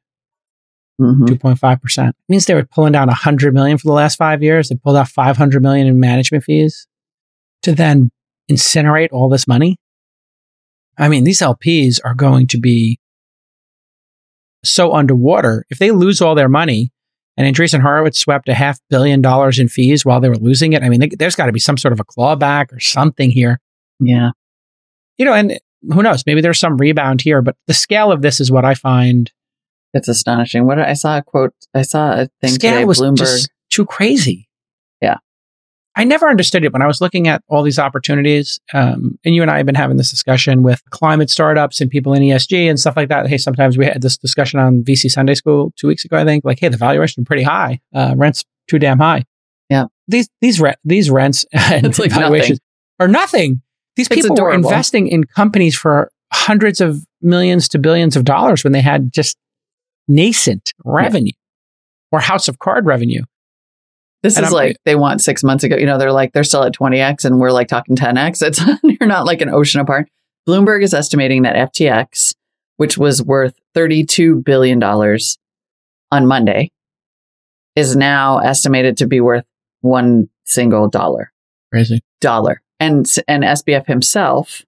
hmm 0.97 1.25
two 1.27 1.37
point 1.37 1.59
five 1.59 1.81
percent. 1.81 2.13
Means 2.27 2.45
they 2.45 2.53
were 2.55 2.65
pulling 2.65 2.91
down 2.91 3.07
a 3.07 3.13
hundred 3.13 3.53
million 3.53 3.77
for 3.77 3.87
the 3.87 3.93
last 3.93 4.17
five 4.17 4.43
years. 4.43 4.67
They 4.67 4.75
pulled 4.75 4.97
out 4.97 5.07
five 5.07 5.37
hundred 5.37 5.61
million 5.61 5.87
in 5.87 5.97
management 5.97 6.43
fees 6.43 6.87
to 7.61 7.73
then 7.73 8.11
incinerate 8.49 9.09
all 9.11 9.29
this 9.29 9.47
money. 9.47 9.77
I 10.97 11.07
mean, 11.07 11.23
these 11.23 11.39
LPs 11.39 11.99
are 12.03 12.13
going 12.13 12.47
to 12.47 12.59
be 12.59 12.99
so 14.63 14.93
underwater 14.93 15.65
if 15.69 15.79
they 15.79 15.91
lose 15.91 16.21
all 16.21 16.35
their 16.35 16.49
money. 16.49 16.91
And 17.37 17.55
Andreessen 17.55 17.79
Horowitz 17.79 18.19
swept 18.19 18.49
a 18.49 18.53
half 18.53 18.79
billion 18.89 19.21
dollars 19.21 19.59
in 19.59 19.69
fees 19.69 20.03
while 20.03 20.19
they 20.19 20.27
were 20.27 20.35
losing 20.35 20.73
it. 20.73 20.83
I 20.83 20.89
mean, 20.89 21.09
there's 21.17 21.35
got 21.35 21.45
to 21.45 21.53
be 21.53 21.59
some 21.59 21.77
sort 21.77 21.93
of 21.93 21.99
a 22.01 22.03
clawback 22.03 22.73
or 22.73 22.81
something 22.81 23.31
here. 23.31 23.61
Yeah. 24.01 24.31
you 25.17 25.25
know, 25.25 25.33
and 25.33 25.57
who 25.93 26.03
knows? 26.03 26.25
Maybe 26.25 26.41
there's 26.41 26.59
some 26.59 26.75
rebound 26.75 27.21
here, 27.21 27.41
but 27.41 27.55
the 27.67 27.73
scale 27.73 28.11
of 28.11 28.21
this 28.21 28.41
is 28.41 28.51
what 28.51 28.65
I 28.65 28.73
find. 28.73 29.31
It's 29.93 30.09
astonishing. 30.09 30.65
What 30.65 30.79
I 30.79 30.93
saw 30.93 31.17
a 31.17 31.21
quote, 31.21 31.53
I 31.73 31.83
saw 31.83 32.11
a 32.11 32.29
thing 32.41 32.51
scale 32.51 32.73
today, 32.73 32.85
was 32.85 32.99
Bloomberg. 32.99 33.17
just 33.19 33.49
too 33.69 33.85
crazy. 33.85 34.48
Yeah. 35.95 36.01
I 36.01 36.05
never 36.05 36.29
understood 36.29 36.63
it 36.63 36.71
when 36.71 36.81
I 36.81 36.87
was 36.87 37.01
looking 37.01 37.27
at 37.27 37.43
all 37.47 37.63
these 37.63 37.79
opportunities. 37.79 38.59
Um, 38.73 39.17
and 39.25 39.35
you 39.35 39.41
and 39.41 39.51
I 39.51 39.57
have 39.57 39.65
been 39.65 39.75
having 39.75 39.97
this 39.97 40.09
discussion 40.09 40.63
with 40.63 40.81
climate 40.91 41.29
startups 41.29 41.81
and 41.81 41.89
people 41.89 42.13
in 42.13 42.21
ESG 42.21 42.69
and 42.69 42.79
stuff 42.79 42.95
like 42.95 43.09
that. 43.09 43.27
Hey, 43.27 43.37
sometimes 43.37 43.77
we 43.77 43.85
had 43.85 44.01
this 44.01 44.17
discussion 44.17 44.59
on 44.59 44.83
VC 44.83 45.09
Sunday 45.09 45.35
School 45.35 45.73
two 45.77 45.87
weeks 45.87 46.05
ago. 46.05 46.17
I 46.17 46.25
think 46.25 46.45
like, 46.45 46.59
hey, 46.59 46.69
the 46.69 46.77
valuation 46.77 47.25
pretty 47.25 47.43
high. 47.43 47.79
Uh, 47.93 48.13
rents 48.15 48.45
too 48.67 48.79
damn 48.79 48.99
high. 48.99 49.25
Yeah. 49.69 49.85
These 50.07 50.29
these 50.41 50.59
re- 50.59 50.75
these 50.83 51.09
rents 51.09 51.45
and 51.53 51.85
It's 51.85 51.99
like 51.99 52.11
valuations 52.11 52.59
are 52.99 53.07
nothing. 53.07 53.61
These 53.95 54.07
It's 54.07 54.21
people 54.21 54.35
were 54.41 54.53
investing 54.53 55.07
in 55.07 55.25
companies 55.25 55.75
for 55.75 56.11
hundreds 56.31 56.79
of 56.79 57.03
millions 57.21 57.67
to 57.69 57.79
billions 57.79 58.15
of 58.15 58.23
dollars 58.23 58.63
when 58.63 58.73
they 58.73 58.81
had 58.81 59.11
just 59.11 59.37
nascent 60.07 60.73
revenue 60.85 61.33
or 62.11 62.19
house 62.19 62.47
of 62.47 62.59
card 62.59 62.85
revenue. 62.85 63.23
This 64.23 64.35
And 64.37 64.45
is 64.45 64.53
I'm- 64.53 64.65
like 64.65 64.77
they 64.85 64.95
want 64.95 65.21
six 65.21 65.43
months 65.43 65.63
ago. 65.63 65.77
You 65.77 65.85
know, 65.85 65.97
they're 65.97 66.11
like 66.11 66.33
they're 66.33 66.43
still 66.43 66.63
at 66.63 66.73
twenty 66.73 66.99
x, 66.99 67.23
and 67.25 67.39
we're 67.39 67.51
like 67.51 67.67
talking 67.67 67.95
ten 67.95 68.17
x. 68.17 68.41
It's 68.43 68.61
you're 68.83 69.07
not 69.07 69.25
like 69.25 69.41
an 69.41 69.49
ocean 69.49 69.79
apart. 69.81 70.09
Bloomberg 70.47 70.83
is 70.83 70.93
estimating 70.93 71.43
that 71.43 71.73
FTX, 71.73 72.35
which 72.77 72.97
was 72.97 73.21
worth 73.23 73.55
thirty 73.73 74.03
two 74.05 74.35
billion 74.41 74.79
dollars 74.79 75.37
on 76.11 76.25
Monday, 76.25 76.71
is 77.75 77.95
now 77.95 78.39
estimated 78.39 78.97
to 78.97 79.07
be 79.07 79.21
worth 79.21 79.45
one 79.81 80.29
single 80.45 80.89
dollar. 80.89 81.31
Crazy. 81.71 82.01
Dollar, 82.19 82.61
and 82.79 83.05
and 83.27 83.43
SBF 83.43 83.85
himself 83.87 84.63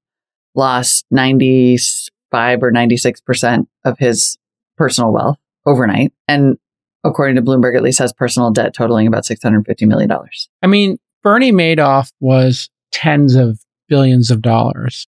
lost 0.55 1.05
ninety 1.11 1.77
five 2.31 2.63
or 2.63 2.71
ninety 2.71 2.95
six 2.95 3.19
percent 3.19 3.67
of 3.83 3.97
his 3.99 4.37
personal 4.77 5.11
wealth 5.11 5.37
overnight, 5.65 6.13
and 6.27 6.57
according 7.03 7.35
to 7.35 7.41
Bloomberg, 7.41 7.75
at 7.75 7.83
least 7.83 7.99
has 7.99 8.13
personal 8.13 8.51
debt 8.51 8.73
totaling 8.73 9.07
about 9.07 9.23
$650 9.23 9.87
million. 9.87 10.11
I 10.61 10.67
mean, 10.67 10.97
Bernie 11.23 11.51
Madoff 11.51 12.11
was 12.19 12.69
tens 12.91 13.35
of 13.35 13.59
billions 13.87 14.31
of 14.31 14.41
dollars 14.41 15.07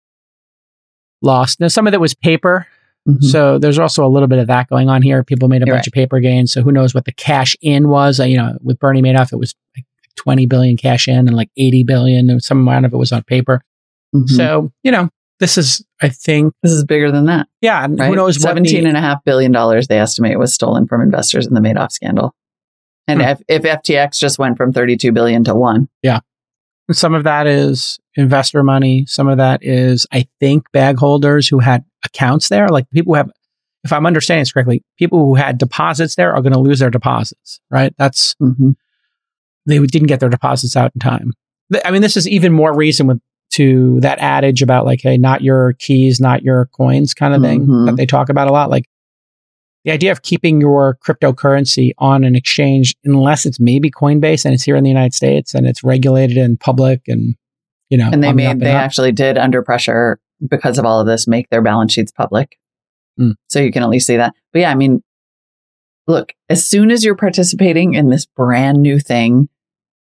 lost. 1.23 1.61
Now, 1.61 1.69
some 1.69 1.87
of 1.87 1.95
it 1.95 2.01
was 2.01 2.15
paper, 2.15 2.67
Mhm. 3.09 3.25
So 3.25 3.59
there's 3.59 3.79
also 3.79 4.05
a 4.05 4.09
little 4.09 4.29
bit 4.29 4.39
of 4.39 4.47
that 4.49 4.69
going 4.69 4.89
on 4.91 5.01
here. 5.01 5.25
People 5.25 5.49
made 5.49 5.63
a 5.63 5.67
You're 5.67 5.77
bunch 5.77 5.87
of 5.87 5.93
paper 5.95 6.21
gains. 6.21 6.53
So 6.53 6.63
who 6.63 6.71
knows 6.71 6.95
what 6.95 7.07
the 7.07 7.13
cash 7.13 7.57
in 7.63 7.89
was? 7.89 8.21
Uh, 8.21 8.25
you 8.25 8.37
know, 8.37 8.59
with 8.63 8.79
Bernie 8.79 9.01
Madoff, 9.01 9.33
it 9.33 9.37
was 9.39 9.55
like 9.75 9.87
20 10.17 10.45
billion 10.47 10.77
cash 10.77 11.09
in 11.09 11.17
and 11.27 11.35
like 11.35 11.49
80 11.57 11.85
billion. 11.85 12.29
And 12.29 12.43
some 12.43 12.59
amount 12.61 12.85
of 12.85 12.93
it 12.93 12.99
was 12.99 13.11
on 13.11 13.23
paper. 13.23 13.63
Mhm. 14.15 14.29
So, 14.29 14.71
you 14.83 14.93
know, 14.93 15.09
this 15.41 15.59
is, 15.59 15.85
I 16.01 16.09
think, 16.11 16.55
this 16.63 16.71
is 16.73 16.85
bigger 16.85 17.11
than 17.11 17.25
that. 17.27 17.49
yeah, 17.61 17.85
and 17.85 17.99
Right? 17.99 18.09
who 18.09 18.15
knows 18.15 18.41
Seventeen 18.41 18.83
the, 18.85 18.89
and 18.91 18.97
a 18.97 19.01
half 19.01 19.25
billion 19.25 19.51
dollars 19.53 19.89
they 19.89 19.99
estimate 19.99 20.39
was 20.39 20.55
stolen 20.55 20.87
from 20.87 21.01
investors 21.01 21.47
in 21.47 21.55
the 21.55 21.61
Madoff 21.61 21.91
scandal. 21.93 22.35
And 23.09 23.21
Hmm. 23.23 23.29
if, 23.29 23.43
if 23.49 23.63
FTX 23.65 24.19
just 24.19 24.39
went 24.39 24.57
from 24.57 24.73
32 24.73 25.11
billion 25.13 25.43
to 25.45 25.55
one, 25.55 25.89
Yeah. 26.03 26.21
some 26.93 27.15
of 27.15 27.25
that 27.25 27.47
is 27.47 27.99
investor 28.17 28.63
money. 28.63 29.07
Some 29.07 29.27
of 29.29 29.39
that 29.39 29.65
is, 29.65 30.07
I 30.13 30.27
think, 30.41 30.71
bag 30.73 30.99
holders 30.99 31.49
who 31.49 31.59
had 31.61 31.85
accounts 32.05 32.49
there. 32.49 32.69
Like 32.69 32.89
people 32.91 33.13
who 33.13 33.17
have, 33.17 33.31
if 33.85 33.93
I'm 33.93 34.07
understanding 34.07 34.43
this 34.43 34.53
correctly, 34.53 34.83
people 34.99 35.21
who 35.21 35.35
had 35.37 35.57
deposits 35.59 36.15
there 36.17 36.35
are 36.35 36.43
going 36.43 36.53
to 36.53 36.59
lose 36.61 36.79
their 36.81 36.91
deposits, 36.91 37.61
right? 37.71 37.95
That's, 37.99 38.35
Mhm. 38.43 38.75
they 39.67 39.79
didn't 39.79 40.09
get 40.09 40.21
their 40.21 40.29
deposits 40.29 40.77
out 40.77 40.93
in 40.95 41.01
time. 41.01 41.33
I 41.85 41.91
mean, 41.91 42.03
this 42.03 42.17
is 42.17 42.29
even 42.29 42.53
more 42.53 42.75
reason 42.77 43.07
with 43.07 43.21
to 43.53 43.99
that 44.01 44.19
adage 44.21 44.63
about 44.63 44.85
like, 44.87 45.01
hey, 45.03 45.19
not 45.19 45.43
your 45.43 45.73
keys, 45.75 46.21
not 46.21 46.43
your 46.43 46.67
coins 46.67 47.15
kind 47.15 47.35
of 47.35 47.43
thing 47.43 47.67
Mhm. 47.67 47.87
that 47.87 47.97
they 47.97 48.07
talk 48.07 48.29
about 48.29 48.49
a 48.49 48.53
lot. 48.53 48.71
Like 48.71 48.87
the 49.85 49.91
idea 49.91 50.13
of 50.13 50.23
keeping 50.23 50.61
your 50.61 50.99
cryptocurrency 51.05 51.93
on 51.99 52.23
an 52.25 52.37
exchange, 52.37 52.95
unless 53.05 53.47
it's 53.47 53.59
maybe 53.59 53.91
Coinbase 53.91 54.45
and 54.45 54.55
it's 54.55 54.63
here 54.63 54.77
in 54.77 54.85
the 54.85 54.91
United 54.91 55.15
States 55.15 55.55
and 55.55 55.67
it's 55.67 55.83
regulated 55.83 56.37
and 56.37 56.61
public 56.61 57.03
and, 57.09 57.35
you 57.89 57.99
know, 57.99 58.09
and 58.13 58.23
they 58.23 58.29
on 58.29 58.37
the 58.37 58.47
up 58.47 58.57
made 58.59 58.67
they 58.67 58.73
up. 58.73 58.83
actually 58.83 59.11
did 59.13 59.37
under 59.39 59.63
pressure 59.63 60.21
because 60.49 60.79
of 60.79 60.85
all 60.85 61.01
of 61.01 61.07
this 61.07 61.27
make 61.27 61.49
their 61.51 61.63
balance 61.63 61.93
sheets 61.93 62.13
public 62.13 62.57
Mm. 63.19 63.35
so 63.49 63.59
you 63.61 63.73
can 63.73 63.83
at 63.83 63.89
least 63.91 64.07
see 64.07 64.17
that 64.17 64.33
but 64.53 64.61
yeah 64.61 64.71
i 64.71 64.75
mean 64.75 65.03
look 66.07 66.33
as 66.49 66.65
soon 66.65 66.91
as 66.91 67.05
you're 67.05 67.17
participating 67.17 67.93
in 67.95 68.09
this 68.09 68.25
brand 68.25 68.81
new 68.81 68.99
thing 69.01 69.49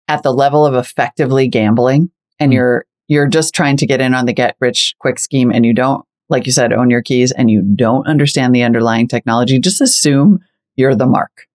at 0.08 0.22
the 0.22 0.34
level 0.34 0.66
of 0.66 0.76
effectively 0.76 1.48
gambling 1.48 2.12
and 2.40 2.52
Mm. 2.52 2.56
you're 2.56 2.86
you're 3.10 3.28
just 3.28 3.54
trying 3.54 3.76
to 3.76 3.86
get 3.86 4.00
in 4.00 4.14
on 4.14 4.26
the 4.26 4.34
get 4.34 4.56
rich 4.62 4.96
quick 5.00 5.20
scheme 5.20 5.52
and 5.52 5.66
you 5.66 5.74
don't 5.74 6.06
like 6.30 6.46
you 6.46 6.54
said 6.54 6.72
own 6.72 6.90
your 6.90 7.02
keys 7.02 7.34
and 7.34 7.52
you 7.52 7.62
don't 7.62 8.08
understand 8.08 8.56
the 8.56 8.64
underlying 8.64 9.08
technology 9.08 9.60
just 9.60 9.82
assume 9.82 10.40
you're 10.78 10.96
the 10.96 11.06
mark 11.06 11.48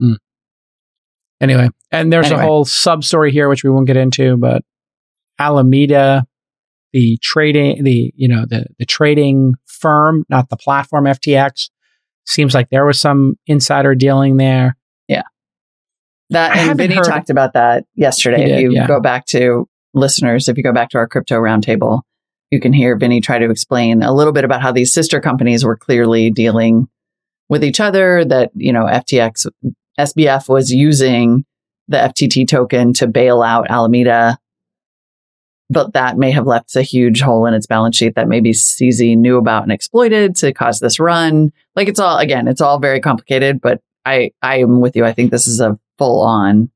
hmm. 0.00 0.14
Anyway, 1.40 1.68
and 1.90 2.12
there's 2.12 2.26
Anyway. 2.26 2.42
a 2.42 2.46
whole 2.46 2.64
sub 2.64 3.04
story 3.04 3.30
here, 3.30 3.48
which 3.48 3.64
we 3.64 3.68
won't 3.70 3.86
get 3.86 3.98
into, 3.98 4.36
but 4.36 4.62
Alameda, 5.38 6.24
the 6.92 7.18
trading, 7.22 7.84
the, 7.84 8.12
you 8.16 8.28
know, 8.28 8.46
the, 8.48 8.64
the 8.78 8.86
trading 8.86 9.54
firm, 9.66 10.24
not 10.30 10.48
the 10.48 10.56
platform 10.56 11.04
FTX, 11.04 11.68
seems 12.24 12.54
like 12.54 12.70
there 12.70 12.86
was 12.86 12.98
some 12.98 13.34
insider 13.46 13.94
dealing 13.94 14.38
there. 14.38 14.76
Yeah. 15.06 15.24
That 16.30 16.56
and 16.56 16.78
Vinny 16.78 16.94
heard- 16.94 17.04
talked 17.04 17.28
about 17.30 17.52
that 17.52 17.84
yesterday. 17.94 18.46
He 18.46 18.52
if 18.52 18.60
you 18.60 18.72
yeah. 18.72 18.86
go 18.86 19.00
back 19.00 19.26
to 19.26 19.68
listeners, 19.94 20.48
if 20.48 20.56
you 20.56 20.62
go 20.62 20.72
back 20.72 20.90
to 20.90 20.98
our 20.98 21.06
crypto 21.06 21.36
roundtable, 21.36 22.02
you 22.50 22.60
can 22.60 22.72
hear 22.72 22.96
Vinny 22.96 23.20
try 23.20 23.38
to 23.38 23.50
explain 23.50 24.02
a 24.02 24.12
little 24.12 24.32
bit 24.32 24.44
about 24.44 24.62
how 24.62 24.72
these 24.72 24.92
sister 24.92 25.20
companies 25.20 25.64
were 25.64 25.76
clearly 25.76 26.30
dealing 26.30 26.88
with 27.48 27.64
each 27.64 27.80
other. 27.80 28.24
That 28.24 28.50
you 28.54 28.72
know, 28.72 28.84
FTX, 28.84 29.46
SBF 29.98 30.48
was 30.48 30.70
using 30.70 31.44
the 31.88 31.96
FTT 31.96 32.46
token 32.48 32.92
to 32.94 33.06
bail 33.06 33.42
out 33.42 33.66
Alameda, 33.70 34.38
but 35.70 35.92
that 35.94 36.16
may 36.16 36.30
have 36.30 36.46
left 36.46 36.76
a 36.76 36.82
huge 36.82 37.20
hole 37.20 37.46
in 37.46 37.54
its 37.54 37.66
balance 37.66 37.96
sheet 37.96 38.14
that 38.14 38.28
maybe 38.28 38.52
CZ 38.52 39.16
knew 39.16 39.36
about 39.36 39.64
and 39.64 39.72
exploited 39.72 40.36
to 40.36 40.52
cause 40.52 40.80
this 40.80 41.00
run. 41.00 41.52
Like 41.74 41.88
it's 41.88 42.00
all 42.00 42.18
again, 42.18 42.48
it's 42.48 42.60
all 42.60 42.78
very 42.78 43.00
complicated, 43.00 43.60
but 43.60 43.80
I 44.04 44.32
I 44.42 44.58
am 44.58 44.80
with 44.80 44.96
you. 44.96 45.04
I 45.04 45.12
think 45.12 45.30
this 45.30 45.46
is 45.46 45.60
a 45.60 45.78
full 45.98 46.22
on 46.22 46.70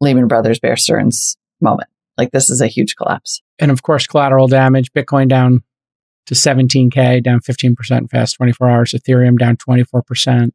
Lehman 0.00 0.28
Brothers 0.28 0.58
Bear 0.58 0.76
Stearns 0.76 1.36
moment. 1.60 1.88
Like 2.18 2.30
this 2.30 2.50
is 2.50 2.60
a 2.60 2.66
huge 2.66 2.96
collapse. 2.96 3.42
And 3.58 3.70
of 3.70 3.82
course, 3.82 4.06
collateral 4.06 4.48
damage, 4.48 4.92
Bitcoin 4.92 5.28
down 5.28 5.62
to 6.26 6.34
17K, 6.34 7.22
down 7.22 7.40
15% 7.40 7.98
in 7.98 8.08
fast 8.08 8.36
24 8.36 8.68
hours, 8.68 8.92
Ethereum 8.92 9.38
down 9.38 9.56
24%. 9.56 10.50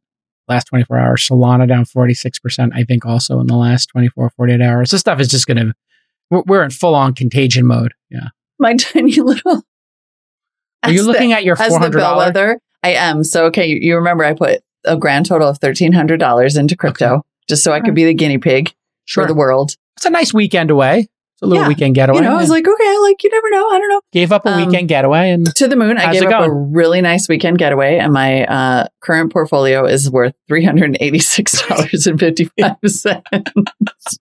Last 0.48 0.64
24 0.64 0.98
hours, 0.98 1.28
Solana 1.28 1.68
down 1.68 1.84
46%, 1.84 2.72
I 2.74 2.82
think 2.82 3.06
also 3.06 3.38
in 3.38 3.46
the 3.46 3.56
last 3.56 3.86
24, 3.86 4.30
48 4.30 4.60
hours. 4.60 4.90
This 4.90 5.00
stuff 5.00 5.20
is 5.20 5.28
just 5.28 5.46
going 5.46 5.56
to, 5.56 5.72
we're, 6.30 6.64
in 6.64 6.70
full 6.70 6.96
on 6.96 7.14
contagion 7.14 7.64
mode. 7.64 7.94
Yeah. 8.10 8.28
My 8.58 8.74
tiny 8.78 9.14
little. 9.20 9.62
Are 10.82 10.90
you 10.90 11.04
looking 11.04 11.30
the, 11.30 11.36
at 11.36 11.44
your 11.44 11.60
as 11.60 11.72
the 11.72 11.78
$400? 11.78 11.92
bellwether? 11.92 12.60
I 12.82 12.94
am. 12.94 13.22
So 13.22 13.46
okay, 13.46 13.66
you, 13.68 13.96
remember 13.96 14.24
I 14.24 14.34
put 14.34 14.62
a 14.84 14.96
grand 14.96 15.26
total 15.26 15.48
of 15.48 15.58
thirteen 15.58 15.92
hundred 15.92 16.18
dollars 16.18 16.56
into 16.56 16.76
crypto 16.76 17.22
just 17.48 17.62
so 17.62 17.72
I 17.72 17.80
could 17.80 17.94
be 17.94 18.04
the 18.04 18.14
guinea 18.14 18.38
pig 18.38 18.74
Sure. 19.04 19.24
for 19.24 19.28
the 19.28 19.34
world. 19.34 19.76
It's 19.96 20.06
a 20.06 20.10
nice 20.10 20.34
weekend 20.34 20.70
away. 20.70 21.08
A 21.42 21.46
little 21.46 21.64
Yeah. 21.64 21.68
weekend 21.68 21.94
getaway. 21.96 22.18
You 22.18 22.22
know, 22.24 22.34
I 22.36 22.40
was 22.40 22.50
like, 22.50 22.66
okay, 22.66 22.98
like 22.98 23.22
you 23.24 23.30
never 23.30 23.50
know. 23.50 23.68
I 23.68 23.78
don't 23.78 23.88
know. 23.88 24.00
Gave 24.12 24.30
up 24.32 24.46
a 24.46 24.50
um, 24.50 24.64
weekend 24.66 24.88
getaway 24.88 25.30
and 25.30 25.44
To 25.56 25.66
the 25.68 25.74
moon. 25.76 25.98
I 25.98 26.12
gave 26.12 26.22
up 26.24 26.46
a 26.46 26.50
really 26.50 27.00
nice 27.00 27.28
weekend 27.28 27.58
getaway, 27.58 27.98
and 27.98 28.12
my 28.12 28.44
uh, 28.44 28.86
current 29.00 29.32
portfolio 29.32 29.84
is 29.84 30.08
worth 30.10 30.34
three 30.48 30.64
hundred 30.64 30.96
eighty 31.00 31.18
six 31.18 31.66
dollars 31.66 32.06
and 32.06 32.18
fifty 32.20 32.48
five 32.60 32.76
cents. 32.86 34.18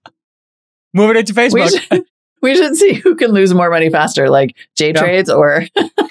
move 0.94 1.12
it 1.12 1.18
into 1.18 1.34
we 1.34 1.42
Facebook. 1.62 1.80
should, 1.92 2.04
we 2.42 2.56
should 2.56 2.76
see 2.76 2.94
who 2.96 3.16
can 3.16 3.32
lose 3.32 3.54
more 3.54 3.70
money 3.70 3.90
faster, 3.90 4.30
like 4.30 4.56
J. 4.76 4.94
Trades 4.94 5.30
or 5.30 5.64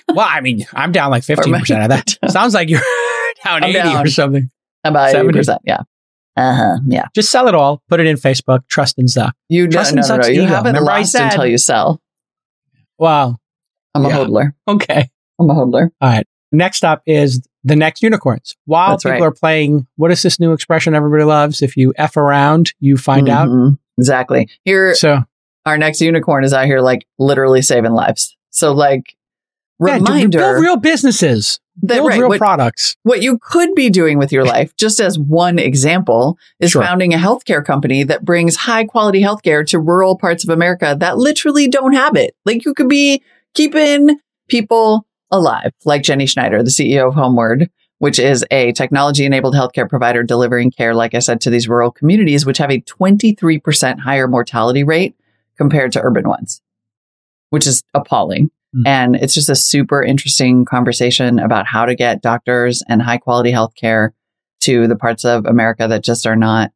well, 0.09 0.27
I 0.29 0.41
mean, 0.41 0.65
I'm 0.75 0.93
down 0.93 1.11
like 1.11 1.23
15% 1.25 1.83
of 1.83 1.89
that. 1.91 2.17
Sounds 2.31 2.55
like 2.55 2.69
you're 2.69 2.81
down 3.45 3.65
I'm 3.65 3.71
80 3.71 3.79
or 3.79 3.83
down. 3.83 4.07
something. 4.09 4.51
about 4.85 5.11
70. 5.11 5.29
eighty 5.29 5.39
percent. 5.39 5.63
Yeah. 5.65 5.81
Uh 6.37 6.55
huh. 6.55 6.79
Yeah. 6.87 7.07
Just 7.15 7.31
sell 7.31 7.49
it 7.49 7.55
all, 7.55 7.83
put 7.89 8.01
it 8.01 8.07
in 8.07 8.17
Facebook, 8.17 8.61
trust 8.69 8.99
and 8.99 9.09
Zuck. 9.09 9.33
You 9.49 9.65
no, 9.65 9.71
Trust 9.71 9.95
no, 9.95 10.01
and 10.01 10.09
no, 10.09 10.17
no. 10.17 10.23
sucks 10.23 10.35
You 10.35 10.43
haven't 10.47 10.83
lost 10.83 11.13
said- 11.13 11.25
until 11.25 11.47
you 11.47 11.59
sell. 11.59 12.01
Wow. 12.99 13.37
I'm 13.95 14.05
a 14.05 14.09
Yeah. 14.09 14.17
hodler. 14.19 14.53
Okay. 14.69 15.09
I'm 15.39 15.51
a 15.51 15.55
hodler. 15.55 15.91
All 16.01 16.09
right. 16.11 16.27
Next 16.53 16.85
up 16.85 17.03
is 17.07 17.43
the 17.65 17.77
next 17.77 18.03
unicorns. 18.03 18.57
While 18.67 18.91
That's 18.91 19.05
people 19.05 19.21
right. 19.21 19.27
are 19.27 19.33
playing, 19.33 19.87
what 19.97 20.11
is 20.11 20.23
this 20.23 20.39
new 20.41 20.53
expression 20.53 20.95
everybody 20.95 21.25
loves? 21.25 21.63
If 21.63 21.77
you 21.77 21.93
F 21.97 22.17
around, 22.17 22.73
you 22.81 22.97
find 22.97 23.29
out. 23.29 23.49
Mhm. 23.49 23.79
Exactly. 23.99 24.49
Here, 24.65 24.95
So, 24.95 25.23
our 25.67 25.77
next 25.79 26.01
unicorn 26.01 26.45
is 26.45 26.53
out 26.53 26.67
here, 26.67 26.81
like 26.81 27.07
literally 27.19 27.63
saving 27.63 27.93
lives. 27.93 28.37
So, 28.51 28.73
like, 28.73 29.15
yeah, 29.89 30.27
build 30.27 30.63
real 30.63 30.77
businesses, 30.77 31.61
that 31.83 31.97
build 31.97 32.09
right, 32.09 32.21
real 32.21 32.29
what, 32.29 32.39
products. 32.39 32.97
what 33.03 33.23
you 33.23 33.39
could 33.39 33.75
be 33.75 33.89
doing 33.91 34.19
with 34.19 34.33
your 34.33 34.45
life, 34.45 34.75
just 34.77 35.01
as 35.01 35.19
one 35.19 35.59
example, 35.59 36.39
is 36.59 36.73
Sure. 36.73 36.83
founding 36.83 37.15
a 37.15 37.19
healthcare 37.19 37.65
company 37.65 38.03
that 38.05 38.25
brings 38.25 38.57
high 38.57 38.85
quality 38.85 39.23
healthcare 39.23 39.67
to 39.67 39.79
rural 39.79 40.17
parts 40.19 40.45
of 40.45 40.51
America 40.51 40.97
that 40.99 41.19
literally 41.19 41.69
don't 41.69 41.95
have 41.95 42.17
it. 42.17 42.35
Like 42.45 42.65
you 42.65 42.75
could 42.75 42.89
be 42.89 43.23
keeping 43.55 44.19
people 44.49 45.07
alive, 45.31 45.73
like 45.85 46.03
Jenny 46.03 46.27
Schneider, 46.27 46.63
the 46.63 46.71
CEO 46.71 47.09
of 47.09 47.15
Homeward, 47.15 47.71
which 47.99 48.19
is 48.19 48.45
a 48.51 48.73
technology 48.73 49.25
enabled 49.25 49.55
healthcare 49.55 49.89
provider 49.89 50.23
delivering 50.23 50.71
care, 50.71 50.95
like 50.95 51.15
I 51.15 51.19
said, 51.21 51.41
to 51.43 51.51
these 51.51 51.69
rural 51.69 51.91
communities, 51.91 52.45
which 52.45 52.59
have 52.59 52.71
a 52.71 52.81
23% 52.81 54.01
higher 54.01 54.27
mortality 54.27 54.85
rate 54.85 55.15
compared 55.57 55.93
to 55.93 56.01
urban 56.01 56.27
ones, 56.29 56.63
which 57.51 57.67
is 57.67 57.83
appalling. 57.95 58.51
Hmm. 58.75 58.87
And 58.87 59.17
it's 59.17 59.35
just 59.35 59.49
a 59.49 59.57
super 59.57 60.03
interesting 60.03 60.65
conversation 60.65 61.39
about 61.39 61.67
how 61.67 61.85
to 61.87 61.95
get 61.95 62.23
doctors 62.23 62.83
and 62.89 63.03
high 63.03 63.19
quality 63.19 63.53
healthcare 63.53 64.11
to 64.63 64.87
the 64.87 64.97
parts 64.97 65.25
of 65.25 65.47
America 65.47 65.89
that 65.89 66.05
just 66.05 66.27
are 66.27 66.37
not, 66.37 66.71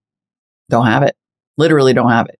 don't 0.71 0.87
have 0.87 1.03
it, 1.03 1.17
literally 1.57 1.93
don't 1.93 2.11
have 2.11 2.27
it. 2.29 2.39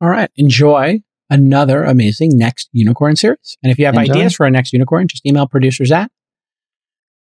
All 0.00 0.08
right. 0.08 0.30
Enjoy 0.36 1.02
another 1.28 1.84
amazing 1.84 2.38
next 2.38 2.68
unicorn 2.72 3.16
series. 3.16 3.58
And 3.62 3.70
if 3.72 3.78
you 3.78 3.86
have 3.86 3.96
Enjoy. 3.96 4.14
ideas 4.14 4.34
for 4.34 4.44
our 4.44 4.50
next 4.50 4.72
unicorn, 4.72 5.08
just 5.08 5.26
email 5.26 5.46
producers 5.46 5.90
at 5.92 6.10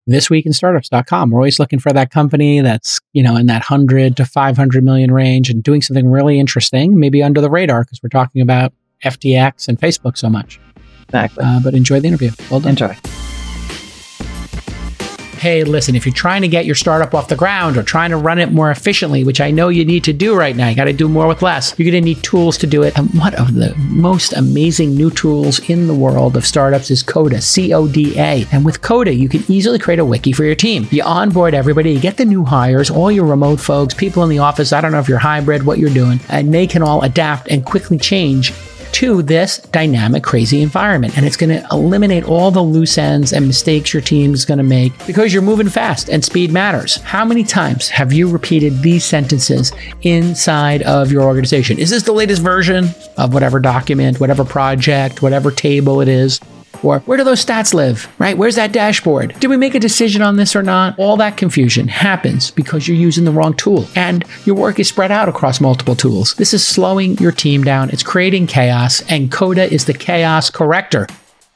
thisweekinstartups.com. 0.09 1.31
We're 1.31 1.41
always 1.41 1.59
looking 1.59 1.79
for 1.79 1.93
that 1.93 2.11
company 2.11 2.61
that's, 2.61 3.01
you 3.13 3.23
know, 3.23 3.37
in 3.37 3.47
that 3.47 3.69
100 3.69 4.17
to 4.17 4.25
500 4.25 4.85
million 4.85 5.13
range 5.13 5.51
and 5.51 5.63
doing 5.63 5.83
something 5.83 6.11
really 6.11 6.39
interesting, 6.39 6.99
maybe 6.99 7.23
under 7.23 7.41
the 7.41 7.51
radar 7.51 7.83
because 7.83 8.01
we're 8.03 8.09
talking 8.09 8.41
about 8.41 8.73
FTX 9.05 9.69
and 9.69 9.79
Facebook 9.79 10.17
so 10.17 10.29
much. 10.29 10.61
Exactly. 11.09 11.45
Uh, 11.45 11.61
but 11.61 11.75
enjoy 11.75 12.01
the 12.01 12.09
interview. 12.09 12.31
Well 12.51 12.61
done. 12.61 12.71
Enjoy. 12.71 12.97
Hey, 15.39 15.65
listen, 15.65 15.95
if 15.95 16.07
you're 16.07 16.15
trying 16.15 16.43
to 16.43 16.49
get 16.49 16.65
your 16.65 16.75
startup 16.75 17.15
off 17.15 17.29
the 17.29 17.37
ground 17.37 17.77
or 17.77 17.83
trying 17.83 18.11
to 18.11 18.17
run 18.17 18.39
it 18.39 18.51
more 18.53 18.71
efficiently, 18.71 19.23
which 19.23 19.41
I 19.41 19.51
know 19.51 19.69
you 19.69 19.85
need 19.85 20.03
to 20.05 20.13
do 20.13 20.35
right 20.35 20.57
now, 20.57 20.69
you 20.69 20.75
got 20.75 20.87
to 20.87 20.95
do 20.95 21.09
more 21.09 21.29
with 21.29 21.43
less. 21.43 21.75
You're 21.79 21.89
going 21.93 22.03
to 22.03 22.05
need 22.05 22.23
tools 22.23 22.57
to 22.59 22.67
do 22.67 22.83
it. 22.83 22.99
And 22.99 23.11
one 23.11 23.35
of 23.35 23.55
the 23.55 23.75
most 23.77 24.33
amazing 24.33 24.97
new 24.97 25.11
tools 25.11 25.61
in 25.69 25.87
the 25.87 25.95
world 25.95 26.37
of 26.37 26.47
startups 26.47 26.91
is 26.91 27.03
Coda, 27.03 27.41
C 27.43 27.73
O 27.75 27.87
D 27.87 28.19
A. 28.19 28.47
And 28.51 28.65
with 28.65 28.81
Coda, 28.81 29.15
you 29.15 29.29
can 29.29 29.45
easily 29.47 29.79
create 29.79 30.01
a 30.01 30.05
wiki 30.05 30.33
for 30.33 30.43
your 30.43 30.55
team. 30.57 30.89
You 30.91 31.03
onboard 31.03 31.55
everybody, 31.55 31.93
you 31.93 32.01
get 32.01 32.17
the 32.17 32.25
new 32.25 32.45
hires, 32.45 32.91
all 32.91 33.13
your 33.13 33.27
remote 33.27 33.61
folks, 33.61 33.93
people 33.93 34.25
in 34.25 34.31
the 34.31 34.39
office. 34.39 34.73
I 34.73 34.81
don't 34.81 34.91
know 34.91 35.01
if 35.01 35.09
you're 35.09 35.19
hybrid, 35.19 35.65
what 35.65 35.79
you're 35.79 35.91
doing, 35.91 36.19
and 36.31 36.53
they 36.53 36.67
can 36.67 36.83
all 36.83 37.03
adapt 37.03 37.49
and 37.49 37.65
quickly 37.65 37.99
change 37.99 38.53
to 38.97 39.20
this 39.20 39.59
dynamic, 39.59 40.22
crazy 40.22 40.62
environment. 40.62 41.18
And 41.18 41.26
it's 41.26 41.36
going 41.36 41.51
to 41.51 41.66
eliminate 41.70 42.24
all 42.24 42.51
the 42.51 42.62
loose 42.62 42.97
ends 42.97 43.30
and 43.30 43.47
mistakes 43.47 43.92
your 43.92 44.01
team 44.01 44.32
is 44.32 44.47
going 44.47 44.57
to 44.57 44.64
make 44.64 44.92
because 45.07 45.34
you're 45.34 45.42
moving 45.42 45.68
fast 45.68 46.09
and 46.09 46.24
speed 46.24 46.51
matters. 46.51 46.97
How 47.03 47.22
many 47.22 47.44
times 47.44 47.90
have 47.90 48.14
you 48.14 48.26
repeated 48.26 48.80
these 48.80 49.05
sentences 49.05 49.70
inside 50.01 50.80
of 50.84 51.12
your 51.12 51.24
organization? 51.24 51.78
Is 51.78 51.90
this 51.90 52.05
the 52.05 52.12
latest 52.12 52.40
version 52.40 52.88
of 53.18 53.34
whatever 53.34 53.61
document, 53.61 54.18
whatever 54.18 54.47
project, 54.47 55.20
whatever 55.20 55.51
table 55.51 56.01
it 56.01 56.09
is? 56.09 56.40
Or 56.83 57.01
where 57.01 57.18
do 57.18 57.24
those 57.24 57.45
stats 57.45 57.74
live, 57.74 58.09
right? 58.18 58.37
Where's 58.37 58.57
that 58.57 58.72
dashboard? 58.72 59.39
Did 59.41 59.49
we 59.49 59.57
make 59.57 59.74
a 59.74 59.81
decision 59.81 60.22
on 60.22 60.37
this 60.37 60.57
or 60.57 60.62
not? 60.62 60.99
All 60.99 61.16
that 61.16 61.37
confusion 61.37 61.89
happens 61.89 62.51
because 62.51 62.87
you're 62.87 62.97
using 62.97 63.24
the 63.24 63.33
wrong 63.33 63.55
tool 63.55 63.87
and 63.95 64.24
your 64.45 64.57
work 64.57 64.79
is 64.79 64.89
spread 64.89 65.11
out 65.11 65.29
across 65.29 65.61
multiple 65.61 65.97
tools. 65.97 66.35
This 66.35 66.55
is 66.55 66.66
slowing 66.66 67.18
your 67.18 67.33
team 67.33 67.64
down. 67.64 67.91
It's 67.91 68.03
creating 68.03 68.47
chaos 68.47 69.03
and 69.11 69.31
Coda 69.31 69.72
is 69.72 69.85
the 69.85 69.95
chaos 69.95 70.51
corrector. 70.51 71.07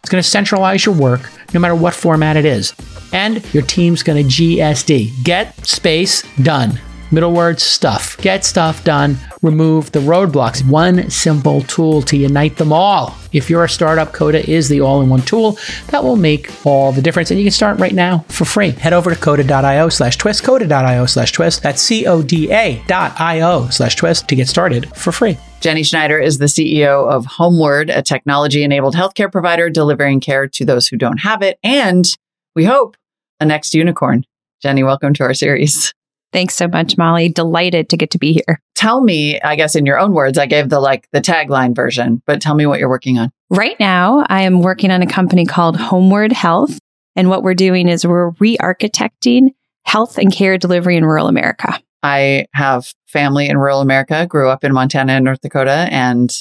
It's 0.03 0.09
going 0.09 0.23
to 0.23 0.29
centralize 0.29 0.87
your 0.87 0.95
work 0.95 1.31
no 1.53 1.61
matter 1.61 1.75
what 1.75 1.95
format 1.95 2.37
it 2.37 2.45
is. 2.45 2.73
And 3.12 3.43
your 3.53 3.64
team's 3.64 4.03
going 4.03 4.27
to 4.27 4.29
GSD. 4.29 5.25
Get 5.25 5.66
space 5.66 6.23
done. 6.43 6.81
Middle 7.13 7.33
words, 7.33 7.65
stuff. 7.65 8.17
Get 8.19 8.45
stuff 8.45 8.85
done. 8.85 9.17
Remove 9.43 9.91
the 9.91 9.99
roadblocks. 9.99 10.65
One 10.65 11.11
simple 11.11 11.63
tool 11.63 12.03
to 12.03 12.17
unite 12.17 12.57
them 12.57 12.73
all. 12.73 13.17
If 13.33 13.51
you're 13.51 13.65
a 13.65 13.69
startup, 13.69 14.13
Coda 14.13 14.49
is 14.49 14.69
the 14.69 14.81
all 14.81 15.01
in 15.03 15.09
one 15.09 15.23
tool 15.23 15.59
that 15.89 16.05
will 16.05 16.15
make 16.15 16.51
all 16.65 16.93
the 16.93 17.03
difference. 17.03 17.31
And 17.31 17.41
you 17.41 17.47
can 17.47 17.53
start 17.53 17.81
right 17.81 17.95
now 17.95 18.25
for 18.29 18.45
free. 18.45 18.71
Head 18.71 18.93
over 18.93 19.13
to 19.13 19.21
coda.io 19.21 19.89
slash 19.89 20.19
twist, 20.19 20.45
coda.io 20.45 21.07
slash 21.07 21.33
twist. 21.33 21.63
That's 21.63 21.83
C 21.83 22.07
O 22.07 22.23
D 22.23 22.53
A 22.53 22.81
dot 22.87 23.21
I 23.21 23.41
O 23.41 23.69
slash 23.71 23.97
twist 23.97 24.29
to 24.29 24.37
get 24.37 24.47
started 24.47 24.95
for 24.97 25.11
free. 25.11 25.37
Jenny 25.61 25.83
Schneider 25.83 26.19
is 26.19 26.39
the 26.39 26.47
CEO 26.47 27.09
of 27.09 27.27
Homeward, 27.27 27.91
a 27.91 28.03
technology 28.03 28.63
enabled 28.63 28.95
healthcare 28.95 29.31
provider 29.31 29.69
delivering 29.69 30.21
care 30.21 30.47
to 30.47 30.65
those 30.65 30.87
who 30.87 30.97
don't 30.97 31.19
have 31.19 31.43
it. 31.43 31.59
And 31.65 32.07
we 32.55 32.65
hope 32.65 32.97
a 33.41 33.47
next 33.47 33.75
unicorn. 33.75 34.25
Jenny, 34.63 34.83
welcome 34.83 35.13
to 35.15 35.25
our 35.25 35.35
series. 35.35 35.93
Thanks 36.33 36.55
so 36.55 36.68
much, 36.68 36.97
Molly. 36.97 37.28
Delighted 37.28 37.89
to 37.89 37.97
get 37.97 38.11
to 38.12 38.18
be 38.18 38.33
here. 38.33 38.62
Tell 38.74 39.03
me, 39.03 39.41
I 39.41 39.57
guess 39.57 39.74
in 39.74 39.85
your 39.85 39.99
own 39.99 40.12
words, 40.12 40.39
I 40.39 40.47
gave 40.47 40.68
the 40.68 40.81
like 40.81 41.09
the 41.12 41.20
tagline 41.20 41.74
version, 41.74 42.22
but 42.26 42.41
tell 42.41 42.55
me 42.55 42.66
what 42.66 42.78
you're 42.78 42.89
working 42.89 43.18
on. 43.18 43.33
Right 43.51 43.78
now, 43.81 44.24
I 44.28 44.43
am 44.43 44.61
working 44.61 44.91
on 44.91 45.03
a 45.03 45.07
company 45.07 45.45
called 45.45 45.76
Homeward 45.76 46.33
Health. 46.33 46.78
And 47.16 47.28
what 47.28 47.43
we're 47.43 47.55
doing 47.55 47.89
is 47.89 48.07
we're 48.07 48.31
re 48.39 48.57
architecting 48.59 49.55
health 49.85 50.18
and 50.18 50.33
care 50.33 50.57
delivery 50.57 50.97
in 50.97 51.05
rural 51.05 51.26
America. 51.26 51.81
I 52.03 52.47
have 52.55 52.95
family 53.07 53.49
in 53.49 53.59
rural 53.59 53.81
America, 53.81 54.26
grew 54.26 54.49
up 54.49 54.64
in 54.64 54.72
Montana 54.72 55.14
and 55.14 55.24
North 55.24 55.41
Dakota, 55.41 55.89
and 55.91 56.33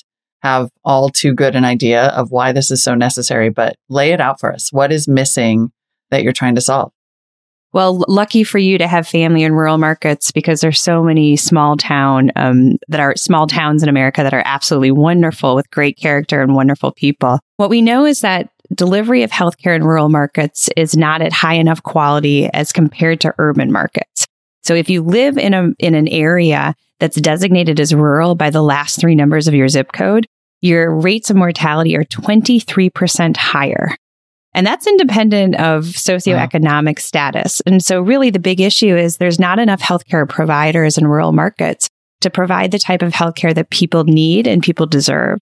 have 0.42 0.70
all 0.86 1.10
too 1.10 1.34
good 1.34 1.56
an 1.56 1.66
idea 1.66 2.08
of 2.10 2.32
why 2.32 2.52
this 2.52 2.72
is 2.72 2.84
so 2.84 2.96
necessary. 2.96 3.50
But 3.50 3.76
lay 3.90 4.12
it 4.12 4.22
out 4.22 4.40
for 4.40 4.54
us. 4.54 4.72
What 4.72 4.92
is 4.92 5.08
missing 5.08 5.72
that 6.12 6.24
you're 6.24 6.32
trying 6.32 6.56
to 6.56 6.62
solve? 6.62 6.94
Well, 7.72 8.04
lucky 8.08 8.44
for 8.44 8.58
you 8.58 8.80
to 8.80 8.88
have 8.88 9.08
family 9.08 9.44
in 9.44 9.54
rural 9.54 9.78
markets 9.78 10.32
because 10.32 10.62
there's 10.62 10.82
so 10.82 11.04
many 11.04 11.36
small 11.36 11.78
town 11.78 12.32
um, 12.36 12.78
that 12.88 13.00
are 13.00 13.16
small 13.16 13.46
towns 13.46 13.84
in 13.84 13.90
America 13.90 14.24
that 14.24 14.34
are 14.34 14.42
absolutely 14.44 14.92
wonderful 14.92 15.56
with 15.56 15.70
great 15.70 15.98
character 15.98 16.42
and 16.42 16.56
wonderful 16.56 16.92
people. 16.92 17.40
What 17.58 17.70
we 17.70 17.84
know 17.84 18.06
is 18.06 18.22
that 18.22 18.50
delivery 18.74 19.22
of 19.22 19.30
healthcare 19.30 19.76
in 19.76 19.84
rural 19.84 20.10
markets 20.10 20.70
is 20.76 20.98
not 20.98 21.22
at 21.22 21.34
high 21.34 21.56
enough 21.56 21.84
quality 21.84 22.50
as 22.54 22.72
compared 22.72 23.22
to 23.22 23.36
urban 23.38 23.72
markets. 23.72 24.26
So 24.64 24.74
if 24.74 24.90
you 24.90 25.04
live 25.04 25.38
in 25.38 25.54
a 25.54 25.70
in 25.80 25.96
an 25.96 26.08
area 26.08 26.76
that's 27.00 27.20
designated 27.22 27.80
as 27.80 27.94
rural 27.94 28.36
by 28.36 28.50
the 28.50 28.62
last 28.62 29.00
three 29.00 29.16
numbers 29.16 29.48
of 29.48 29.54
your 29.54 29.70
zip 29.70 29.92
code, 29.94 30.28
your 30.62 30.94
rates 30.94 31.30
of 31.30 31.38
mortality 31.38 31.96
are 31.96 32.04
23% 32.04 33.38
higher 33.38 33.96
and 34.54 34.66
that's 34.66 34.88
independent 34.88 35.56
of 35.56 35.86
socioeconomic 35.86 36.98
wow. 36.98 37.02
status. 37.02 37.62
And 37.62 37.84
so 37.84 38.02
really 38.02 38.30
the 38.30 38.40
big 38.40 38.60
issue 38.60 38.96
is 38.96 39.18
there's 39.18 39.40
not 39.40 39.60
enough 39.60 39.82
healthcare 39.82 40.28
providers 40.28 40.98
in 40.98 41.08
rural 41.08 41.32
markets 41.32 41.88
to 42.22 42.30
provide 42.30 42.72
the 42.72 42.80
type 42.80 43.02
of 43.02 43.14
healthcare 43.14 43.54
that 43.54 43.70
people 43.70 44.04
need 44.04 44.48
and 44.48 44.64
people 44.64 44.86
deserve. 44.86 45.40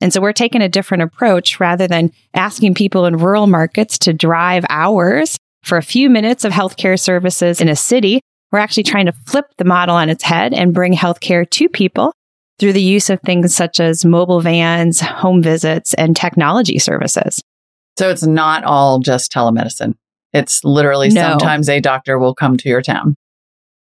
And 0.00 0.12
so 0.12 0.20
we're 0.20 0.32
taking 0.32 0.62
a 0.62 0.68
different 0.68 1.04
approach 1.04 1.60
rather 1.60 1.86
than 1.88 2.12
asking 2.34 2.74
people 2.74 3.06
in 3.06 3.16
rural 3.16 3.46
markets 3.46 3.98
to 3.98 4.12
drive 4.12 4.64
hours 4.68 5.38
for 5.64 5.78
a 5.78 5.82
few 5.82 6.10
minutes 6.10 6.44
of 6.44 6.52
healthcare 6.52 6.98
services 6.98 7.60
in 7.60 7.68
a 7.68 7.76
city. 7.76 8.20
We're 8.50 8.58
actually 8.58 8.82
trying 8.82 9.06
to 9.06 9.12
flip 9.12 9.46
the 9.58 9.64
model 9.64 9.94
on 9.94 10.10
its 10.10 10.24
head 10.24 10.52
and 10.52 10.74
bring 10.74 10.92
healthcare 10.92 11.48
to 11.48 11.68
people 11.68 12.12
through 12.58 12.74
the 12.74 12.82
use 12.82 13.10
of 13.10 13.20
things 13.22 13.54
such 13.54 13.80
as 13.80 14.04
mobile 14.04 14.40
vans, 14.40 15.00
home 15.00 15.42
visits, 15.42 15.94
and 15.94 16.14
technology 16.14 16.78
services. 16.78 17.42
So 17.98 18.10
it's 18.10 18.22
not 18.22 18.64
all 18.64 18.98
just 19.00 19.32
telemedicine. 19.32 19.94
It's 20.32 20.64
literally 20.64 21.08
no. 21.10 21.20
sometimes 21.20 21.68
a 21.68 21.80
doctor 21.80 22.18
will 22.18 22.34
come 22.34 22.56
to 22.56 22.68
your 22.68 22.82
town. 22.82 23.14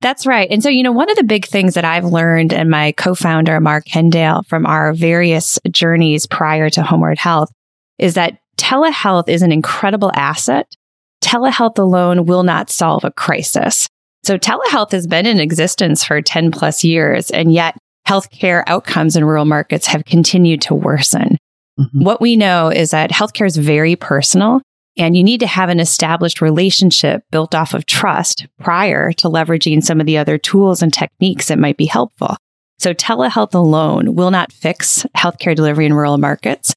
That's 0.01 0.27
right. 0.27 0.49
And 0.51 0.63
so, 0.63 0.69
you 0.69 0.85
know, 0.85 0.93
one 0.93 1.11
of 1.11 1.17
the 1.17 1.25
big 1.25 1.45
things 1.45 1.75
that 1.75 1.85
I've 1.85 2.05
learned 2.05 2.53
and 2.53 2.71
my 2.71 2.93
co-founder, 2.93 3.59
Mark 3.61 3.87
Hendale, 3.87 4.47
from 4.47 4.65
our 4.65 4.93
various 4.93 5.59
journeys 5.71 6.27
prior 6.27 6.71
to 6.71 6.83
Homeward 6.83 7.19
Health 7.19 7.51
is 7.99 8.15
that 8.15 8.39
telehealth 8.57 9.29
is 9.29 9.43
an 9.43 9.51
incredible 9.51 10.13
asset. 10.15 10.73
Telehealth 11.21 11.79
alone 11.79 12.27
will 12.27 12.45
not 12.45 12.71
solve 12.71 13.03
a 13.03 13.11
crisis. 13.11 13.89
So 14.23 14.39
telehealth 14.39 14.93
has 14.93 15.09
been 15.09 15.27
in 15.27 15.41
existence 15.41 16.05
for 16.05 16.23
10 16.23 16.53
plus 16.53 16.85
years, 16.85 17.31
and 17.31 17.53
yet 17.53 17.77
healthcare 18.07 18.63
outcomes 18.67 19.17
in 19.17 19.25
rural 19.25 19.45
markets 19.45 19.87
have 19.89 20.05
continued 20.05 20.61
to 20.63 20.75
worsen. 20.75 21.38
Mm-hmm. 21.79 22.05
What 22.05 22.21
we 22.21 22.37
know 22.37 22.69
is 22.69 22.91
that 22.91 23.11
healthcare 23.11 23.47
is 23.47 23.57
very 23.57 23.97
personal 23.97 24.61
and 24.97 25.17
you 25.17 25.23
need 25.23 25.41
to 25.41 25.47
have 25.47 25.69
an 25.69 25.79
established 25.79 26.41
relationship 26.41 27.23
built 27.31 27.55
off 27.55 27.73
of 27.73 27.87
trust 27.87 28.47
prior 28.59 29.13
to 29.13 29.29
leveraging 29.29 29.83
some 29.83 30.01
of 30.01 30.07
the 30.07 30.19
other 30.19 30.39
tools 30.39 30.83
and 30.83 30.93
techniques 30.93 31.49
that 31.49 31.59
might 31.59 31.77
be 31.77 31.87
helpful. 31.87 32.37
So 32.81 32.93
telehealth 32.95 33.55
alone 33.55 34.15
will 34.17 34.31
not 34.31 34.53
fix 34.53 35.07
healthcare 35.17 35.55
delivery 35.55 35.87
in 35.87 35.95
rural 35.95 36.19
markets. 36.19 36.75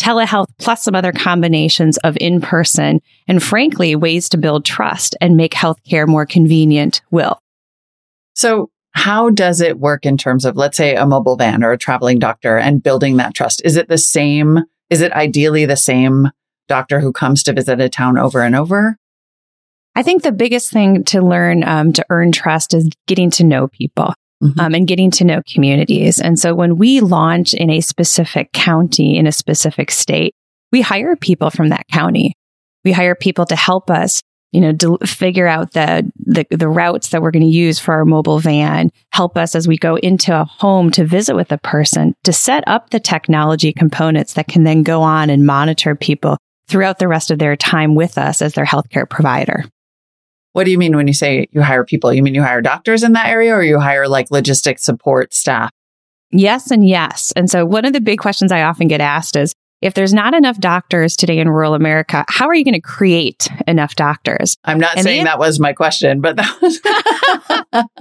Telehealth 0.00 0.48
plus 0.58 0.84
some 0.84 0.94
other 0.94 1.12
combinations 1.12 1.96
of 1.98 2.16
in 2.20 2.40
person 2.40 3.00
and 3.26 3.42
frankly, 3.42 3.96
ways 3.96 4.28
to 4.28 4.36
build 4.36 4.64
trust 4.64 5.16
and 5.20 5.36
make 5.36 5.52
healthcare 5.52 6.06
more 6.06 6.26
convenient 6.26 7.00
will. 7.10 7.38
So 8.34 8.70
how 8.94 9.28
does 9.30 9.60
it 9.60 9.78
work 9.78 10.06
in 10.06 10.16
terms 10.16 10.44
of, 10.44 10.56
let's 10.56 10.76
say, 10.76 10.94
a 10.94 11.06
mobile 11.06 11.36
van 11.36 11.62
or 11.62 11.72
a 11.72 11.78
traveling 11.78 12.18
doctor 12.18 12.56
and 12.56 12.82
building 12.82 13.16
that 13.16 13.34
trust? 13.34 13.60
Is 13.64 13.76
it 13.76 13.88
the 13.88 13.98
same? 13.98 14.60
Is 14.88 15.00
it 15.00 15.12
ideally 15.12 15.66
the 15.66 15.76
same 15.76 16.30
doctor 16.68 17.00
who 17.00 17.12
comes 17.12 17.42
to 17.42 17.52
visit 17.52 17.80
a 17.80 17.88
town 17.88 18.18
over 18.18 18.40
and 18.40 18.54
over? 18.54 18.96
I 19.96 20.02
think 20.02 20.22
the 20.22 20.32
biggest 20.32 20.70
thing 20.72 21.04
to 21.04 21.20
learn 21.20 21.64
um, 21.64 21.92
to 21.92 22.06
earn 22.10 22.32
trust 22.32 22.74
is 22.74 22.88
getting 23.06 23.30
to 23.32 23.44
know 23.44 23.68
people. 23.68 24.14
Mm-hmm. 24.42 24.60
Um, 24.60 24.74
and 24.74 24.88
getting 24.88 25.12
to 25.12 25.24
know 25.24 25.42
communities. 25.46 26.20
And 26.20 26.38
so 26.38 26.54
when 26.54 26.76
we 26.76 27.00
launch 27.00 27.54
in 27.54 27.70
a 27.70 27.80
specific 27.80 28.52
county, 28.52 29.16
in 29.16 29.28
a 29.28 29.32
specific 29.32 29.92
state, 29.92 30.34
we 30.72 30.82
hire 30.82 31.14
people 31.14 31.50
from 31.50 31.68
that 31.68 31.86
county. 31.90 32.34
We 32.84 32.92
hire 32.92 33.14
people 33.14 33.46
to 33.46 33.56
help 33.56 33.90
us 33.90 34.22
you 34.54 34.60
know, 34.60 34.96
figure 35.04 35.48
out 35.48 35.72
the, 35.72 36.08
the, 36.16 36.46
the 36.48 36.68
routes 36.68 37.08
that 37.08 37.20
we're 37.20 37.32
going 37.32 37.42
to 37.42 37.48
use 37.48 37.80
for 37.80 37.92
our 37.92 38.04
mobile 38.04 38.38
van, 38.38 38.88
help 39.10 39.36
us 39.36 39.56
as 39.56 39.66
we 39.66 39.76
go 39.76 39.96
into 39.96 40.32
a 40.32 40.44
home 40.44 40.92
to 40.92 41.04
visit 41.04 41.34
with 41.34 41.50
a 41.50 41.58
person 41.58 42.14
to 42.22 42.32
set 42.32 42.62
up 42.68 42.90
the 42.90 43.00
technology 43.00 43.72
components 43.72 44.34
that 44.34 44.46
can 44.46 44.62
then 44.62 44.84
go 44.84 45.02
on 45.02 45.28
and 45.28 45.44
monitor 45.44 45.96
people 45.96 46.38
throughout 46.68 47.00
the 47.00 47.08
rest 47.08 47.32
of 47.32 47.40
their 47.40 47.56
time 47.56 47.96
with 47.96 48.16
us 48.16 48.40
as 48.40 48.52
their 48.52 48.64
healthcare 48.64 49.10
provider. 49.10 49.64
What 50.52 50.66
do 50.66 50.70
you 50.70 50.78
mean 50.78 50.94
when 50.94 51.08
you 51.08 51.14
say 51.14 51.48
you 51.50 51.60
hire 51.60 51.84
people? 51.84 52.14
You 52.14 52.22
mean 52.22 52.36
you 52.36 52.42
hire 52.44 52.62
doctors 52.62 53.02
in 53.02 53.14
that 53.14 53.26
area 53.26 53.52
or 53.52 53.62
you 53.64 53.80
hire 53.80 54.06
like 54.06 54.30
logistics 54.30 54.84
support 54.84 55.34
staff? 55.34 55.72
Yes 56.30 56.70
and 56.70 56.86
yes. 56.86 57.32
And 57.34 57.50
so 57.50 57.66
one 57.66 57.84
of 57.84 57.92
the 57.92 58.00
big 58.00 58.20
questions 58.20 58.52
I 58.52 58.62
often 58.62 58.86
get 58.86 59.00
asked 59.00 59.34
is, 59.34 59.52
if 59.84 59.92
there's 59.92 60.14
not 60.14 60.32
enough 60.32 60.58
doctors 60.58 61.14
today 61.14 61.38
in 61.38 61.48
rural 61.48 61.74
America, 61.74 62.24
how 62.26 62.48
are 62.48 62.54
you 62.54 62.64
going 62.64 62.72
to 62.72 62.80
create 62.80 63.48
enough 63.68 63.94
doctors? 63.94 64.56
I'm 64.64 64.80
not 64.80 64.96
and 64.96 65.04
saying 65.04 65.20
the, 65.20 65.24
that 65.24 65.38
was 65.38 65.60
my 65.60 65.74
question, 65.74 66.22
but 66.22 66.36
that 66.36 66.60
was 66.62 66.80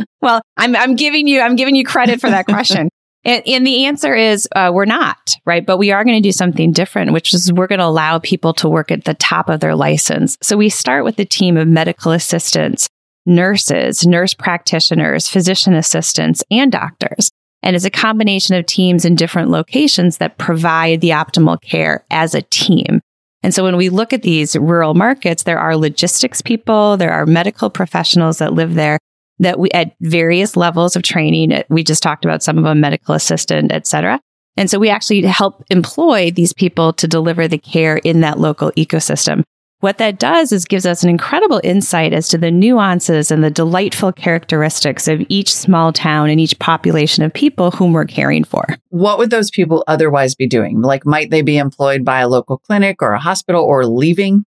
Well, 0.22 0.42
I'm 0.56 0.78
I'm 0.78 0.96
giving 0.96 1.28
you 1.28 1.42
I'm 1.42 1.58
giving 1.58 1.76
you 1.76 1.84
credit 1.84 2.22
for 2.22 2.30
that 2.30 2.46
question. 2.46 2.90
And, 3.26 3.42
and, 3.48 3.66
the 3.66 3.86
answer 3.86 4.14
is 4.14 4.50
uh, 4.54 4.70
we're 4.74 4.84
not, 4.84 5.38
right? 5.46 5.66
But 5.66 5.78
we 5.78 5.92
are 5.92 6.04
going 6.04 6.22
to 6.22 6.28
do 6.28 6.34
something 6.34 6.74
different, 6.74 7.14
which 7.14 7.34
is 7.34 7.54
we're 7.54 7.68
going 7.68 7.80
to 7.80 7.86
allow 7.86 8.20
people 8.20 8.54
to 8.56 8.68
work 8.68 8.92
at 8.92 9.06
the 9.06 9.14
top 9.14 9.48
of 9.48 9.62
their 9.62 9.78
license. 9.78 10.38
So 10.42 10.58
we 10.58 10.68
start 10.68 11.06
with 11.06 11.18
a 11.20 11.24
team 11.24 11.56
of 11.56 11.66
medical 11.66 12.12
assistants, 12.12 12.90
nurses, 13.26 14.06
nurse 14.06 14.34
practitioners, 14.34 15.30
physician 15.30 15.74
assistants, 15.74 16.44
and 16.52 16.70
doctors 16.70 17.32
and 17.64 17.76
is 17.76 17.86
a 17.86 17.90
combination 17.90 18.56
of 18.56 18.66
teams 18.66 19.06
in 19.06 19.16
different 19.16 19.50
locations 19.50 20.18
that 20.18 20.38
provide 20.38 21.02
the 21.02 21.10
optimal 21.10 21.60
care 21.62 22.06
as 22.12 22.36
a 22.36 22.42
team. 22.44 23.02
And 23.42 23.54
so 23.54 23.64
when 23.64 23.78
we 23.78 23.90
look 23.90 24.14
at 24.14 24.22
these 24.22 24.56
rural 24.56 24.94
markets, 24.94 25.44
there 25.44 25.60
are 25.60 25.76
logistics 25.76 26.42
people, 26.42 26.98
there 26.98 27.12
are 27.12 27.26
medical 27.26 27.70
professionals 27.70 28.38
that 28.38 28.54
live 28.54 28.76
there 28.76 29.00
that 29.40 29.60
we 29.60 29.70
at 29.72 29.96
various 30.00 30.56
levels 30.56 30.96
of 30.96 31.04
training. 31.04 31.52
Uh, 31.52 31.64
we 31.70 31.84
just 31.84 32.04
talked 32.04 32.24
about 32.24 32.44
some 32.44 32.58
of 32.58 32.64
them, 32.64 32.80
medical 32.80 33.16
assistant, 33.16 33.72
et 33.72 33.88
cetera. 33.88 34.20
And 34.56 34.70
so 34.70 34.78
we 34.78 34.90
actually 34.90 35.24
help 35.24 35.64
employ 35.72 36.30
these 36.32 36.54
people 36.54 36.94
to 36.94 37.08
deliver 37.08 37.48
the 37.48 37.58
care 37.58 37.98
in 37.98 38.22
that 38.22 38.40
local 38.40 38.72
ecosystem. 38.74 39.44
What 39.84 39.98
that 39.98 40.18
does 40.18 40.54
is 40.54 40.64
gives 40.64 40.86
us 40.86 41.04
an 41.04 41.10
incredible 41.10 41.60
insight 41.62 42.14
as 42.14 42.30
to 42.30 42.38
the 42.38 42.50
nuances 42.50 43.32
and 43.32 43.44
the 43.44 43.52
delightful 43.52 44.14
characteristics 44.14 45.10
of 45.10 45.26
each 45.28 45.54
small 45.54 45.92
town 45.92 46.30
and 46.30 46.40
each 46.40 46.58
population 46.58 47.22
of 47.22 47.34
people 47.34 47.70
whom 47.70 47.92
we're 47.92 48.06
caring 48.06 48.46
for. 48.46 48.66
What 48.92 49.18
would 49.18 49.30
those 49.30 49.52
people 49.52 49.84
otherwise 49.86 50.36
be 50.36 50.48
doing? 50.48 50.82
Like, 50.82 51.06
might 51.06 51.32
they 51.32 51.42
be 51.42 51.58
employed 51.58 52.06
by 52.06 52.22
a 52.22 52.30
local 52.30 52.60
clinic 52.60 53.02
or 53.02 53.12
a 53.12 53.20
hospital 53.20 53.62
or 53.62 53.86
leaving? 53.86 54.46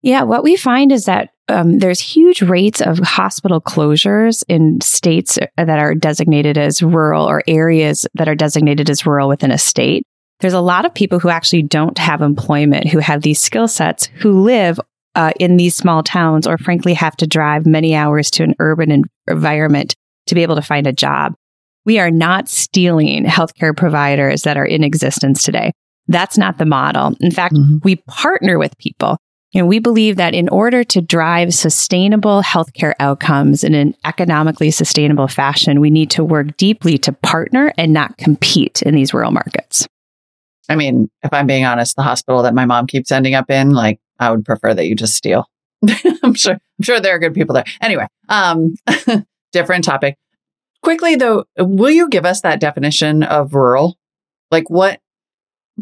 Yeah, 0.00 0.22
what 0.22 0.42
we 0.42 0.56
find 0.56 0.90
is 0.90 1.04
that 1.04 1.34
um, 1.48 1.78
there's 1.80 2.00
huge 2.00 2.40
rates 2.40 2.80
of 2.80 2.98
hospital 3.00 3.60
closures 3.60 4.42
in 4.48 4.80
states 4.80 5.38
that 5.58 5.68
are 5.68 5.94
designated 5.94 6.56
as 6.56 6.82
rural 6.82 7.26
or 7.26 7.42
areas 7.46 8.06
that 8.14 8.26
are 8.26 8.34
designated 8.34 8.88
as 8.88 9.04
rural 9.04 9.28
within 9.28 9.50
a 9.50 9.58
state 9.58 10.06
there's 10.40 10.52
a 10.52 10.60
lot 10.60 10.84
of 10.84 10.94
people 10.94 11.18
who 11.18 11.28
actually 11.28 11.62
don't 11.62 11.98
have 11.98 12.22
employment, 12.22 12.88
who 12.88 12.98
have 12.98 13.22
these 13.22 13.40
skill 13.40 13.68
sets, 13.68 14.06
who 14.20 14.40
live 14.42 14.80
uh, 15.14 15.32
in 15.38 15.56
these 15.56 15.76
small 15.76 16.02
towns 16.02 16.46
or 16.46 16.58
frankly 16.58 16.94
have 16.94 17.16
to 17.16 17.26
drive 17.26 17.66
many 17.66 17.94
hours 17.94 18.30
to 18.32 18.42
an 18.42 18.54
urban 18.58 19.04
environment 19.28 19.94
to 20.26 20.34
be 20.34 20.42
able 20.42 20.56
to 20.56 20.62
find 20.62 20.86
a 20.86 20.92
job. 20.92 21.34
We 21.84 21.98
are 21.98 22.10
not 22.10 22.48
stealing 22.48 23.24
healthcare 23.24 23.76
providers 23.76 24.42
that 24.42 24.56
are 24.56 24.66
in 24.66 24.84
existence 24.84 25.42
today. 25.42 25.72
That's 26.08 26.38
not 26.38 26.58
the 26.58 26.66
model. 26.66 27.14
In 27.20 27.30
fact, 27.30 27.54
mm-hmm. 27.54 27.78
we 27.82 27.96
partner 27.96 28.58
with 28.58 28.76
people. 28.78 29.16
You 29.52 29.62
know, 29.62 29.66
we 29.66 29.80
believe 29.80 30.16
that 30.16 30.34
in 30.34 30.48
order 30.48 30.84
to 30.84 31.00
drive 31.00 31.52
sustainable 31.52 32.42
healthcare 32.42 32.94
outcomes 33.00 33.64
in 33.64 33.74
an 33.74 33.96
economically 34.04 34.70
sustainable 34.70 35.26
fashion, 35.26 35.80
we 35.80 35.90
need 35.90 36.10
to 36.12 36.24
work 36.24 36.56
deeply 36.56 36.98
to 36.98 37.12
partner 37.12 37.72
and 37.76 37.92
not 37.92 38.16
compete 38.16 38.82
in 38.82 38.94
these 38.94 39.12
rural 39.12 39.32
markets. 39.32 39.88
I 40.70 40.76
mean, 40.76 41.10
if 41.24 41.32
I'm 41.32 41.48
being 41.48 41.64
honest, 41.64 41.96
the 41.96 42.02
hospital 42.02 42.42
that 42.44 42.54
my 42.54 42.64
mom 42.64 42.86
keeps 42.86 43.10
ending 43.10 43.34
up 43.34 43.50
in, 43.50 43.70
like, 43.70 43.98
I 44.20 44.30
would 44.30 44.44
prefer 44.44 44.72
that 44.72 44.86
you 44.86 44.94
just 44.94 45.16
steal. 45.16 45.46
I'm 46.22 46.34
sure, 46.34 46.54
I'm 46.54 46.82
sure 46.82 47.00
there 47.00 47.16
are 47.16 47.18
good 47.18 47.34
people 47.34 47.54
there. 47.54 47.64
Anyway, 47.82 48.06
um, 48.28 48.74
different 49.52 49.84
topic. 49.84 50.16
Quickly 50.82 51.16
though, 51.16 51.44
will 51.58 51.90
you 51.90 52.08
give 52.08 52.24
us 52.24 52.42
that 52.42 52.60
definition 52.60 53.24
of 53.24 53.52
rural? 53.52 53.98
Like 54.50 54.70
what 54.70 55.00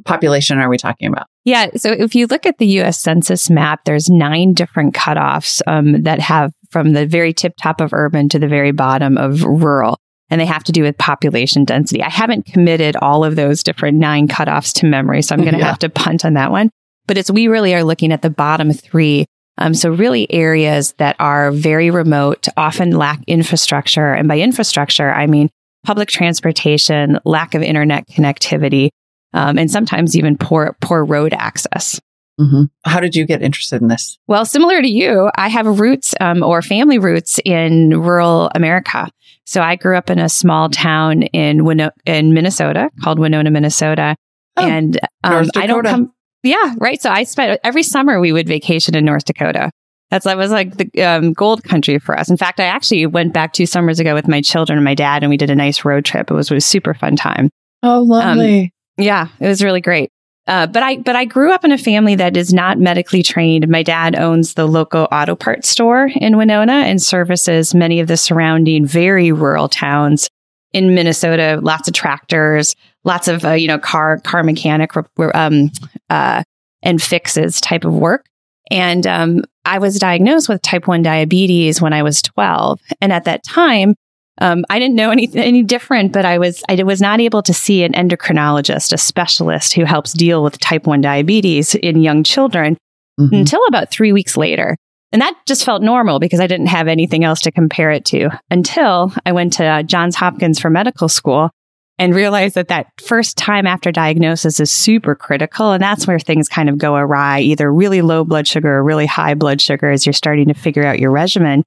population 0.05 0.59
are 0.59 0.69
we 0.69 0.79
talking 0.79 1.09
about? 1.09 1.27
Yeah. 1.45 1.69
So 1.77 1.93
if 1.93 2.15
you 2.15 2.27
look 2.27 2.47
at 2.47 2.59
the 2.59 2.67
US 2.81 2.99
Census 2.99 3.51
map, 3.51 3.81
there's 3.85 4.09
nine 4.09 4.55
different 4.55 4.95
cutoffs 4.95 5.61
um, 5.67 6.03
that 6.05 6.21
have 6.21 6.53
from 6.71 6.93
the 6.93 7.07
very 7.07 7.33
tip 7.33 7.55
top 7.61 7.81
of 7.81 7.93
urban 7.93 8.29
to 8.31 8.39
the 8.39 8.49
very 8.49 8.73
bottom 8.73 9.19
of 9.19 9.45
rural 9.45 10.01
and 10.31 10.41
they 10.41 10.47
have 10.47 10.65
to 10.65 10.73
do 10.73 10.83
with 10.83 10.99
population 10.99 11.65
density. 11.65 12.03
I 12.03 12.11
haven't 12.11 12.47
committed 12.47 12.97
all 12.97 13.25
of 13.25 13.37
those 13.37 13.63
different 13.63 13.99
nine 13.99 14.29
cutoffs 14.29 14.73
to 14.75 14.87
memory, 14.87 15.23
so 15.23 15.35
I'm 15.35 15.43
going 15.43 15.53
to 15.55 15.59
yeah. 15.59 15.67
have 15.67 15.79
to 15.81 15.89
punt 15.89 16.25
on 16.25 16.35
that 16.35 16.51
one. 16.51 16.71
But 17.07 17.19
it's 17.19 17.31
we 17.31 17.49
really 17.49 17.75
are 17.75 17.85
looking 17.85 18.13
at 18.13 18.23
the 18.23 18.31
bottom 18.31 18.73
three. 18.73 19.27
Um, 19.57 19.75
so 19.75 19.91
really 19.91 20.31
areas 20.33 20.93
that 20.99 21.17
are 21.19 21.51
very 21.51 21.91
remote, 21.91 22.47
often 22.57 22.93
lack 22.93 23.21
infrastructure, 23.27 24.13
and 24.13 24.29
by 24.29 24.39
infrastructure 24.39 25.11
I 25.11 25.27
mean 25.27 25.51
public 25.85 26.09
transportation, 26.09 27.19
lack 27.25 27.55
of 27.55 27.63
internet 27.63 28.07
connectivity, 28.09 28.91
um, 29.33 29.59
and 29.59 29.71
sometimes 29.71 30.17
even 30.17 30.37
poor 30.37 30.77
poor 30.81 31.05
road 31.05 31.33
access. 31.33 32.01
Mm-hmm. 32.39 32.65
How 32.85 33.01
did 33.01 33.17
you 33.17 33.27
get 33.27 33.43
interested 33.43 33.83
in 33.83 33.89
this? 33.89 34.19
Well, 34.29 34.45
similar 34.45 34.81
to 34.81 34.89
you, 34.89 35.31
I 35.37 35.49
have 35.49 35.81
roots 35.81 36.15
um, 36.21 36.43
or 36.43 36.63
family 36.63 36.99
roots 36.99 37.41
in 37.45 38.01
rural 38.01 38.51
America. 38.55 39.11
So 39.45 39.63
I 39.63 39.77
grew 39.77 39.97
up 39.97 40.11
in 40.11 40.19
a 40.19 40.29
small 40.29 40.69
town 40.69 41.23
in 41.23 41.61
Wino- 41.61 41.91
in 42.05 42.35
Minnesota 42.35 42.91
called 43.03 43.19
Winona, 43.19 43.51
Minnesota, 43.51 44.15
oh, 44.57 44.69
and 44.69 44.99
um, 45.25 45.49
I 45.57 45.67
don't 45.67 45.85
come. 45.85 46.13
Yeah, 46.43 46.75
right. 46.79 47.01
So 47.01 47.11
I 47.11 47.25
spent 47.25 47.59
every 47.65 47.83
summer 47.83 48.21
we 48.21 48.33
would 48.33 48.47
vacation 48.47 48.95
in 48.95 49.05
North 49.05 49.25
Dakota. 49.25 49.71
That's 50.11 50.25
that 50.25 50.37
was 50.37 50.51
like 50.51 50.77
the 50.77 51.03
um, 51.03 51.33
gold 51.33 51.65
country 51.65 51.99
for 51.99 52.19
us. 52.19 52.31
In 52.31 52.37
fact, 52.37 52.61
I 52.61 52.65
actually 52.65 53.07
went 53.07 53.33
back 53.33 53.53
two 53.53 53.67
summers 53.67 54.01
ago 54.01 54.15
with 54.15 54.29
my 54.29 54.41
children 54.41 54.79
and 54.79 54.85
my 54.85 54.95
dad, 54.95 55.23
and 55.23 55.31
we 55.31 55.37
did 55.37 55.51
a 55.51 55.57
nice 55.57 55.85
road 55.85 56.05
trip. 56.05 56.31
It 56.31 56.35
was, 56.35 56.51
it 56.51 56.55
was 56.55 56.65
a 56.65 56.69
super 56.69 56.95
fun 56.95 57.17
time. 57.17 57.51
Oh, 57.83 58.03
lovely. 58.03 58.63
Um, 58.63 58.71
yeah, 59.05 59.29
it 59.41 59.47
was 59.47 59.63
really 59.63 59.81
great. 59.81 60.11
Uh, 60.49 60.67
but 60.67 60.83
I 60.83 60.97
but 60.97 61.15
I 61.15 61.27
grew 61.27 61.53
up 61.53 61.63
in 61.63 61.73
a 61.73 61.79
family 61.79 62.15
that 62.15 62.37
is 62.37 62.55
not 62.55 62.79
medically 62.79 63.23
trained. 63.23 63.69
My 63.69 63.83
dad 63.83 64.17
owns 64.17 64.55
the 64.55 64.67
local 64.67 65.07
auto 65.13 65.37
parts 65.37 65.69
store 65.69 66.11
in 66.17 66.39
Winona 66.39 66.73
and 66.73 67.01
services 67.03 67.75
many 67.75 68.01
of 68.01 68.09
the 68.09 68.17
surrounding 68.17 68.87
very 68.87 69.31
rural 69.31 69.69
towns 69.69 70.31
in 70.73 70.95
Minnesota. 70.95 71.61
Lots 71.63 71.87
of 71.87 71.93
tractors, 71.93 72.75
lots 73.05 73.29
of 73.29 73.45
uh, 73.45 73.53
you 73.53 73.69
know 73.69 73.79
car 73.79 74.19
car 74.21 74.43
mechanic 74.43 74.93
um, 75.35 75.71
uh, 76.09 76.43
and 76.83 77.03
fixes 77.03 77.61
type 77.61 77.85
of 77.85 77.93
work. 77.93 78.25
And 78.71 79.07
um, 79.07 79.45
I 79.67 79.79
was 79.79 79.99
diagnosed 79.99 80.49
with 80.49 80.63
type 80.63 80.89
one 80.89 81.03
diabetes 81.03 81.83
when 81.83 81.93
I 81.93 82.03
was 82.03 82.23
twelve, 82.23 82.81
and 83.03 83.13
at 83.13 83.25
that 83.25 83.45
time 83.45 83.97
um, 84.41 84.65
I 84.71 84.79
didn't 84.79 84.97
know 84.97 85.11
anything 85.11 85.43
any 85.43 85.63
different, 85.63 86.13
but 86.13 86.25
I 86.25 86.39
was 86.39 86.63
I 86.69 86.83
was 86.83 87.01
not 87.01 87.21
able 87.21 87.43
to 87.43 87.55
see 87.55 87.83
an 87.83 87.93
endocrinologist, 87.93 88.93
a 88.93 88.99
specialist 88.99 89.75
who 89.75 89.85
helps 89.85 90.13
deal 90.13 90.43
with 90.43 90.59
type 90.61 90.87
one 90.87 91.01
diabetes 91.01 91.75
in 91.75 92.03
young 92.03 92.23
children 92.23 92.77
mm-hmm. 93.19 93.35
until 93.35 93.65
about 93.67 93.91
three 93.91 94.13
weeks 94.13 94.37
later. 94.37 94.77
And 95.11 95.23
that 95.23 95.35
just 95.47 95.65
felt 95.65 95.83
normal 95.83 96.19
because 96.19 96.41
I 96.41 96.47
didn't 96.47 96.67
have 96.67 96.87
anything 96.87 97.25
else 97.25 97.41
to 97.41 97.53
compare 97.53 97.91
it 97.91 98.05
to 98.07 98.31
until 98.51 99.13
I 99.25 99.33
went 99.33 99.55
to 99.55 99.83
Johns 99.87 100.17
Hopkins 100.17 100.61
for 100.61 100.69
medical 100.69 101.09
school 101.09 101.51
and 101.99 102.15
realized 102.15 102.55
that 102.55 102.69
that 102.69 102.87
first 103.01 103.37
time 103.37 103.67
after 103.67 103.91
diagnosis 103.91 104.61
is 104.61 104.71
super 104.71 105.15
critical. 105.15 105.73
And 105.73 105.83
that's 105.83 106.07
where 106.07 106.21
things 106.21 106.49
kind 106.49 106.69
of 106.69 106.79
go 106.79 106.95
awry, 106.95 107.41
either 107.41 107.73
really 107.73 108.03
low 108.03 108.23
blood 108.23 108.47
sugar 108.47 108.77
or 108.77 108.85
really 108.85 109.07
high 109.07 109.35
blood 109.35 109.61
sugar 109.61 109.91
as 109.91 110.07
you're 110.07 110.13
starting 110.13 110.49
to 110.49 110.55
figure 110.55 110.85
out 110.85 111.01
your 111.01 111.11
regimen. 111.11 111.65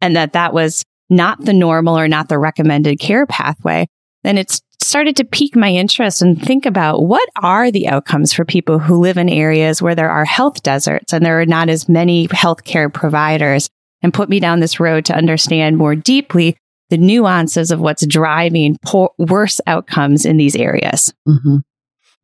And 0.00 0.14
that 0.14 0.34
that 0.34 0.52
was 0.52 0.84
not 1.12 1.44
the 1.44 1.52
normal 1.52 1.96
or 1.98 2.08
not 2.08 2.28
the 2.28 2.38
recommended 2.38 2.98
care 2.98 3.26
pathway, 3.26 3.86
then 4.24 4.38
it's 4.38 4.60
started 4.80 5.16
to 5.16 5.24
pique 5.24 5.56
my 5.56 5.70
interest 5.70 6.22
and 6.22 6.42
think 6.42 6.66
about 6.66 7.04
what 7.04 7.28
are 7.42 7.70
the 7.70 7.88
outcomes 7.88 8.32
for 8.32 8.44
people 8.44 8.78
who 8.78 9.00
live 9.00 9.16
in 9.16 9.28
areas 9.28 9.80
where 9.80 9.94
there 9.94 10.10
are 10.10 10.24
health 10.24 10.62
deserts 10.62 11.12
and 11.12 11.24
there 11.24 11.40
are 11.40 11.46
not 11.46 11.68
as 11.68 11.88
many 11.88 12.26
healthcare 12.28 12.92
providers 12.92 13.70
and 14.02 14.12
put 14.12 14.28
me 14.28 14.40
down 14.40 14.60
this 14.60 14.80
road 14.80 15.04
to 15.04 15.14
understand 15.14 15.78
more 15.78 15.94
deeply 15.94 16.56
the 16.90 16.98
nuances 16.98 17.70
of 17.70 17.80
what's 17.80 18.04
driving 18.06 18.76
poor, 18.84 19.10
worse 19.18 19.60
outcomes 19.66 20.26
in 20.26 20.36
these 20.36 20.56
areas. 20.56 21.14
Mm-hmm. 21.26 21.58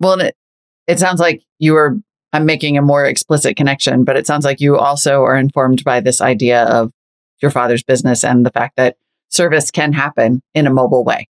Well, 0.01 0.21
it, 0.21 0.35
it 0.87 0.99
sounds 0.99 1.21
like 1.21 1.43
you 1.59 1.77
are, 1.77 1.97
I'm 2.33 2.45
making 2.45 2.77
a 2.77 2.83
more 2.83 3.07
explicit 3.07 3.57
connection, 3.57 4.05
but 4.05 4.17
it 4.17 4.27
sounds 4.27 4.45
like 4.45 4.61
you 4.61 4.77
also 4.77 5.23
are 5.23 5.37
informed 5.37 5.85
by 5.85 6.01
this 6.01 6.21
idea 6.21 6.65
of 6.65 6.93
your 7.41 7.51
father's 7.51 7.83
business 7.83 8.25
and 8.25 8.45
the 8.45 8.51
fact 8.51 8.77
that 8.77 8.97
service 9.29 9.71
can 9.71 9.93
happen 9.93 10.43
in 10.55 10.67
a 10.67 10.73
mobile 10.73 11.05
way. 11.05 11.29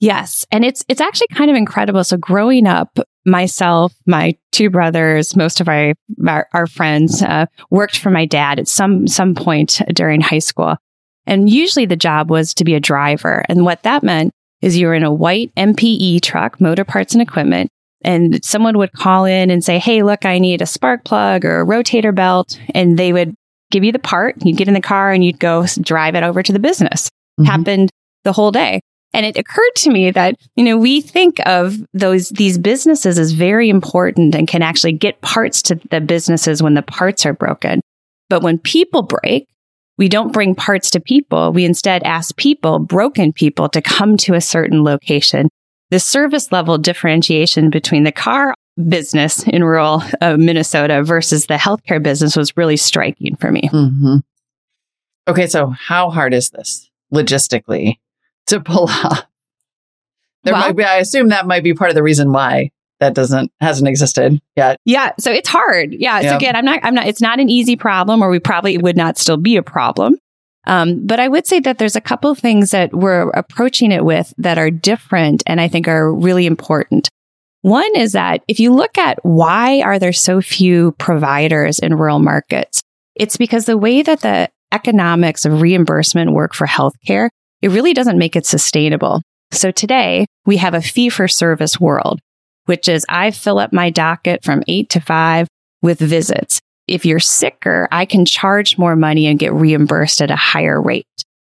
Yes. 0.00 0.46
And 0.52 0.64
it's, 0.64 0.84
it's 0.88 1.00
actually 1.00 1.26
kind 1.32 1.50
of 1.50 1.56
incredible. 1.56 2.04
So 2.04 2.16
growing 2.16 2.66
up, 2.66 2.98
myself, 3.26 3.92
my 4.06 4.36
two 4.52 4.70
brothers, 4.70 5.34
most 5.36 5.60
of 5.60 5.68
our, 5.68 5.94
our, 6.26 6.48
our 6.52 6.66
friends, 6.66 7.22
uh, 7.22 7.46
worked 7.70 7.98
for 7.98 8.10
my 8.10 8.24
dad 8.24 8.58
at 8.58 8.68
some, 8.68 9.06
some 9.06 9.34
point 9.34 9.82
during 9.92 10.20
high 10.20 10.38
school. 10.38 10.76
And 11.26 11.50
usually 11.50 11.84
the 11.84 11.96
job 11.96 12.30
was 12.30 12.54
to 12.54 12.64
be 12.64 12.74
a 12.74 12.80
driver. 12.80 13.44
And 13.48 13.64
what 13.64 13.82
that 13.82 14.02
meant 14.02 14.32
is 14.62 14.78
you 14.78 14.86
were 14.86 14.94
in 14.94 15.04
a 15.04 15.12
white 15.12 15.52
MPE 15.56 16.22
truck, 16.22 16.60
motor 16.60 16.84
parts 16.84 17.12
and 17.12 17.22
equipment. 17.22 17.70
And 18.02 18.42
someone 18.44 18.78
would 18.78 18.92
call 18.92 19.24
in 19.24 19.50
and 19.50 19.64
say, 19.64 19.78
Hey, 19.78 20.02
look, 20.02 20.24
I 20.24 20.38
need 20.38 20.62
a 20.62 20.66
spark 20.66 21.04
plug 21.04 21.44
or 21.44 21.60
a 21.60 21.66
rotator 21.66 22.14
belt. 22.14 22.58
And 22.72 22.96
they 22.96 23.12
would 23.12 23.34
give 23.70 23.84
you 23.84 23.92
the 23.92 23.98
part, 23.98 24.36
you'd 24.44 24.56
get 24.56 24.68
in 24.68 24.74
the 24.74 24.80
car 24.80 25.12
and 25.12 25.24
you'd 25.24 25.38
go 25.38 25.66
drive 25.80 26.14
it 26.14 26.22
over 26.22 26.42
to 26.42 26.52
the 26.52 26.58
business. 26.58 27.08
Mm-hmm. 27.38 27.44
Happened 27.44 27.90
the 28.24 28.32
whole 28.32 28.50
day. 28.50 28.80
And 29.14 29.24
it 29.24 29.38
occurred 29.38 29.74
to 29.76 29.90
me 29.90 30.10
that, 30.10 30.34
you 30.54 30.64
know, 30.64 30.76
we 30.76 31.00
think 31.00 31.38
of 31.46 31.76
those, 31.94 32.28
these 32.28 32.58
businesses 32.58 33.18
as 33.18 33.32
very 33.32 33.70
important 33.70 34.34
and 34.34 34.46
can 34.46 34.62
actually 34.62 34.92
get 34.92 35.20
parts 35.22 35.62
to 35.62 35.80
the 35.90 36.00
businesses 36.00 36.62
when 36.62 36.74
the 36.74 36.82
parts 36.82 37.24
are 37.24 37.32
broken. 37.32 37.80
But 38.28 38.42
when 38.42 38.58
people 38.58 39.02
break, 39.02 39.46
we 39.96 40.08
don't 40.08 40.32
bring 40.32 40.54
parts 40.54 40.90
to 40.90 41.00
people. 41.00 41.52
We 41.52 41.64
instead 41.64 42.02
ask 42.02 42.36
people, 42.36 42.78
broken 42.78 43.32
people, 43.32 43.68
to 43.70 43.80
come 43.80 44.16
to 44.18 44.34
a 44.34 44.40
certain 44.40 44.84
location. 44.84 45.48
The 45.90 45.98
service 45.98 46.52
level 46.52 46.76
differentiation 46.76 47.70
between 47.70 48.04
the 48.04 48.12
car 48.12 48.54
business 48.88 49.42
in 49.46 49.64
rural 49.64 50.02
uh, 50.20 50.36
Minnesota 50.36 51.02
versus 51.02 51.46
the 51.46 51.54
healthcare 51.54 52.02
business 52.02 52.36
was 52.36 52.56
really 52.56 52.76
striking 52.76 53.36
for 53.36 53.50
me. 53.50 53.62
Mm-hmm. 53.72 54.16
Okay, 55.28 55.46
so 55.46 55.68
how 55.68 56.10
hard 56.10 56.32
is 56.32 56.50
this 56.50 56.90
logistically 57.12 57.98
to 58.46 58.60
pull 58.60 58.84
off? 58.88 59.24
There 60.44 60.54
well, 60.54 60.68
might 60.68 60.76
be, 60.76 60.84
I 60.84 60.98
assume 60.98 61.28
that 61.28 61.46
might 61.46 61.64
be 61.64 61.74
part 61.74 61.90
of 61.90 61.94
the 61.94 62.02
reason 62.02 62.32
why 62.32 62.70
that 63.00 63.14
doesn't 63.14 63.52
hasn't 63.60 63.88
existed 63.88 64.40
yet. 64.56 64.78
Yeah, 64.84 65.12
so 65.18 65.30
it's 65.30 65.48
hard. 65.48 65.94
Yeah, 65.94 66.20
so 66.22 66.36
again, 66.36 66.56
I'm 66.56 66.64
not 66.64 66.80
I'm 66.82 66.94
not 66.94 67.06
it's 67.06 67.20
not 67.20 67.40
an 67.40 67.48
easy 67.48 67.76
problem 67.76 68.22
or 68.22 68.30
we 68.30 68.40
probably 68.40 68.78
would 68.78 68.96
not 68.96 69.18
still 69.18 69.36
be 69.36 69.56
a 69.56 69.62
problem. 69.62 70.16
Um, 70.66 71.06
but 71.06 71.18
I 71.18 71.28
would 71.28 71.46
say 71.46 71.60
that 71.60 71.78
there's 71.78 71.96
a 71.96 72.00
couple 72.00 72.34
things 72.34 72.72
that 72.72 72.92
we're 72.92 73.30
approaching 73.30 73.90
it 73.90 74.04
with 74.04 74.34
that 74.38 74.58
are 74.58 74.70
different 74.70 75.42
and 75.46 75.60
I 75.60 75.68
think 75.68 75.88
are 75.88 76.12
really 76.12 76.44
important. 76.46 77.08
One 77.62 77.96
is 77.96 78.12
that 78.12 78.42
if 78.46 78.60
you 78.60 78.72
look 78.72 78.96
at 78.98 79.18
why 79.24 79.80
are 79.80 79.98
there 79.98 80.12
so 80.12 80.40
few 80.40 80.92
providers 80.92 81.78
in 81.78 81.96
rural 81.96 82.20
markets, 82.20 82.82
it's 83.16 83.36
because 83.36 83.64
the 83.64 83.76
way 83.76 84.02
that 84.02 84.20
the 84.20 84.48
economics 84.72 85.44
of 85.44 85.60
reimbursement 85.60 86.32
work 86.32 86.54
for 86.54 86.66
healthcare, 86.66 87.30
it 87.62 87.70
really 87.70 87.94
doesn't 87.94 88.18
make 88.18 88.36
it 88.36 88.46
sustainable. 88.46 89.22
So 89.50 89.70
today 89.70 90.26
we 90.46 90.58
have 90.58 90.74
a 90.74 90.82
fee 90.82 91.08
for 91.08 91.26
service 91.26 91.80
world, 91.80 92.20
which 92.66 92.88
is 92.88 93.04
I 93.08 93.32
fill 93.32 93.58
up 93.58 93.72
my 93.72 93.90
docket 93.90 94.44
from 94.44 94.62
eight 94.68 94.88
to 94.90 95.00
five 95.00 95.48
with 95.82 95.98
visits. 95.98 96.60
If 96.86 97.04
you're 97.04 97.20
sicker, 97.20 97.88
I 97.90 98.04
can 98.04 98.24
charge 98.24 98.78
more 98.78 98.96
money 98.96 99.26
and 99.26 99.38
get 99.38 99.52
reimbursed 99.52 100.22
at 100.22 100.30
a 100.30 100.36
higher 100.36 100.80
rate. 100.80 101.06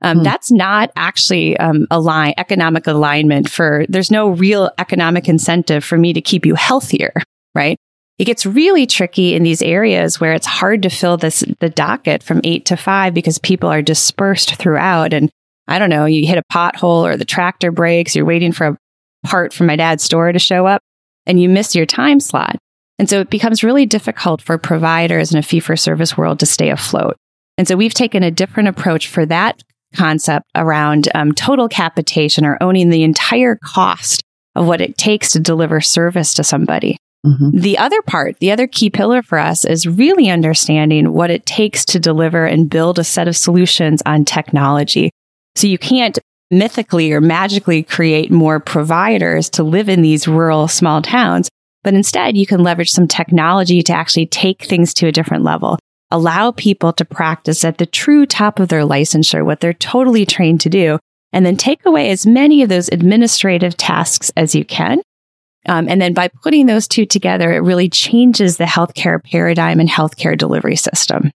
Um, 0.01 0.17
hmm. 0.17 0.23
That's 0.23 0.51
not 0.51 0.91
actually 0.95 1.57
um, 1.57 1.87
align 1.91 2.33
economic 2.37 2.87
alignment 2.87 3.49
for. 3.49 3.85
There's 3.89 4.11
no 4.11 4.29
real 4.29 4.71
economic 4.77 5.27
incentive 5.27 5.83
for 5.83 5.97
me 5.97 6.13
to 6.13 6.21
keep 6.21 6.45
you 6.45 6.55
healthier, 6.55 7.13
right? 7.55 7.77
It 8.17 8.25
gets 8.25 8.45
really 8.45 8.85
tricky 8.85 9.33
in 9.33 9.43
these 9.43 9.61
areas 9.61 10.19
where 10.19 10.33
it's 10.33 10.45
hard 10.45 10.83
to 10.83 10.89
fill 10.89 11.17
this 11.17 11.43
the 11.59 11.69
docket 11.69 12.21
from 12.21 12.41
eight 12.43 12.65
to 12.65 12.77
five 12.77 13.13
because 13.13 13.39
people 13.39 13.69
are 13.69 13.81
dispersed 13.81 14.55
throughout. 14.55 15.13
And 15.13 15.31
I 15.67 15.79
don't 15.79 15.89
know, 15.89 16.05
you 16.05 16.27
hit 16.27 16.37
a 16.37 16.53
pothole 16.53 17.03
or 17.03 17.17
the 17.17 17.25
tractor 17.25 17.71
breaks, 17.71 18.15
you're 18.15 18.25
waiting 18.25 18.51
for 18.51 18.67
a 18.67 18.77
part 19.25 19.53
from 19.53 19.67
my 19.67 19.75
dad's 19.75 20.03
store 20.03 20.31
to 20.31 20.39
show 20.39 20.67
up, 20.67 20.81
and 21.25 21.41
you 21.41 21.49
miss 21.49 21.75
your 21.75 21.85
time 21.85 22.19
slot. 22.19 22.57
And 22.99 23.09
so 23.09 23.19
it 23.19 23.31
becomes 23.31 23.63
really 23.63 23.87
difficult 23.87 24.41
for 24.41 24.59
providers 24.59 25.31
in 25.31 25.39
a 25.39 25.41
fee 25.41 25.59
for 25.59 25.75
service 25.75 26.15
world 26.15 26.39
to 26.41 26.45
stay 26.45 26.69
afloat. 26.69 27.17
And 27.57 27.67
so 27.67 27.75
we've 27.75 27.93
taken 27.93 28.21
a 28.21 28.29
different 28.29 28.69
approach 28.69 29.07
for 29.07 29.25
that 29.25 29.63
concept 29.95 30.45
around 30.55 31.09
um, 31.15 31.31
total 31.33 31.67
capitation 31.67 32.45
or 32.45 32.57
owning 32.61 32.89
the 32.89 33.03
entire 33.03 33.57
cost 33.63 34.23
of 34.55 34.67
what 34.67 34.81
it 34.81 34.97
takes 34.97 35.31
to 35.31 35.39
deliver 35.39 35.81
service 35.81 36.33
to 36.33 36.43
somebody. 36.43 36.97
Mm-hmm. 37.25 37.59
The 37.59 37.77
other 37.77 38.01
part, 38.01 38.39
the 38.39 38.51
other 38.51 38.67
key 38.67 38.89
pillar 38.89 39.21
for 39.21 39.37
us 39.37 39.63
is 39.63 39.87
really 39.87 40.29
understanding 40.29 41.13
what 41.13 41.29
it 41.29 41.45
takes 41.45 41.85
to 41.85 41.99
deliver 41.99 42.45
and 42.45 42.69
build 42.69 42.97
a 42.97 43.03
set 43.03 43.27
of 43.27 43.37
solutions 43.37 44.01
on 44.05 44.25
technology. 44.25 45.11
So 45.55 45.67
you 45.67 45.77
can't 45.77 46.17
mythically 46.49 47.11
or 47.13 47.21
magically 47.21 47.83
create 47.83 48.31
more 48.31 48.59
providers 48.59 49.49
to 49.51 49.63
live 49.63 49.87
in 49.87 50.01
these 50.01 50.27
rural 50.27 50.67
small 50.67 51.01
towns, 51.01 51.47
but 51.83 51.93
instead 51.93 52.35
you 52.35 52.45
can 52.45 52.63
leverage 52.63 52.91
some 52.91 53.07
technology 53.07 53.81
to 53.83 53.93
actually 53.93 54.25
take 54.25 54.63
things 54.63 54.93
to 54.95 55.07
a 55.07 55.11
different 55.11 55.43
level 55.43 55.77
allow 56.11 56.51
people 56.51 56.93
to 56.93 57.05
practice 57.05 57.63
at 57.63 57.77
the 57.77 57.85
true 57.85 58.25
top 58.25 58.59
of 58.59 58.69
their 58.69 58.81
licensure, 58.81 59.45
what 59.45 59.59
they're 59.59 59.73
totally 59.73 60.25
trained 60.25 60.61
to 60.61 60.69
do, 60.69 60.99
and 61.33 61.45
then 61.45 61.55
take 61.55 61.85
away 61.85 62.09
as 62.09 62.25
many 62.25 62.61
of 62.61 62.69
those 62.69 62.89
administrative 62.89 63.77
tasks 63.77 64.31
as 64.35 64.53
you 64.53 64.65
can. 64.65 65.01
Um, 65.67 65.87
and 65.87 66.01
then 66.01 66.13
by 66.13 66.27
putting 66.27 66.65
those 66.65 66.87
two 66.87 67.05
together, 67.05 67.53
it 67.53 67.59
really 67.59 67.87
changes 67.89 68.57
the 68.57 68.65
healthcare 68.65 69.23
paradigm 69.23 69.79
and 69.79 69.89
healthcare 69.89 70.37
delivery 70.37 70.75
system. 70.75 71.31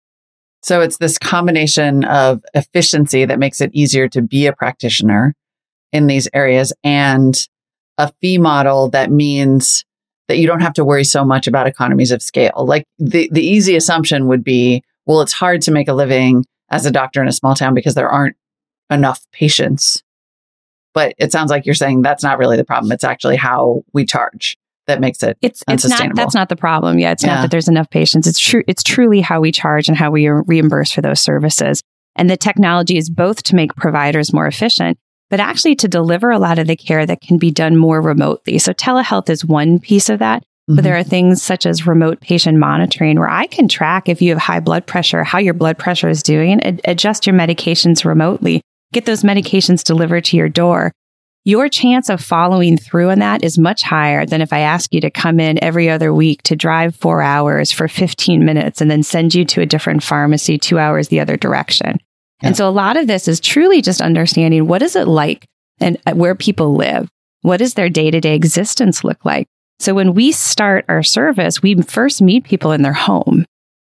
So 0.63 0.81
it's 0.81 0.97
this 0.97 1.19
combination 1.19 2.05
of 2.05 2.43
efficiency 2.55 3.27
that 3.27 3.39
makes 3.39 3.61
it 3.61 3.71
easier 3.75 4.09
to 4.09 4.23
be 4.23 4.47
a 4.47 4.55
practitioner 4.55 5.35
in 5.93 6.07
these 6.07 6.27
areas 6.33 6.73
and 6.83 7.37
a 7.99 8.11
fee 8.21 8.39
model 8.39 8.89
that 8.91 9.11
means 9.11 9.85
that 10.29 10.39
you 10.39 10.47
don't 10.47 10.61
have 10.61 10.75
to 10.75 10.85
worry 10.85 11.05
so 11.05 11.25
much 11.25 11.47
about 11.47 11.67
economies 11.67 12.11
of 12.11 12.23
scale. 12.23 12.65
Like 12.67 12.85
the, 12.99 13.29
the 13.33 13.45
easy 13.45 13.77
assumption 13.77 14.27
would 14.29 14.43
be, 14.43 14.83
well, 15.07 15.21
it's 15.21 15.33
hard 15.33 15.63
to 15.63 15.71
make 15.71 15.89
a 15.89 15.93
living 15.93 16.45
as 16.71 16.87
a 16.87 16.91
doctor 16.91 17.21
in 17.21 17.29
a 17.29 17.33
small 17.33 17.55
town 17.55 17.75
because 17.75 17.95
there 17.95 18.09
aren't 18.09 18.37
enough 18.91 19.21
patients. 19.33 20.03
But 20.95 21.15
it 21.19 21.33
sounds 21.33 21.51
like 21.51 21.67
you're 21.67 21.75
saying 21.75 22.03
that's 22.03 22.23
not 22.23 22.39
really 22.39 22.57
the 22.57 22.65
problem. 22.65 22.93
It's 22.93 23.05
actually 23.05 23.37
how 23.37 23.83
we 23.93 24.05
charge 24.05 24.57
that 24.87 25.01
makes 25.01 25.23
it 25.23 25.39
it's 25.41 25.63
it's 25.67 25.89
not 25.89 26.15
that's 26.15 26.35
not 26.35 26.49
the 26.49 26.57
problem. 26.57 26.99
Yeah, 26.99 27.13
it's 27.13 27.25
yeah. 27.25 27.37
not 27.37 27.43
that 27.43 27.51
there's 27.51 27.69
enough 27.69 27.91
patients. 27.91 28.27
It's 28.27 28.39
true. 28.39 28.63
It's 28.69 28.83
truly 28.83 29.21
how 29.21 29.41
we 29.41 29.51
charge 29.51 29.89
and 29.89 29.97
how 29.97 30.11
we 30.11 30.29
reimburse 30.29 30.93
for 30.93 31.01
those 31.01 31.21
services. 31.21 31.83
And 32.17 32.31
the 32.31 32.37
technology 32.37 32.97
is 32.97 33.11
both 33.11 33.43
to 33.45 33.57
make 33.57 33.75
providers 33.75 34.33
more 34.33 34.47
efficient 34.47 34.99
but 35.35 35.41
actually 35.41 35.75
to 35.75 35.89
deliver 35.89 36.31
a 36.31 36.39
lot 36.39 36.61
of 36.61 36.69
the 36.69 36.77
care 36.77 37.05
that 37.05 37.21
can 37.21 37.39
be 37.39 37.51
done 37.51 37.77
more 37.77 38.01
remotely. 38.01 38.57
So 38.57 38.73
telehealth 38.73 39.29
is 39.29 39.45
one 39.45 39.81
piece 39.81 40.09
of 40.09 40.21
that. 40.21 40.45
Mm-hmm. 40.45 40.77
But 40.77 40.85
there 40.85 40.97
are 40.97 41.03
things 41.03 41.43
such 41.43 41.67
as 41.67 41.89
remote 41.89 42.21
patient 42.21 42.57
monitoring 42.57 43.19
where 43.19 43.29
I 43.29 43.49
can 43.49 43.67
track 43.67 44.09
if 44.09 44.23
you 44.23 44.31
have 44.31 44.39
high 44.39 44.61
blood 44.61 44.87
pressure, 44.87 45.25
how 45.25 45.41
your 45.41 45.53
blood 45.53 45.77
pressure 45.77 46.09
is 46.09 46.23
doing, 46.23 46.63
ad- 46.63 46.83
adjust 46.85 47.27
your 47.27 47.35
medications 47.35 48.05
remotely, 48.05 48.63
get 48.93 49.07
those 49.07 49.25
medications 49.25 49.83
delivered 49.83 50.25
to 50.27 50.37
your 50.37 50.49
door. 50.49 50.93
Your 51.43 51.69
chance 51.69 52.09
of 52.11 52.21
following 52.21 52.77
through 52.77 53.11
on 53.11 53.19
that 53.19 53.43
is 53.43 53.59
much 53.59 53.83
higher 53.83 54.25
than 54.25 54.41
if 54.41 54.53
I 54.53 54.61
ask 54.61 54.95
you 54.95 55.01
to 55.01 55.11
come 55.11 55.41
in 55.41 55.59
every 55.65 55.91
other 55.91 56.15
week 56.15 56.45
to 56.45 56.55
drive 56.55 56.95
four 56.95 57.23
hours 57.23 57.73
for 57.73 57.89
15 57.89 58.45
minutes 58.45 58.81
and 58.81 58.89
then 58.89 59.03
send 59.03 59.35
you 59.35 59.45
to 59.47 59.63
a 59.63 59.67
different 59.67 60.05
pharmacy 60.05 60.59
two 60.59 60.79
hours 60.79 61.09
the 61.09 61.19
other 61.19 61.37
direction. 61.37 61.99
And 62.43 62.57
so 62.57 62.69
a 62.69 62.71
lot 62.71 62.97
of 62.97 63.07
this 63.07 63.29
is 63.29 63.41
truly 63.41 63.81
just 63.81 64.01
understanding 64.01 64.67
what 64.67 64.83
is 64.83 64.97
it 64.97 65.09
like 65.09 65.47
and 65.81 65.97
uh, 66.07 66.13
where 66.13 66.35
people 66.35 66.75
live? 66.75 67.09
What 67.43 67.59
does 67.59 67.75
their 67.75 67.89
day 67.89 68.11
to 68.11 68.21
day 68.21 68.35
existence 68.35 69.05
look 69.05 69.25
like? 69.25 69.47
So 69.79 69.95
when 69.95 70.15
we 70.15 70.33
start 70.33 70.85
our 70.89 71.03
service, 71.03 71.63
we 71.63 71.81
first 71.83 72.23
meet 72.23 72.45
people 72.45 72.73
in 72.73 72.83
their 72.83 72.93
home. 72.93 73.45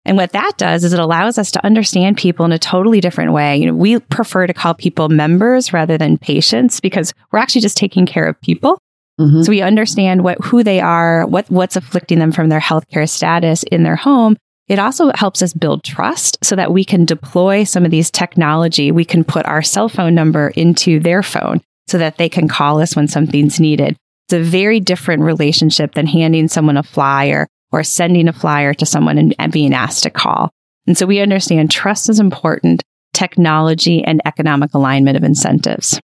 And 0.07 0.17
what 0.17 0.33
that 0.33 0.53
does 0.59 0.85
is 0.85 0.93
it 0.93 1.01
allows 1.01 1.39
us 1.39 1.51
to 1.53 1.65
understand 1.65 2.17
people 2.17 2.45
in 2.45 2.53
a 2.53 2.59
totally 2.59 3.01
different 3.01 3.33
way. 3.33 3.57
You 3.57 3.67
know, 3.67 3.75
we 3.75 3.99
prefer 4.01 4.47
to 4.47 4.53
call 4.53 4.75
people 4.75 5.09
members 5.09 5.73
rather 5.73 5.97
than 5.97 6.19
patients 6.19 6.81
because 6.81 7.15
we're 7.33 7.39
actually 7.39 7.63
just 7.63 7.77
taking 7.77 8.05
care 8.05 8.27
of 8.27 8.41
people. 8.41 8.79
Mm-hmm. 9.19 9.43
So 9.43 9.51
we 9.51 9.63
understand 9.63 10.25
what 10.25 10.39
who 10.45 10.63
they 10.63 10.81
are, 10.81 11.27
what 11.27 11.49
what's 11.49 11.77
afflicting 11.77 12.19
them 12.19 12.33
from 12.33 12.49
their 12.49 12.61
healthcare 12.61 13.09
status 13.09 13.63
in 13.65 13.83
their 13.83 13.97
home, 13.97 14.37
it 14.69 14.79
also 14.79 15.11
helps 15.15 15.43
us 15.43 15.53
build 15.53 15.85
trust 15.85 16.39
so 16.43 16.57
that 16.57 16.73
we 16.73 16.85
can 16.85 17.05
deploy 17.05 17.65
some 17.65 17.85
of 17.85 17.91
these 17.91 18.11
technology. 18.11 18.91
We 18.91 19.05
can 19.05 19.23
put 19.25 19.47
our 19.47 19.63
cell 19.63 19.89
phone 19.89 20.15
number 20.15 20.49
into 20.49 21.01
their 21.01 21.23
phone 21.23 21.61
so 21.87 21.99
that 21.99 22.17
they 22.17 22.29
can 22.29 22.49
call 22.49 22.81
us 22.81 22.97
when 22.97 23.09
something's 23.09 23.61
needed. 23.61 23.97
It's 24.27 24.33
a 24.33 24.43
very 24.43 24.81
different 24.81 25.23
relationship 25.23 25.95
than 25.95 26.07
handing 26.07 26.49
someone 26.49 26.79
a 26.79 26.83
flyer 26.83 27.47
or 27.73 27.83
sending 27.83 28.27
a 28.29 28.33
flyer 28.33 28.73
to 28.73 28.87
someone 28.87 29.33
and, 29.39 29.53
being 29.53 29.75
asked 29.75 30.05
to 30.05 30.11
call. 30.11 30.51
And 30.87 30.97
so 30.97 31.05
we 31.05 31.21
understand 31.21 31.71
trust 31.71 32.09
is 32.09 32.21
important, 32.21 32.83
technology 33.13 34.03
and 34.03 34.23
economic 34.25 34.73
alignment 34.73 35.17
of 35.17 35.25
incentives. 35.25 36.01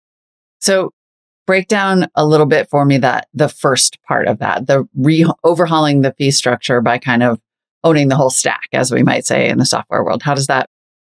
So 0.60 0.90
break 1.46 1.68
down 1.68 2.08
a 2.16 2.26
little 2.26 2.46
bit 2.46 2.68
for 2.70 2.84
me 2.84 2.98
that 2.98 3.28
the 3.34 3.48
first 3.48 3.98
part 4.02 4.26
of 4.26 4.40
that, 4.40 4.66
the 4.66 4.88
re 4.96 5.30
overhauling 5.44 6.00
the 6.00 6.12
fee 6.14 6.32
structure 6.32 6.80
by 6.80 6.98
kind 6.98 7.22
of 7.22 7.40
owning 7.84 8.08
the 8.08 8.16
whole 8.16 8.30
stack, 8.30 8.68
as 8.72 8.92
we 8.92 9.02
might 9.02 9.26
say 9.26 9.48
in 9.48 9.58
the 9.58 9.66
software 9.66 10.04
world. 10.04 10.22
How 10.22 10.34
does 10.34 10.46
that 10.48 10.68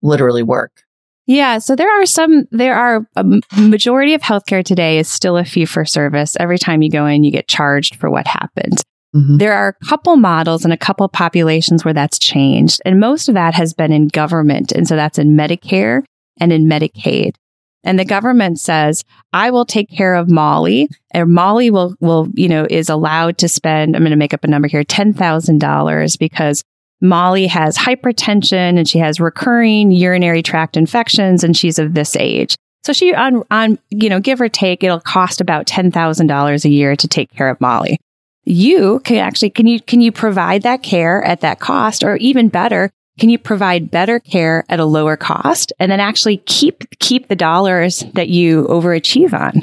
literally 0.01 0.43
work? 0.43 0.83
Yeah, 1.25 1.59
so 1.59 1.75
there 1.75 1.91
are 2.01 2.07
some, 2.07 2.45
there 2.51 2.75
are 2.75 3.07
a 3.15 3.23
majority 3.55 4.15
of 4.15 4.21
healthcare 4.21 4.63
today 4.65 4.97
is 4.97 5.07
still 5.07 5.37
a 5.37 5.45
fee 5.45 5.65
for 5.65 5.85
service. 5.85 6.35
Every 6.39 6.57
time 6.57 6.81
you 6.81 6.89
go 6.89 7.05
in, 7.05 7.23
you 7.23 7.31
get 7.31 7.47
charged 7.47 7.97
for 7.97 8.09
what 8.09 8.25
happened. 8.25 8.81
Mm-hmm. 9.15 9.37
There 9.37 9.53
are 9.53 9.75
a 9.79 9.85
couple 9.85 10.15
models 10.15 10.63
and 10.63 10.73
a 10.73 10.77
couple 10.77 11.07
populations 11.07 11.85
where 11.85 11.93
that's 11.93 12.17
changed. 12.17 12.81
And 12.83 12.99
most 12.99 13.27
of 13.27 13.35
that 13.35 13.53
has 13.53 13.73
been 13.73 13.91
in 13.91 14.07
government. 14.07 14.71
And 14.71 14.87
so 14.87 14.95
that's 14.95 15.19
in 15.19 15.37
Medicare 15.37 16.03
and 16.39 16.51
in 16.51 16.65
Medicaid 16.65 17.35
and 17.83 17.97
the 17.97 18.05
government 18.05 18.59
says, 18.59 19.03
I 19.31 19.51
will 19.51 19.65
take 19.65 19.89
care 19.89 20.15
of 20.15 20.29
Molly 20.29 20.89
and 21.11 21.29
Molly 21.29 21.69
will, 21.69 21.95
will, 21.99 22.27
you 22.33 22.49
know, 22.49 22.67
is 22.69 22.89
allowed 22.89 23.37
to 23.39 23.47
spend, 23.47 23.95
I'm 23.95 24.01
going 24.01 24.11
to 24.11 24.17
make 24.17 24.33
up 24.33 24.43
a 24.43 24.47
number 24.47 24.67
here, 24.67 24.83
$10,000 24.83 26.19
because 26.19 26.63
Molly 27.01 27.47
has 27.47 27.77
hypertension 27.77 28.77
and 28.77 28.87
she 28.87 28.99
has 28.99 29.19
recurring 29.19 29.91
urinary 29.91 30.43
tract 30.43 30.75
infections 30.75 31.43
and 31.43 31.55
she's 31.55 31.79
of 31.79 31.93
this 31.93 32.15
age. 32.17 32.55
So 32.83 32.93
she 32.93 33.13
on, 33.13 33.43
on, 33.51 33.79
you 33.89 34.09
know, 34.09 34.19
give 34.19 34.41
or 34.41 34.49
take, 34.49 34.83
it'll 34.83 34.99
cost 34.99 35.39
about 35.39 35.65
$10,000 35.67 36.65
a 36.65 36.69
year 36.69 36.95
to 36.95 37.07
take 37.07 37.31
care 37.31 37.49
of 37.49 37.61
Molly. 37.61 37.97
You 38.43 38.99
can 39.01 39.17
actually, 39.17 39.51
can 39.51 39.67
you, 39.67 39.79
can 39.79 40.01
you 40.01 40.11
provide 40.11 40.63
that 40.63 40.83
care 40.83 41.23
at 41.23 41.41
that 41.41 41.59
cost 41.59 42.03
or 42.03 42.15
even 42.17 42.49
better, 42.49 42.89
can 43.19 43.29
you 43.29 43.37
provide 43.37 43.91
better 43.91 44.19
care 44.19 44.63
at 44.69 44.79
a 44.79 44.85
lower 44.85 45.17
cost 45.17 45.73
and 45.79 45.91
then 45.91 45.99
actually 45.99 46.37
keep, 46.37 46.83
keep 46.99 47.27
the 47.27 47.35
dollars 47.35 48.03
that 48.13 48.29
you 48.29 48.63
overachieve 48.63 49.33
on? 49.33 49.61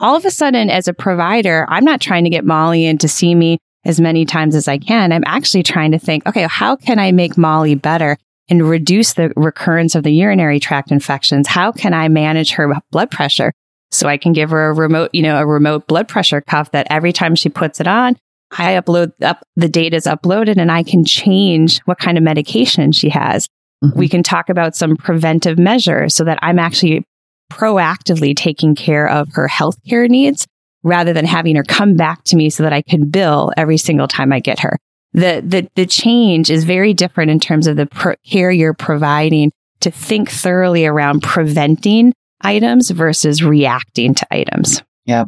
All 0.00 0.16
of 0.16 0.24
a 0.24 0.30
sudden, 0.30 0.70
as 0.70 0.88
a 0.88 0.94
provider, 0.94 1.66
I'm 1.68 1.84
not 1.84 2.00
trying 2.00 2.24
to 2.24 2.30
get 2.30 2.44
Molly 2.44 2.86
in 2.86 2.98
to 2.98 3.08
see 3.08 3.34
me 3.34 3.58
as 3.84 4.00
many 4.00 4.24
times 4.24 4.54
as 4.54 4.68
I 4.68 4.78
can. 4.78 5.12
I'm 5.12 5.24
actually 5.26 5.62
trying 5.62 5.92
to 5.92 5.98
think, 5.98 6.26
okay, 6.26 6.46
how 6.48 6.76
can 6.76 6.98
I 6.98 7.12
make 7.12 7.36
Molly 7.36 7.74
better 7.74 8.16
and 8.48 8.68
reduce 8.68 9.14
the 9.14 9.32
recurrence 9.36 9.94
of 9.94 10.04
the 10.04 10.12
urinary 10.12 10.60
tract 10.60 10.90
infections? 10.90 11.48
How 11.48 11.72
can 11.72 11.94
I 11.94 12.08
manage 12.08 12.52
her 12.52 12.72
blood 12.90 13.10
pressure? 13.10 13.52
So 13.90 14.08
I 14.08 14.16
can 14.16 14.32
give 14.32 14.50
her 14.50 14.68
a 14.68 14.72
remote, 14.72 15.10
you 15.12 15.22
know, 15.22 15.36
a 15.36 15.46
remote 15.46 15.86
blood 15.86 16.08
pressure 16.08 16.40
cuff 16.40 16.72
that 16.72 16.86
every 16.90 17.12
time 17.12 17.34
she 17.34 17.48
puts 17.48 17.80
it 17.80 17.86
on, 17.86 18.16
I 18.56 18.72
upload 18.74 19.12
up 19.22 19.44
the 19.56 19.68
data 19.68 19.96
is 19.96 20.04
uploaded 20.04 20.56
and 20.58 20.70
I 20.70 20.82
can 20.82 21.04
change 21.04 21.80
what 21.86 21.98
kind 21.98 22.16
of 22.16 22.24
medication 22.24 22.92
she 22.92 23.08
has. 23.10 23.48
Mm-hmm. 23.82 23.98
We 23.98 24.08
can 24.08 24.22
talk 24.22 24.48
about 24.48 24.76
some 24.76 24.96
preventive 24.96 25.58
measures 25.58 26.14
so 26.14 26.24
that 26.24 26.38
I'm 26.42 26.58
actually 26.58 27.04
proactively 27.52 28.34
taking 28.34 28.74
care 28.74 29.08
of 29.08 29.32
her 29.32 29.48
healthcare 29.48 30.08
needs 30.08 30.46
rather 30.82 31.12
than 31.12 31.24
having 31.24 31.56
her 31.56 31.62
come 31.62 31.94
back 31.94 32.24
to 32.24 32.36
me 32.36 32.50
so 32.50 32.62
that 32.62 32.72
I 32.72 32.82
can 32.82 33.10
bill 33.10 33.52
every 33.56 33.76
single 33.76 34.08
time 34.08 34.32
I 34.32 34.40
get 34.40 34.60
her. 34.60 34.78
The, 35.12 35.42
the, 35.44 35.68
the 35.74 35.86
change 35.86 36.50
is 36.50 36.64
very 36.64 36.92
different 36.92 37.30
in 37.30 37.40
terms 37.40 37.66
of 37.66 37.76
the 37.76 37.86
pro- 37.86 38.16
care 38.28 38.50
you're 38.50 38.74
providing 38.74 39.52
to 39.80 39.90
think 39.90 40.30
thoroughly 40.30 40.86
around 40.86 41.22
preventing 41.22 42.12
items 42.40 42.90
versus 42.90 43.42
reacting 43.42 44.14
to 44.14 44.26
items. 44.34 44.82
Yeah. 45.06 45.24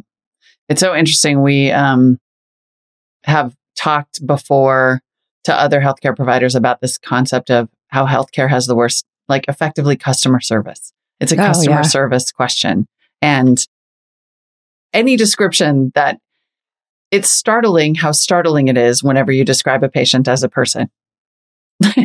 It's 0.69 0.81
so 0.81 0.95
interesting. 0.95 1.41
We 1.41 1.71
um, 1.71 2.17
have 3.27 3.55
talked 3.77 4.25
before 4.25 5.01
to 5.43 5.53
other 5.53 5.79
healthcare 5.79 6.15
providers 6.15 6.55
about 6.55 6.81
this 6.81 6.97
concept 6.97 7.49
of 7.49 7.69
how 7.87 8.05
healthcare 8.05 8.49
has 8.49 8.65
the 8.65 8.75
worst, 8.75 9.05
like 9.27 9.45
effectively 9.47 9.95
customer 9.95 10.39
service. 10.39 10.91
It's 11.19 11.31
a 11.31 11.35
oh, 11.35 11.45
customer 11.45 11.77
yeah. 11.77 11.81
service 11.83 12.31
question. 12.31 12.87
And 13.21 13.65
any 14.93 15.15
description 15.15 15.91
that 15.95 16.19
it's 17.11 17.29
startling 17.29 17.95
how 17.95 18.11
startling 18.11 18.67
it 18.67 18.77
is 18.77 19.03
whenever 19.03 19.31
you 19.31 19.45
describe 19.45 19.83
a 19.83 19.89
patient 19.89 20.27
as 20.27 20.43
a 20.43 20.49
person. 20.49 20.89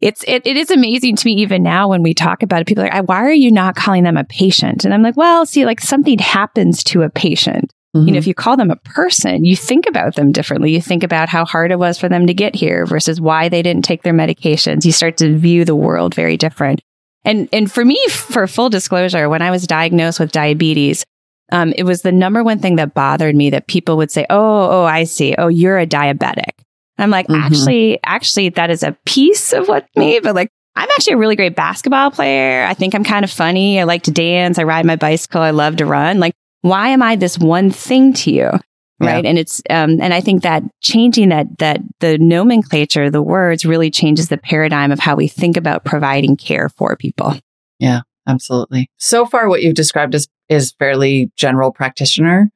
it's 0.00 0.24
it, 0.26 0.46
it 0.46 0.56
is 0.56 0.70
amazing 0.70 1.16
to 1.16 1.26
me 1.26 1.34
even 1.34 1.62
now 1.62 1.88
when 1.88 2.02
we 2.02 2.14
talk 2.14 2.42
about 2.42 2.62
it. 2.62 2.66
People 2.66 2.84
are 2.84 2.90
like, 2.90 3.08
why 3.08 3.22
are 3.22 3.32
you 3.32 3.50
not 3.50 3.76
calling 3.76 4.04
them 4.04 4.16
a 4.16 4.24
patient? 4.24 4.84
And 4.84 4.94
I'm 4.94 5.02
like, 5.02 5.16
well, 5.16 5.44
see, 5.44 5.66
like 5.66 5.80
something 5.80 6.18
happens 6.18 6.82
to 6.84 7.02
a 7.02 7.10
patient. 7.10 7.72
Mm-hmm. 7.94 8.06
You 8.06 8.12
know, 8.12 8.16
mm-hmm. 8.16 8.18
if 8.18 8.26
you 8.26 8.34
call 8.34 8.56
them 8.56 8.70
a 8.70 8.76
person, 8.76 9.44
you 9.44 9.56
think 9.56 9.86
about 9.88 10.14
them 10.14 10.30
differently. 10.30 10.72
You 10.72 10.80
think 10.80 11.02
about 11.02 11.28
how 11.28 11.44
hard 11.44 11.72
it 11.72 11.78
was 11.78 11.98
for 11.98 12.08
them 12.08 12.26
to 12.28 12.34
get 12.34 12.54
here 12.54 12.86
versus 12.86 13.20
why 13.20 13.48
they 13.48 13.62
didn't 13.62 13.84
take 13.84 14.02
their 14.02 14.14
medications. 14.14 14.84
You 14.84 14.92
start 14.92 15.16
to 15.18 15.36
view 15.36 15.64
the 15.64 15.74
world 15.74 16.14
very 16.14 16.36
different. 16.36 16.80
And 17.24 17.48
and 17.52 17.70
for 17.70 17.84
me, 17.84 17.98
for 18.08 18.46
full 18.46 18.70
disclosure, 18.70 19.28
when 19.28 19.42
I 19.42 19.50
was 19.50 19.66
diagnosed 19.66 20.20
with 20.20 20.32
diabetes, 20.32 21.04
um, 21.52 21.72
it 21.76 21.82
was 21.82 22.02
the 22.02 22.12
number 22.12 22.44
one 22.44 22.60
thing 22.60 22.76
that 22.76 22.94
bothered 22.94 23.34
me 23.34 23.50
that 23.50 23.66
people 23.66 23.96
would 23.96 24.10
say, 24.10 24.24
"Oh, 24.30 24.70
oh, 24.70 24.84
I 24.84 25.04
see. 25.04 25.34
Oh, 25.36 25.48
you're 25.48 25.78
a 25.78 25.86
diabetic." 25.86 26.52
I'm 27.00 27.10
like, 27.10 27.26
mm-hmm. 27.28 27.40
actually, 27.40 27.98
actually, 28.04 28.50
that 28.50 28.70
is 28.70 28.82
a 28.82 28.96
piece 29.06 29.52
of 29.52 29.68
what 29.68 29.86
me, 29.96 30.20
but 30.20 30.34
like, 30.34 30.50
I'm 30.76 30.88
actually 30.90 31.14
a 31.14 31.18
really 31.18 31.36
great 31.36 31.56
basketball 31.56 32.10
player. 32.10 32.64
I 32.64 32.74
think 32.74 32.94
I'm 32.94 33.04
kind 33.04 33.24
of 33.24 33.30
funny. 33.30 33.80
I 33.80 33.84
like 33.84 34.04
to 34.04 34.10
dance. 34.10 34.58
I 34.58 34.64
ride 34.64 34.84
my 34.84 34.96
bicycle. 34.96 35.40
I 35.40 35.50
love 35.50 35.76
to 35.76 35.86
run. 35.86 36.20
Like, 36.20 36.34
why 36.62 36.88
am 36.88 37.02
I 37.02 37.16
this 37.16 37.38
one 37.38 37.70
thing 37.70 38.12
to 38.14 38.30
you? 38.30 38.50
Right. 39.02 39.24
Yeah. 39.24 39.30
And 39.30 39.38
it's, 39.38 39.62
um, 39.70 40.00
and 40.00 40.12
I 40.12 40.20
think 40.20 40.42
that 40.42 40.62
changing 40.82 41.30
that, 41.30 41.58
that 41.58 41.80
the 42.00 42.18
nomenclature, 42.18 43.08
the 43.08 43.22
words 43.22 43.64
really 43.64 43.90
changes 43.90 44.28
the 44.28 44.36
paradigm 44.36 44.92
of 44.92 44.98
how 44.98 45.16
we 45.16 45.26
think 45.26 45.56
about 45.56 45.84
providing 45.84 46.36
care 46.36 46.68
for 46.68 46.96
people. 46.96 47.34
Yeah, 47.78 48.00
absolutely. 48.28 48.90
So 48.98 49.24
far, 49.24 49.48
what 49.48 49.62
you've 49.62 49.74
described 49.74 50.14
is, 50.14 50.28
is 50.50 50.72
fairly 50.72 51.32
general 51.34 51.72
practitioner. 51.72 52.50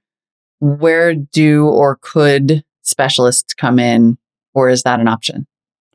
Where 0.61 1.15
do 1.15 1.67
or 1.67 1.99
could 2.03 2.63
specialists 2.83 3.55
come 3.55 3.79
in, 3.79 4.19
or 4.53 4.69
is 4.69 4.83
that 4.83 5.01
an 5.01 5.09
option? 5.09 5.47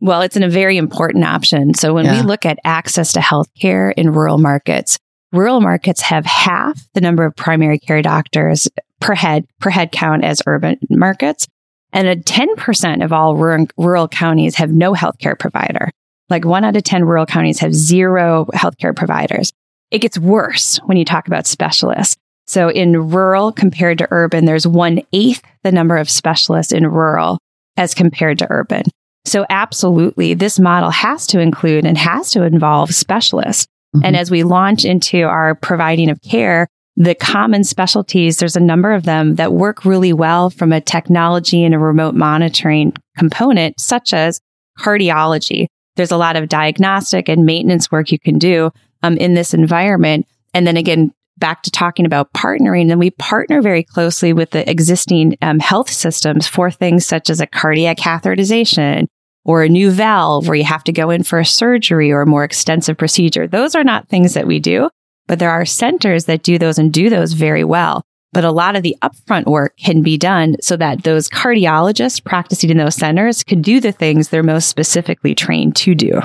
Well, 0.02 0.22
it's 0.22 0.36
in 0.36 0.44
a 0.44 0.50
very 0.50 0.78
important 0.78 1.26
option. 1.26 1.74
So 1.76 1.94
when 1.94 2.06
yeah. 2.06 2.22
we 2.22 2.28
look 2.28 2.46
at 2.46 2.58
access 2.64 3.14
to 3.14 3.20
healthcare 3.20 3.94
in 3.96 4.12
rural 4.12 4.38
markets, 4.38 4.98
rural 5.32 5.62
markets 5.62 6.02
have 6.02 6.26
half 6.26 6.82
the 6.94 7.02
number 7.02 7.26
of 7.26 7.36
primary 7.36 7.80
care 7.80 8.02
doctors 8.02 8.68
per 9.00 9.16
head 9.16 9.46
per 9.60 9.70
head 9.70 9.92
count 9.92 10.24
as 10.24 10.42
urban 10.46 10.78
markets. 10.90 11.48
And 11.92 12.08
a 12.08 12.16
10% 12.16 13.04
of 13.04 13.12
all 13.12 13.36
rural, 13.36 13.68
rural 13.78 14.08
counties 14.08 14.56
have 14.56 14.72
no 14.72 14.94
healthcare 14.94 15.38
provider. 15.38 15.90
Like 16.30 16.46
one 16.46 16.64
out 16.64 16.76
of 16.76 16.84
10 16.84 17.04
rural 17.04 17.26
counties 17.26 17.60
have 17.60 17.74
zero 17.74 18.46
healthcare 18.54 18.96
providers. 18.96 19.52
It 19.90 20.00
gets 20.00 20.20
worse 20.20 20.78
when 20.86 20.98
you 20.98 21.06
talk 21.06 21.28
about 21.28 21.48
specialists. 21.48 22.16
So 22.46 22.70
in 22.70 23.10
rural 23.10 23.52
compared 23.52 23.98
to 24.00 24.08
urban, 24.12 24.46
there's 24.46 24.68
one 24.68 25.02
eighth 25.14 25.42
the 25.64 25.72
number 25.72 25.98
of 25.98 26.10
specialists 26.10 26.72
in 26.72 26.86
rural 26.88 27.40
as 27.78 27.94
compared 27.94 28.40
to 28.40 28.48
urban. 28.50 28.84
So 29.26 29.46
absolutely, 29.50 30.34
this 30.34 30.60
model 30.60 30.90
has 30.90 31.28
to 31.28 31.40
include 31.40 31.86
and 31.86 31.98
has 31.98 32.32
to 32.32 32.44
involve 32.44 32.94
specialists. 32.94 33.68
Mm-hmm. 33.96 34.06
And 34.06 34.16
as 34.16 34.30
we 34.30 34.44
launch 34.44 34.86
into 34.86 35.24
our 35.24 35.56
providing 35.56 36.10
of 36.10 36.22
care, 36.22 36.68
the 36.96 37.16
common 37.16 37.64
specialties, 37.64 38.38
there's 38.38 38.58
a 38.58 38.62
number 38.62 38.92
of 38.92 39.04
them 39.04 39.36
that 39.36 39.54
work 39.54 39.86
really 39.86 40.14
well 40.14 40.50
from 40.50 40.74
a 40.74 40.82
technology 40.82 41.64
and 41.64 41.74
a 41.74 41.80
remote 41.80 42.14
monitoring 42.14 42.94
component, 43.18 43.80
such 43.80 44.14
as 44.14 44.42
cardiology. 44.78 45.68
There's 45.96 46.12
a 46.12 46.18
lot 46.18 46.36
of 46.36 46.50
diagnostic 46.50 47.30
and 47.30 47.46
maintenance 47.46 47.92
work 47.92 48.12
you 48.12 48.20
can 48.20 48.38
do 48.38 48.72
um, 49.02 49.18
in 49.18 49.34
this 49.34 49.54
environment. 49.54 50.28
And 50.54 50.68
then 50.68 50.78
again, 50.78 51.12
back 51.38 51.64
to 51.64 51.72
talking 51.72 52.06
about 52.06 52.34
partnering, 52.34 52.90
then 52.90 53.00
we 53.00 53.12
partner 53.12 53.62
very 53.62 53.84
closely 53.84 54.34
with 54.34 54.52
the 54.52 54.70
existing 54.70 55.38
um, 55.42 55.60
health 55.60 55.90
systems 55.90 56.48
for 56.48 56.70
things 56.70 57.06
such 57.06 57.30
as 57.30 57.40
a 57.40 57.48
cardiac 57.48 57.98
catheterization 57.98 59.08
or 59.50 59.64
a 59.64 59.68
new 59.68 59.90
valve 59.90 60.48
where 60.48 60.56
you 60.56 60.64
have 60.64 60.84
to 60.84 60.92
go 60.92 61.10
in 61.10 61.24
for 61.24 61.40
a 61.40 61.46
surgery 61.46 62.12
or 62.12 62.22
a 62.22 62.28
more 62.28 62.44
extensive 62.44 62.96
procedure. 62.96 63.48
Those 63.48 63.74
are 63.74 63.84
not 63.84 64.08
things 64.08 64.36
that 64.36 64.46
we 64.46 64.60
do, 64.60 64.92
but 65.26 65.40
there 65.40 65.50
are 65.50 65.66
centers 65.66 66.26
that 66.26 66.44
do 66.44 66.60
those 66.60 66.78
and 66.78 66.94
do 66.94 67.10
those 67.10 67.34
very 67.34 67.64
well. 67.64 68.04
But 68.32 68.46
a 68.46 68.52
lot 68.52 68.76
of 68.76 68.84
the 68.84 68.96
upfront 69.02 69.48
work 69.48 69.74
can 69.84 70.04
be 70.04 70.20
done 70.20 70.58
so 70.62 70.78
that 70.78 71.02
those 71.02 71.28
cardiologists 71.28 72.24
practicing 72.24 72.70
in 72.70 72.78
those 72.78 72.94
centers 72.94 73.44
could 73.44 73.64
do 73.64 73.80
the 73.80 73.92
things 73.92 74.30
they're 74.30 74.44
most 74.44 74.70
specifically 74.70 75.34
trained 75.34 75.76
to 75.78 75.96
do. 75.96 76.22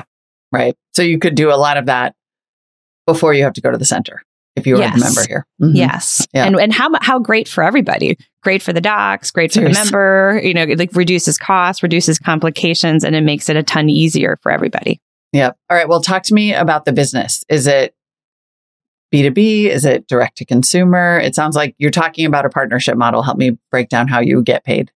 Right. 0.51 0.75
So 0.93 1.01
you 1.01 1.17
could 1.17 1.33
do 1.33 1.51
a 1.51 1.57
lot 1.57 1.77
of 1.77 1.87
that 1.87 2.13
before 3.07 3.33
you 3.33 3.41
have 3.41 3.53
to 3.53 3.61
go 3.61 3.71
to 3.71 3.77
the 3.79 3.85
center 3.85 4.21
if 4.55 4.65
you 4.65 4.77
yes. 4.77 4.95
a 4.95 4.99
member 4.99 5.27
here. 5.27 5.47
Mm-hmm. 5.61 5.75
Yes. 5.75 6.27
Yeah. 6.33 6.45
And 6.45 6.59
and 6.59 6.73
how 6.73 6.89
how 7.01 7.19
great 7.19 7.47
for 7.47 7.63
everybody. 7.63 8.17
Great 8.43 8.61
for 8.61 8.73
the 8.73 8.81
docs, 8.81 9.31
great 9.31 9.51
for 9.51 9.55
Seriously. 9.55 9.73
the 9.73 9.85
member, 9.85 10.41
you 10.43 10.53
know, 10.53 10.63
it 10.63 10.79
like 10.79 10.95
reduces 10.95 11.37
costs, 11.37 11.83
reduces 11.83 12.19
complications 12.19 13.03
and 13.03 13.15
it 13.15 13.21
makes 13.21 13.49
it 13.49 13.57
a 13.57 13.63
ton 13.63 13.89
easier 13.89 14.37
for 14.41 14.51
everybody. 14.51 15.01
Yep. 15.33 15.57
All 15.69 15.77
right, 15.77 15.89
well 15.89 16.01
talk 16.01 16.23
to 16.23 16.33
me 16.33 16.53
about 16.53 16.85
the 16.85 16.93
business. 16.93 17.43
Is 17.49 17.67
it 17.67 17.95
B2B? 19.13 19.65
Is 19.65 19.85
it 19.85 20.07
direct 20.07 20.37
to 20.37 20.45
consumer? 20.45 21.19
It 21.19 21.35
sounds 21.35 21.55
like 21.55 21.75
you're 21.77 21.91
talking 21.91 22.25
about 22.25 22.45
a 22.45 22.49
partnership 22.49 22.97
model. 22.97 23.23
Help 23.23 23.37
me 23.37 23.57
break 23.71 23.89
down 23.89 24.07
how 24.07 24.19
you 24.19 24.41
get 24.41 24.63
paid. 24.63 24.91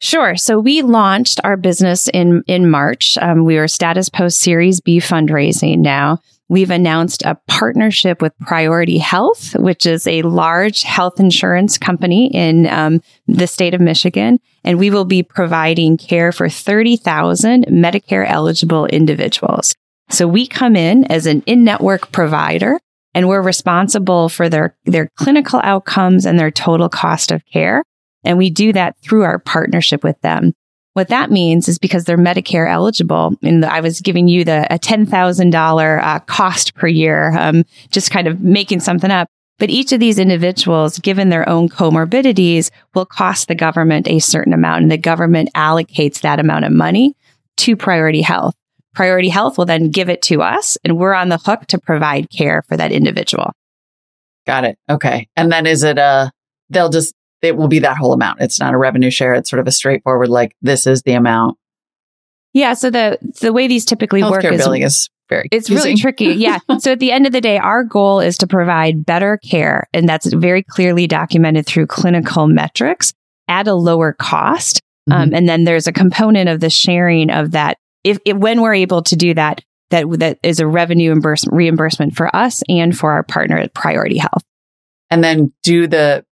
Sure. 0.00 0.36
So 0.36 0.60
we 0.60 0.82
launched 0.82 1.40
our 1.42 1.56
business 1.56 2.08
in 2.08 2.42
in 2.46 2.70
March. 2.70 3.18
Um, 3.20 3.44
we 3.44 3.58
are 3.58 3.66
status 3.66 4.08
post 4.08 4.40
Series 4.40 4.80
B 4.80 4.98
fundraising 4.98 5.78
now. 5.78 6.20
We've 6.50 6.70
announced 6.70 7.22
a 7.22 7.38
partnership 7.46 8.22
with 8.22 8.32
Priority 8.38 8.96
Health, 8.96 9.54
which 9.56 9.84
is 9.84 10.06
a 10.06 10.22
large 10.22 10.82
health 10.82 11.20
insurance 11.20 11.76
company 11.76 12.30
in 12.34 12.66
um, 12.68 13.02
the 13.26 13.46
state 13.46 13.74
of 13.74 13.82
Michigan. 13.82 14.38
And 14.64 14.78
we 14.78 14.90
will 14.90 15.04
be 15.04 15.22
providing 15.22 15.98
care 15.98 16.32
for 16.32 16.48
30,000 16.48 17.66
Medicare 17.66 18.26
eligible 18.26 18.86
individuals. 18.86 19.74
So 20.08 20.26
we 20.26 20.46
come 20.46 20.74
in 20.74 21.04
as 21.12 21.26
an 21.26 21.42
in 21.44 21.64
network 21.64 22.12
provider 22.12 22.80
and 23.14 23.28
we're 23.28 23.42
responsible 23.42 24.30
for 24.30 24.48
their, 24.48 24.74
their 24.84 25.10
clinical 25.16 25.60
outcomes 25.62 26.24
and 26.24 26.38
their 26.38 26.50
total 26.50 26.88
cost 26.88 27.30
of 27.30 27.42
care. 27.52 27.82
And 28.24 28.38
we 28.38 28.48
do 28.48 28.72
that 28.72 28.96
through 29.02 29.24
our 29.24 29.38
partnership 29.38 30.02
with 30.02 30.18
them. 30.22 30.52
What 30.98 31.10
that 31.10 31.30
means 31.30 31.68
is 31.68 31.78
because 31.78 32.06
they're 32.06 32.18
Medicare 32.18 32.68
eligible, 32.68 33.36
and 33.40 33.64
I 33.64 33.78
was 33.78 34.00
giving 34.00 34.26
you 34.26 34.44
the 34.44 34.66
a 34.68 34.80
ten 34.80 35.06
thousand 35.06 35.54
uh, 35.54 36.18
cost 36.26 36.74
per 36.74 36.88
year, 36.88 37.38
um, 37.38 37.62
just 37.92 38.10
kind 38.10 38.26
of 38.26 38.40
making 38.40 38.80
something 38.80 39.08
up. 39.08 39.28
But 39.60 39.70
each 39.70 39.92
of 39.92 40.00
these 40.00 40.18
individuals, 40.18 40.98
given 40.98 41.28
their 41.28 41.48
own 41.48 41.68
comorbidities, 41.68 42.72
will 42.96 43.06
cost 43.06 43.46
the 43.46 43.54
government 43.54 44.08
a 44.08 44.18
certain 44.18 44.52
amount, 44.52 44.82
and 44.82 44.90
the 44.90 44.98
government 44.98 45.50
allocates 45.54 46.22
that 46.22 46.40
amount 46.40 46.64
of 46.64 46.72
money 46.72 47.14
to 47.58 47.76
Priority 47.76 48.22
Health. 48.22 48.56
Priority 48.92 49.28
Health 49.28 49.56
will 49.56 49.66
then 49.66 49.92
give 49.92 50.08
it 50.08 50.20
to 50.22 50.42
us, 50.42 50.76
and 50.82 50.98
we're 50.98 51.14
on 51.14 51.28
the 51.28 51.38
hook 51.38 51.64
to 51.66 51.78
provide 51.78 52.28
care 52.36 52.62
for 52.62 52.76
that 52.76 52.90
individual. 52.90 53.52
Got 54.48 54.64
it. 54.64 54.76
Okay. 54.90 55.28
And 55.36 55.52
then 55.52 55.64
is 55.64 55.84
it 55.84 55.96
a, 55.96 56.32
they'll 56.70 56.90
just 56.90 57.14
it 57.42 57.56
will 57.56 57.68
be 57.68 57.78
that 57.80 57.96
whole 57.96 58.12
amount. 58.12 58.40
It's 58.40 58.58
not 58.60 58.74
a 58.74 58.78
revenue 58.78 59.10
share. 59.10 59.34
It's 59.34 59.48
sort 59.50 59.60
of 59.60 59.66
a 59.66 59.72
straightforward, 59.72 60.28
like 60.28 60.54
this 60.62 60.86
is 60.86 61.02
the 61.02 61.12
amount. 61.12 61.56
Yeah. 62.52 62.74
So 62.74 62.90
the 62.90 63.18
the 63.40 63.52
way 63.52 63.68
these 63.68 63.84
typically 63.84 64.20
Healthcare 64.20 64.44
work 64.44 64.52
is 64.52 64.64
billing 64.64 64.82
is 64.82 65.08
very 65.28 65.48
it's 65.52 65.70
really 65.70 65.94
tricky. 65.94 66.26
Yeah. 66.34 66.58
so 66.78 66.92
at 66.92 67.00
the 67.00 67.12
end 67.12 67.26
of 67.26 67.32
the 67.32 67.40
day, 67.40 67.58
our 67.58 67.84
goal 67.84 68.20
is 68.20 68.38
to 68.38 68.46
provide 68.46 69.04
better 69.04 69.38
care, 69.38 69.86
and 69.92 70.08
that's 70.08 70.32
very 70.32 70.62
clearly 70.62 71.06
documented 71.06 71.66
through 71.66 71.86
clinical 71.86 72.46
metrics 72.46 73.12
at 73.48 73.68
a 73.68 73.74
lower 73.74 74.12
cost. 74.12 74.80
Mm-hmm. 75.08 75.20
Um, 75.20 75.34
and 75.34 75.48
then 75.48 75.64
there's 75.64 75.86
a 75.86 75.92
component 75.92 76.48
of 76.48 76.60
the 76.60 76.70
sharing 76.70 77.30
of 77.30 77.52
that. 77.52 77.78
If, 78.04 78.18
if 78.24 78.36
when 78.36 78.60
we're 78.60 78.74
able 78.74 79.02
to 79.02 79.16
do 79.16 79.34
that, 79.34 79.62
that 79.90 80.04
that 80.18 80.38
is 80.42 80.60
a 80.60 80.66
revenue 80.66 81.18
reimbursement 81.50 82.14
for 82.14 82.34
us 82.34 82.62
and 82.68 82.96
for 82.96 83.12
our 83.12 83.22
partner 83.22 83.58
at 83.58 83.74
Priority 83.74 84.18
Health. 84.18 84.42
And 85.10 85.24
then 85.24 85.52
do 85.62 85.86
the 85.86 86.24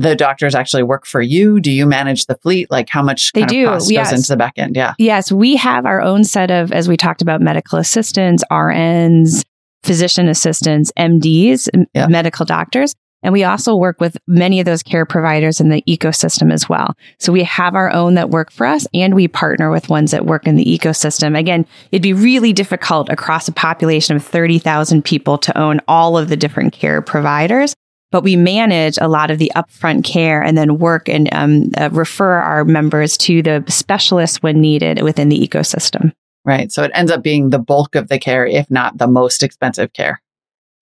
the 0.00 0.16
doctors 0.16 0.54
actually 0.54 0.82
work 0.82 1.04
for 1.04 1.20
you? 1.20 1.60
Do 1.60 1.70
you 1.70 1.84
manage 1.84 2.24
the 2.24 2.36
fleet? 2.36 2.70
Like 2.70 2.88
how 2.88 3.02
much 3.02 3.32
they 3.32 3.44
do. 3.44 3.66
cost 3.66 3.90
yes. 3.90 4.10
goes 4.10 4.20
into 4.20 4.28
the 4.28 4.36
back 4.38 4.54
end? 4.56 4.74
Yeah. 4.74 4.94
Yes, 4.98 5.30
we 5.30 5.56
have 5.56 5.84
our 5.84 6.00
own 6.00 6.24
set 6.24 6.50
of, 6.50 6.72
as 6.72 6.88
we 6.88 6.96
talked 6.96 7.20
about, 7.20 7.42
medical 7.42 7.78
assistants, 7.78 8.42
RNs, 8.50 9.44
physician 9.82 10.26
assistants, 10.26 10.90
MDs, 10.98 11.68
yeah. 11.94 12.06
medical 12.06 12.46
doctors. 12.46 12.94
And 13.22 13.34
we 13.34 13.44
also 13.44 13.76
work 13.76 14.00
with 14.00 14.16
many 14.26 14.58
of 14.60 14.64
those 14.64 14.82
care 14.82 15.04
providers 15.04 15.60
in 15.60 15.68
the 15.68 15.82
ecosystem 15.82 16.50
as 16.50 16.66
well. 16.66 16.94
So 17.18 17.30
we 17.30 17.42
have 17.42 17.74
our 17.74 17.92
own 17.92 18.14
that 18.14 18.30
work 18.30 18.50
for 18.50 18.66
us 18.66 18.86
and 18.94 19.14
we 19.14 19.28
partner 19.28 19.70
with 19.70 19.90
ones 19.90 20.12
that 20.12 20.24
work 20.24 20.46
in 20.46 20.56
the 20.56 20.64
ecosystem. 20.64 21.38
Again, 21.38 21.66
it'd 21.92 22.02
be 22.02 22.14
really 22.14 22.54
difficult 22.54 23.10
across 23.10 23.48
a 23.48 23.52
population 23.52 24.16
of 24.16 24.24
30,000 24.24 25.04
people 25.04 25.36
to 25.36 25.58
own 25.58 25.80
all 25.86 26.16
of 26.16 26.30
the 26.30 26.36
different 26.38 26.72
care 26.72 27.02
providers. 27.02 27.74
But 28.10 28.24
we 28.24 28.34
manage 28.34 28.98
a 29.00 29.08
lot 29.08 29.30
of 29.30 29.38
the 29.38 29.52
upfront 29.54 30.04
care 30.04 30.42
and 30.42 30.58
then 30.58 30.78
work 30.78 31.08
and 31.08 31.32
um, 31.32 31.70
uh, 31.76 31.90
refer 31.92 32.32
our 32.32 32.64
members 32.64 33.16
to 33.18 33.42
the 33.42 33.64
specialists 33.68 34.42
when 34.42 34.60
needed 34.60 35.02
within 35.02 35.28
the 35.28 35.38
ecosystem. 35.38 36.12
Right. 36.44 36.72
So 36.72 36.82
it 36.82 36.90
ends 36.94 37.12
up 37.12 37.22
being 37.22 37.50
the 37.50 37.58
bulk 37.58 37.94
of 37.94 38.08
the 38.08 38.18
care, 38.18 38.46
if 38.46 38.68
not 38.70 38.98
the 38.98 39.06
most 39.06 39.42
expensive 39.42 39.92
care. 39.92 40.20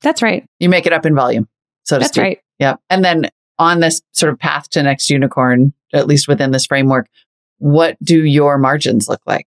That's 0.01 0.23
right. 0.23 0.47
You 0.59 0.69
make 0.69 0.87
it 0.87 0.93
up 0.93 1.05
in 1.05 1.15
volume 1.15 1.49
so 1.89 1.97
to 1.97 2.01
That's 2.01 2.13
speak. 2.13 2.23
right. 2.23 2.39
Yeah. 2.59 2.77
And 2.91 3.05
then 3.05 3.31
on 3.59 3.81
this 3.81 4.03
sort 4.13 4.33
of 4.33 4.39
path 4.39 4.69
to 4.71 4.83
next 4.83 5.09
unicorn, 5.09 5.73
at 5.93 6.07
least 6.07 6.29
within 6.29 6.51
this 6.51 6.67
framework, 6.67 7.09
what 7.59 7.97
do 8.03 8.25
your 8.25 8.59
margins 8.59 9.09
look 9.09 9.23
like? 9.27 9.47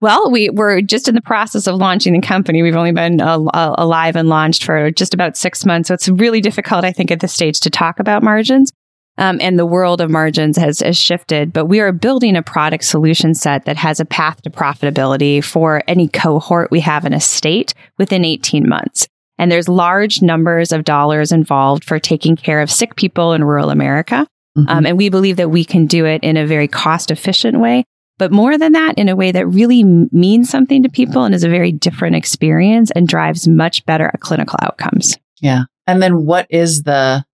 Well, 0.00 0.30
we, 0.30 0.48
we're 0.48 0.80
just 0.80 1.08
in 1.08 1.14
the 1.14 1.20
process 1.20 1.66
of 1.66 1.76
launching 1.76 2.14
the 2.14 2.26
company. 2.26 2.62
We've 2.62 2.76
only 2.76 2.92
been 2.92 3.20
uh, 3.20 3.38
alive 3.52 4.16
and 4.16 4.28
launched 4.28 4.64
for 4.64 4.90
just 4.90 5.12
about 5.12 5.36
six 5.36 5.66
months. 5.66 5.88
So 5.88 5.94
it's 5.94 6.08
really 6.08 6.40
difficult, 6.40 6.84
I 6.84 6.92
think, 6.92 7.10
at 7.10 7.20
this 7.20 7.34
stage 7.34 7.60
to 7.60 7.70
talk 7.70 8.00
about 8.00 8.22
margins. 8.22 8.72
Um, 9.18 9.38
and 9.42 9.58
the 9.58 9.66
world 9.66 10.00
of 10.00 10.08
margins 10.08 10.56
has, 10.56 10.80
has 10.80 10.96
shifted, 10.96 11.52
but 11.52 11.66
we 11.66 11.80
are 11.80 11.92
building 11.92 12.36
a 12.36 12.42
product 12.42 12.84
solution 12.84 13.34
set 13.34 13.66
that 13.66 13.76
has 13.76 14.00
a 14.00 14.06
path 14.06 14.40
to 14.42 14.50
profitability 14.50 15.44
for 15.44 15.82
any 15.86 16.08
cohort 16.08 16.70
we 16.70 16.80
have 16.80 17.04
in 17.04 17.12
a 17.12 17.20
state 17.20 17.74
within 17.98 18.24
18 18.24 18.66
months. 18.66 19.06
And 19.36 19.52
there's 19.52 19.68
large 19.68 20.22
numbers 20.22 20.72
of 20.72 20.84
dollars 20.84 21.32
involved 21.32 21.84
for 21.84 21.98
taking 21.98 22.36
care 22.36 22.62
of 22.62 22.70
sick 22.70 22.96
people 22.96 23.34
in 23.34 23.44
rural 23.44 23.68
America. 23.68 24.26
Mm-hmm. 24.56 24.68
Um, 24.68 24.86
and 24.86 24.96
we 24.96 25.10
believe 25.10 25.36
that 25.36 25.50
we 25.50 25.64
can 25.66 25.86
do 25.86 26.06
it 26.06 26.22
in 26.22 26.38
a 26.38 26.46
very 26.46 26.68
cost 26.68 27.10
efficient 27.10 27.60
way. 27.60 27.84
But 28.20 28.32
more 28.32 28.58
than 28.58 28.72
that, 28.72 28.98
in 28.98 29.08
a 29.08 29.16
way 29.16 29.32
that 29.32 29.46
really 29.46 29.82
means 29.82 30.50
something 30.50 30.82
to 30.82 30.90
people 30.90 31.24
and 31.24 31.34
is 31.34 31.42
a 31.42 31.48
very 31.48 31.72
different 31.72 32.16
experience 32.16 32.90
and 32.90 33.08
drives 33.08 33.48
much 33.48 33.86
better 33.86 34.12
clinical 34.20 34.58
outcomes. 34.60 35.16
Yeah. 35.40 35.62
And 35.86 36.02
then 36.02 36.26
what 36.26 36.46
is 36.50 36.82
the 36.82 37.24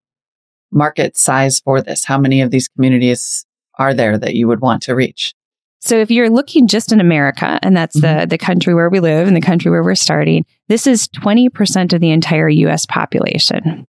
market 0.71 1.17
size 1.17 1.59
for 1.59 1.81
this? 1.81 2.05
How 2.05 2.17
many 2.17 2.39
of 2.39 2.51
these 2.51 2.69
communities 2.69 3.45
are 3.77 3.93
there 3.93 4.17
that 4.17 4.35
you 4.35 4.47
would 4.47 4.61
want 4.61 4.81
to 4.83 4.95
reach? 4.95 5.35
So 5.81 5.97
if 5.97 6.09
you're 6.09 6.29
looking 6.29 6.69
just 6.69 6.93
in 6.93 7.01
America, 7.01 7.59
and 7.61 7.75
that's 7.75 7.99
mm-hmm. 7.99 8.21
the, 8.21 8.25
the 8.25 8.37
country 8.37 8.73
where 8.73 8.89
we 8.89 9.01
live 9.01 9.27
and 9.27 9.35
the 9.35 9.41
country 9.41 9.69
where 9.69 9.83
we're 9.83 9.93
starting, 9.93 10.45
this 10.69 10.87
is 10.87 11.09
20% 11.09 11.91
of 11.91 11.99
the 11.99 12.11
entire 12.11 12.47
US 12.47 12.85
population. 12.85 13.85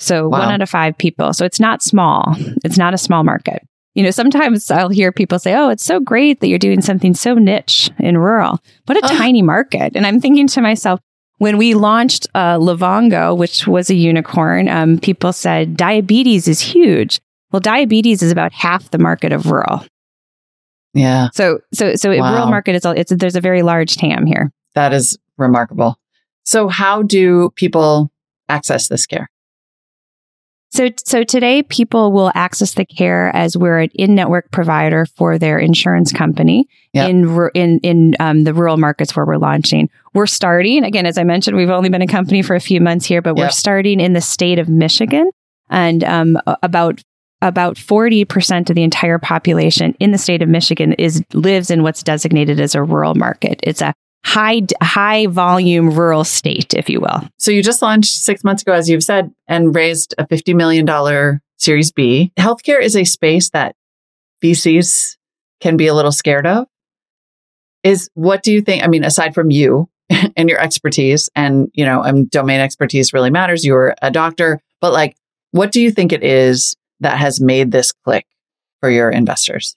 So 0.00 0.28
wow. 0.28 0.40
one 0.40 0.50
out 0.50 0.62
of 0.62 0.68
five 0.68 0.98
people. 0.98 1.32
So 1.32 1.44
it's 1.44 1.60
not 1.60 1.80
small. 1.80 2.34
It's 2.64 2.76
not 2.76 2.92
a 2.92 2.98
small 2.98 3.22
market. 3.22 3.62
You 3.94 4.04
know, 4.04 4.10
sometimes 4.10 4.70
I'll 4.70 4.88
hear 4.88 5.10
people 5.10 5.38
say, 5.38 5.54
Oh, 5.54 5.68
it's 5.68 5.84
so 5.84 6.00
great 6.00 6.40
that 6.40 6.48
you're 6.48 6.58
doing 6.58 6.80
something 6.80 7.14
so 7.14 7.34
niche 7.34 7.90
in 7.98 8.18
rural. 8.18 8.60
What 8.86 8.98
a 8.98 9.00
tiny 9.16 9.42
market. 9.42 9.92
And 9.96 10.06
I'm 10.06 10.20
thinking 10.20 10.46
to 10.48 10.60
myself, 10.60 11.00
when 11.38 11.56
we 11.56 11.74
launched 11.74 12.28
uh, 12.34 12.58
Livongo, 12.58 13.36
which 13.36 13.66
was 13.66 13.88
a 13.88 13.94
unicorn, 13.94 14.68
um, 14.68 14.98
people 14.98 15.32
said 15.32 15.76
diabetes 15.76 16.46
is 16.46 16.60
huge. 16.60 17.18
Well, 17.50 17.60
diabetes 17.60 18.22
is 18.22 18.30
about 18.30 18.52
half 18.52 18.90
the 18.90 18.98
market 18.98 19.32
of 19.32 19.46
rural. 19.46 19.84
Yeah. 20.92 21.30
So 21.32 21.60
so 21.72 21.94
so 21.96 22.14
wow. 22.16 22.32
rural 22.32 22.46
market 22.48 22.74
is 22.74 22.84
all, 22.84 22.92
it's 22.92 23.10
there's 23.10 23.36
a 23.36 23.40
very 23.40 23.62
large 23.62 23.96
TAM 23.96 24.26
here. 24.26 24.52
That 24.74 24.92
is 24.92 25.18
remarkable. 25.38 25.98
So 26.44 26.68
how 26.68 27.02
do 27.02 27.50
people 27.56 28.10
access 28.48 28.88
this 28.88 29.06
care? 29.06 29.29
So, 30.72 30.88
so 31.04 31.24
today 31.24 31.64
people 31.64 32.12
will 32.12 32.30
access 32.34 32.74
the 32.74 32.84
care 32.84 33.34
as 33.34 33.56
we're 33.56 33.80
an 33.80 33.90
in-network 33.94 34.52
provider 34.52 35.04
for 35.04 35.36
their 35.36 35.58
insurance 35.58 36.12
company 36.12 36.68
yep. 36.92 37.10
in 37.10 37.50
in 37.54 37.80
in 37.80 38.14
um, 38.20 38.44
the 38.44 38.54
rural 38.54 38.76
markets 38.76 39.16
where 39.16 39.26
we're 39.26 39.36
launching. 39.36 39.90
We're 40.14 40.26
starting 40.26 40.84
again, 40.84 41.06
as 41.06 41.18
I 41.18 41.24
mentioned, 41.24 41.56
we've 41.56 41.70
only 41.70 41.88
been 41.88 42.02
a 42.02 42.06
company 42.06 42.42
for 42.42 42.54
a 42.54 42.60
few 42.60 42.80
months 42.80 43.04
here, 43.04 43.20
but 43.20 43.36
yep. 43.36 43.46
we're 43.46 43.50
starting 43.50 43.98
in 43.98 44.12
the 44.12 44.20
state 44.20 44.60
of 44.60 44.68
Michigan, 44.68 45.30
and 45.70 46.04
um, 46.04 46.38
about 46.62 47.02
about 47.42 47.76
40% 47.76 48.68
of 48.68 48.76
the 48.76 48.82
entire 48.82 49.18
population 49.18 49.96
in 49.98 50.12
the 50.12 50.18
state 50.18 50.42
of 50.42 50.48
Michigan 50.48 50.92
is 50.94 51.24
lives 51.32 51.70
in 51.70 51.82
what's 51.82 52.02
designated 52.02 52.60
as 52.60 52.74
a 52.74 52.82
rural 52.82 53.14
market. 53.14 53.60
It's 53.62 53.80
a 53.80 53.94
high 54.24 54.62
high 54.82 55.26
volume 55.26 55.90
rural 55.90 56.24
state, 56.24 56.74
if 56.74 56.88
you 56.88 57.00
will. 57.00 57.22
So 57.38 57.50
you 57.50 57.62
just 57.62 57.82
launched 57.82 58.22
6 58.22 58.44
months 58.44 58.62
ago 58.62 58.72
as 58.72 58.88
you've 58.88 59.04
said 59.04 59.32
and 59.48 59.74
raised 59.74 60.14
a 60.18 60.26
50 60.26 60.54
million 60.54 60.84
dollar 60.84 61.40
series 61.56 61.92
B. 61.92 62.32
Healthcare 62.38 62.80
is 62.80 62.96
a 62.96 63.04
space 63.04 63.50
that 63.50 63.76
VCs 64.42 65.16
can 65.60 65.76
be 65.76 65.86
a 65.86 65.94
little 65.94 66.12
scared 66.12 66.46
of. 66.46 66.66
Is 67.82 68.10
what 68.14 68.42
do 68.42 68.52
you 68.52 68.60
think? 68.60 68.82
I 68.82 68.88
mean, 68.88 69.04
aside 69.04 69.34
from 69.34 69.50
you 69.50 69.88
and 70.36 70.48
your 70.48 70.60
expertise 70.60 71.30
and, 71.34 71.70
you 71.74 71.84
know, 71.84 72.02
mean, 72.12 72.28
domain 72.30 72.60
expertise 72.60 73.12
really 73.12 73.30
matters. 73.30 73.64
You're 73.64 73.94
a 74.02 74.10
doctor, 74.10 74.60
but 74.80 74.92
like, 74.92 75.16
what 75.52 75.72
do 75.72 75.80
you 75.80 75.90
think 75.90 76.12
it 76.12 76.22
is 76.22 76.76
that 77.00 77.16
has 77.16 77.40
made 77.40 77.72
this 77.72 77.92
click 77.92 78.26
for 78.80 78.90
your 78.90 79.10
investors? 79.10 79.76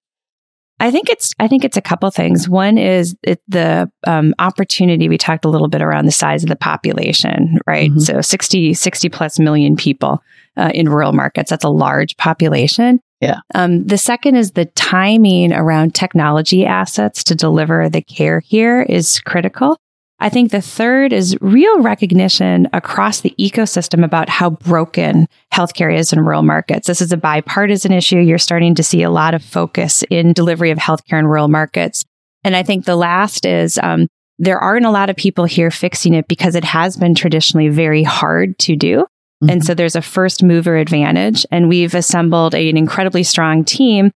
I 0.79 0.91
think 0.91 1.09
it's 1.09 1.33
I 1.39 1.47
think 1.47 1.63
it's 1.63 1.77
a 1.77 1.81
couple 1.81 2.09
things. 2.11 2.49
One 2.49 2.77
is 2.77 3.15
it, 3.23 3.41
the 3.47 3.89
um, 4.05 4.33
opportunity. 4.39 5.07
We 5.07 5.17
talked 5.17 5.45
a 5.45 5.49
little 5.49 5.69
bit 5.69 5.81
around 5.81 6.05
the 6.05 6.11
size 6.11 6.43
of 6.43 6.49
the 6.49 6.55
population, 6.55 7.59
right? 7.67 7.89
Mm-hmm. 7.89 7.99
So 7.99 8.21
60, 8.21 8.73
60 8.73 9.09
plus 9.09 9.39
million 9.39 9.75
people 9.75 10.21
uh, 10.57 10.71
in 10.73 10.89
rural 10.89 11.13
markets. 11.13 11.49
That's 11.49 11.63
a 11.63 11.69
large 11.69 12.17
population. 12.17 12.99
Yeah. 13.21 13.37
Um, 13.55 13.85
the 13.85 13.97
second 13.97 14.35
is 14.35 14.51
the 14.51 14.65
timing 14.65 15.53
around 15.53 15.95
technology 15.95 16.65
assets 16.65 17.23
to 17.25 17.35
deliver 17.35 17.87
the 17.87 18.01
care 18.01 18.41
here 18.41 18.81
is 18.81 19.21
critical. 19.21 19.77
I 20.19 20.29
think 20.29 20.51
the 20.51 20.61
third 20.61 21.11
is 21.11 21.35
real 21.41 21.81
recognition 21.81 22.69
across 22.71 23.21
the 23.21 23.35
ecosystem 23.37 24.05
about 24.05 24.29
how 24.29 24.51
broken 24.51 25.27
healthcare 25.53 25.93
is 25.93 26.13
in 26.13 26.19
rural 26.19 26.43
markets. 26.43 26.87
This 26.87 27.01
is 27.01 27.11
a 27.11 27.17
bipartisan 27.17 27.91
issue. 27.91 28.19
You're 28.19 28.37
starting 28.37 28.75
to 28.75 28.83
see 28.83 29.03
a 29.03 29.09
lot 29.09 29.33
of 29.33 29.43
focus 29.43 30.03
in 30.09 30.33
delivery 30.33 30.71
of 30.71 30.77
healthcare 30.77 31.19
in 31.19 31.27
rural 31.27 31.49
markets. 31.49 32.05
And 32.43 32.55
I 32.55 32.63
think 32.63 32.85
the 32.85 32.95
last 32.95 33.45
is 33.45 33.77
um, 33.81 34.07
there 34.39 34.59
aren't 34.59 34.85
a 34.85 34.91
lot 34.91 35.09
of 35.09 35.15
people 35.15 35.45
here 35.45 35.71
fixing 35.71 36.13
it 36.13 36.27
because 36.27 36.55
it 36.55 36.63
has 36.63 36.95
been 36.95 37.15
traditionally 37.15 37.69
very 37.69 38.03
hard 38.03 38.57
to 38.59 38.75
do. 38.75 38.99
Mm-hmm. 38.99 39.49
And 39.49 39.65
so 39.65 39.73
there's 39.73 39.95
a 39.95 40.01
first 40.01 40.43
mover 40.43 40.77
advantage. 40.77 41.45
And 41.51 41.67
we've 41.67 41.95
assembled 41.95 42.53
an 42.53 42.77
incredibly 42.77 43.23
strong 43.23 43.65
team 43.65 44.11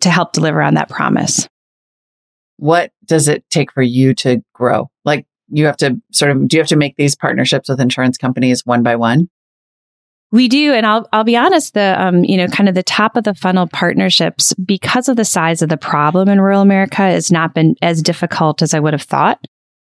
to 0.00 0.10
help 0.10 0.32
deliver 0.32 0.60
on 0.60 0.74
that 0.74 0.90
promise 0.90 1.48
what 2.56 2.92
does 3.04 3.28
it 3.28 3.48
take 3.50 3.72
for 3.72 3.82
you 3.82 4.14
to 4.14 4.42
grow? 4.54 4.90
Like 5.04 5.26
you 5.48 5.66
have 5.66 5.76
to 5.78 6.00
sort 6.12 6.30
of, 6.30 6.48
do 6.48 6.56
you 6.56 6.60
have 6.60 6.68
to 6.68 6.76
make 6.76 6.96
these 6.96 7.14
partnerships 7.14 7.68
with 7.68 7.80
insurance 7.80 8.18
companies 8.18 8.64
one 8.64 8.82
by 8.82 8.96
one? 8.96 9.28
We 10.32 10.48
do, 10.48 10.74
and 10.74 10.84
I'll 10.84 11.08
I'll 11.12 11.24
be 11.24 11.36
honest. 11.36 11.74
The 11.74 11.94
um, 11.98 12.24
you 12.24 12.36
know, 12.36 12.48
kind 12.48 12.68
of 12.68 12.74
the 12.74 12.82
top 12.82 13.16
of 13.16 13.22
the 13.22 13.34
funnel 13.34 13.68
partnerships, 13.68 14.52
because 14.54 15.08
of 15.08 15.16
the 15.16 15.24
size 15.24 15.62
of 15.62 15.68
the 15.68 15.76
problem 15.76 16.28
in 16.28 16.40
rural 16.40 16.62
America, 16.62 16.96
has 16.96 17.30
not 17.30 17.54
been 17.54 17.76
as 17.80 18.02
difficult 18.02 18.60
as 18.60 18.74
I 18.74 18.80
would 18.80 18.92
have 18.92 19.02
thought. 19.02 19.38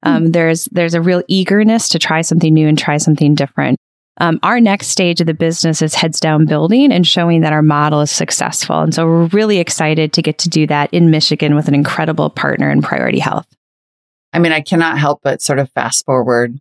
Hmm. 0.02 0.08
Um, 0.08 0.32
there's 0.32 0.64
there's 0.72 0.94
a 0.94 1.02
real 1.02 1.22
eagerness 1.28 1.90
to 1.90 1.98
try 1.98 2.22
something 2.22 2.54
new 2.54 2.66
and 2.66 2.78
try 2.78 2.96
something 2.96 3.34
different. 3.34 3.78
Um, 4.20 4.38
our 4.42 4.60
next 4.60 4.88
stage 4.88 5.22
of 5.22 5.26
the 5.26 5.34
business 5.34 5.80
is 5.80 5.94
heads 5.94 6.20
down 6.20 6.44
building 6.44 6.92
and 6.92 7.06
showing 7.06 7.40
that 7.40 7.54
our 7.54 7.62
model 7.62 8.02
is 8.02 8.10
successful. 8.10 8.80
And 8.80 8.94
so 8.94 9.06
we're 9.06 9.26
really 9.26 9.58
excited 9.58 10.12
to 10.12 10.22
get 10.22 10.36
to 10.38 10.50
do 10.50 10.66
that 10.66 10.92
in 10.92 11.10
Michigan 11.10 11.54
with 11.54 11.68
an 11.68 11.74
incredible 11.74 12.28
partner 12.28 12.70
in 12.70 12.82
Priority 12.82 13.18
Health. 13.18 13.46
I 14.34 14.38
mean, 14.38 14.52
I 14.52 14.60
cannot 14.60 14.98
help 14.98 15.20
but 15.24 15.40
sort 15.40 15.58
of 15.58 15.70
fast 15.72 16.04
forward 16.04 16.58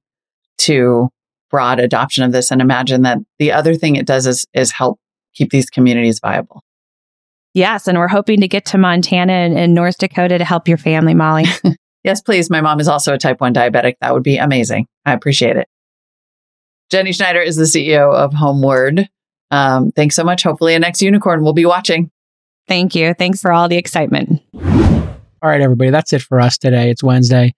to 0.60 1.10
broad 1.52 1.80
adoption 1.80 2.24
of 2.24 2.32
this 2.32 2.50
and 2.50 2.62
imagine 2.62 3.02
that 3.02 3.18
the 3.40 3.52
other 3.52 3.76
thing 3.76 3.98
it 3.98 4.06
does 4.06 4.26
is, 4.26 4.46
is 4.54 4.72
help 4.72 4.98
keep 5.34 5.52
these 5.52 5.70
communities 5.70 6.20
viable. 6.20 6.64
Yes. 7.54 7.88
And 7.88 7.98
we're 7.98 8.08
hoping 8.08 8.40
to 8.40 8.48
get 8.48 8.66
to 8.68 8.78
Montana 8.78 9.34
and, 9.34 9.58
and 9.58 9.74
North 9.74 9.98
Dakota 9.98 10.38
to 10.38 10.46
help 10.46 10.68
your 10.68 10.78
family, 10.78 11.14
Molly. 11.14 11.46
yes, 12.06 12.22
please. 12.22 12.50
My 12.50 12.62
mom 12.62 12.80
is 12.80 12.88
also 12.88 13.14
a 13.14 13.18
type 13.18 13.42
1 13.42 13.54
diabetic. 13.54 13.96
That 14.00 14.14
would 14.14 14.24
be 14.24 14.38
amazing. 14.38 14.86
I 15.06 15.14
appreciate 15.14 15.58
it. 15.58 15.68
Jenny 16.90 17.12
Schneider 17.12 17.40
is 17.40 17.56
the 17.56 17.64
CEO 17.66 18.14
of 18.14 18.34
Homeward. 18.34 19.08
Um, 19.52 19.92
thanks 19.92 20.16
so 20.16 20.24
much. 20.24 20.44
Hopefully, 20.44 20.74
a 20.76 20.80
next 20.80 21.02
unicorn 21.02 21.44
will 21.44 21.54
be 21.54 21.66
watching. 21.66 22.12
Thank 22.68 22.96
you. 22.96 23.14
Thanks 23.14 23.42
for 23.42 23.52
all 23.52 23.68
the 23.68 23.78
excitement. 23.78 24.42
All 24.54 25.50
right, 25.50 25.62
everybody. 25.62 25.90
That's 25.90 26.14
it 26.14 26.22
for 26.22 26.40
us 26.40 26.58
today. 26.58 26.90
It's 26.90 27.04
Wednesday. 27.04 27.54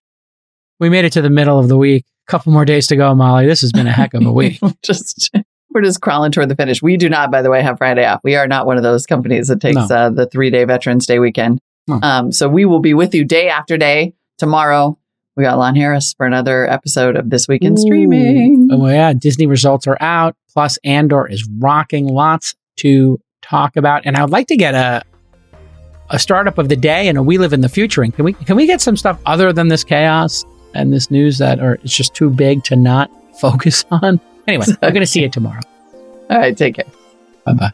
We 0.79 0.89
made 0.89 1.05
it 1.05 1.13
to 1.13 1.21
the 1.21 1.29
middle 1.29 1.59
of 1.59 1.67
the 1.67 1.77
week. 1.77 2.05
A 2.27 2.31
couple 2.31 2.53
more 2.53 2.65
days 2.65 2.87
to 2.87 2.95
go, 2.95 3.13
Molly. 3.15 3.45
This 3.45 3.61
has 3.61 3.71
been 3.71 3.87
a 3.87 3.91
heck 3.91 4.13
of 4.13 4.25
a 4.25 4.31
week. 4.31 4.59
Just 4.83 5.31
we're 5.73 5.81
just 5.81 6.01
crawling 6.01 6.33
toward 6.33 6.49
the 6.49 6.55
finish. 6.55 6.81
We 6.81 6.97
do 6.97 7.07
not, 7.09 7.31
by 7.31 7.41
the 7.41 7.49
way, 7.49 7.61
have 7.61 7.77
Friday 7.77 8.05
off. 8.05 8.19
We 8.25 8.35
are 8.35 8.45
not 8.47 8.65
one 8.65 8.75
of 8.75 8.83
those 8.83 9.05
companies 9.05 9.47
that 9.47 9.61
takes 9.61 9.77
No. 9.89 9.95
uh, 9.95 10.09
the 10.09 10.25
three 10.25 10.49
day 10.49 10.65
Veterans 10.65 11.05
Day 11.05 11.17
weekend. 11.19 11.59
Hmm. 11.87 12.03
Um, 12.03 12.31
so 12.33 12.49
we 12.49 12.65
will 12.65 12.79
be 12.81 12.93
with 12.93 13.15
you 13.15 13.23
day 13.23 13.47
after 13.47 13.77
day 13.77 14.13
tomorrow. 14.37 14.97
We 15.35 15.43
got 15.43 15.57
Lon 15.57 15.75
Harris 15.75 16.13
for 16.13 16.25
another 16.25 16.69
episode 16.69 17.15
of 17.15 17.29
This 17.29 17.47
Week 17.47 17.61
in 17.61 17.77
Streaming. 17.77 18.67
Oh 18.71 18.87
yeah, 18.87 19.13
Disney 19.13 19.47
results 19.47 19.87
are 19.87 19.97
out. 20.01 20.35
Plus, 20.53 20.77
Andor 20.83 21.25
is 21.27 21.47
rocking. 21.59 22.07
Lots 22.07 22.55
to 22.77 23.19
talk 23.41 23.77
about, 23.77 24.05
and 24.05 24.17
I 24.17 24.21
would 24.21 24.31
like 24.31 24.47
to 24.47 24.57
get 24.57 24.73
a 24.75 25.03
a 26.09 26.19
startup 26.19 26.57
of 26.57 26.67
the 26.67 26.75
day 26.75 27.07
and 27.07 27.17
a 27.17 27.23
We 27.23 27.37
Live 27.37 27.53
in 27.53 27.61
the 27.61 27.69
Future. 27.69 28.01
And 28.03 28.13
can 28.13 28.25
we 28.25 28.33
can 28.33 28.57
we 28.57 28.67
get 28.67 28.81
some 28.81 28.97
stuff 28.97 29.19
other 29.25 29.53
than 29.53 29.69
this 29.69 29.83
chaos 29.85 30.43
and 30.73 30.91
this 30.91 31.09
news 31.09 31.37
that 31.37 31.59
are 31.59 31.75
it's 31.75 31.95
just 31.95 32.13
too 32.13 32.29
big 32.29 32.63
to 32.65 32.75
not 32.75 33.09
focus 33.39 33.85
on? 33.91 34.19
Anyway, 34.47 34.65
we're 34.81 34.91
going 34.91 35.01
to 35.01 35.07
see 35.07 35.23
it 35.23 35.31
tomorrow. 35.31 35.61
All 36.29 36.37
right, 36.39 36.57
take 36.57 36.75
care. 36.75 36.85
Bye 37.45 37.53
bye. 37.53 37.71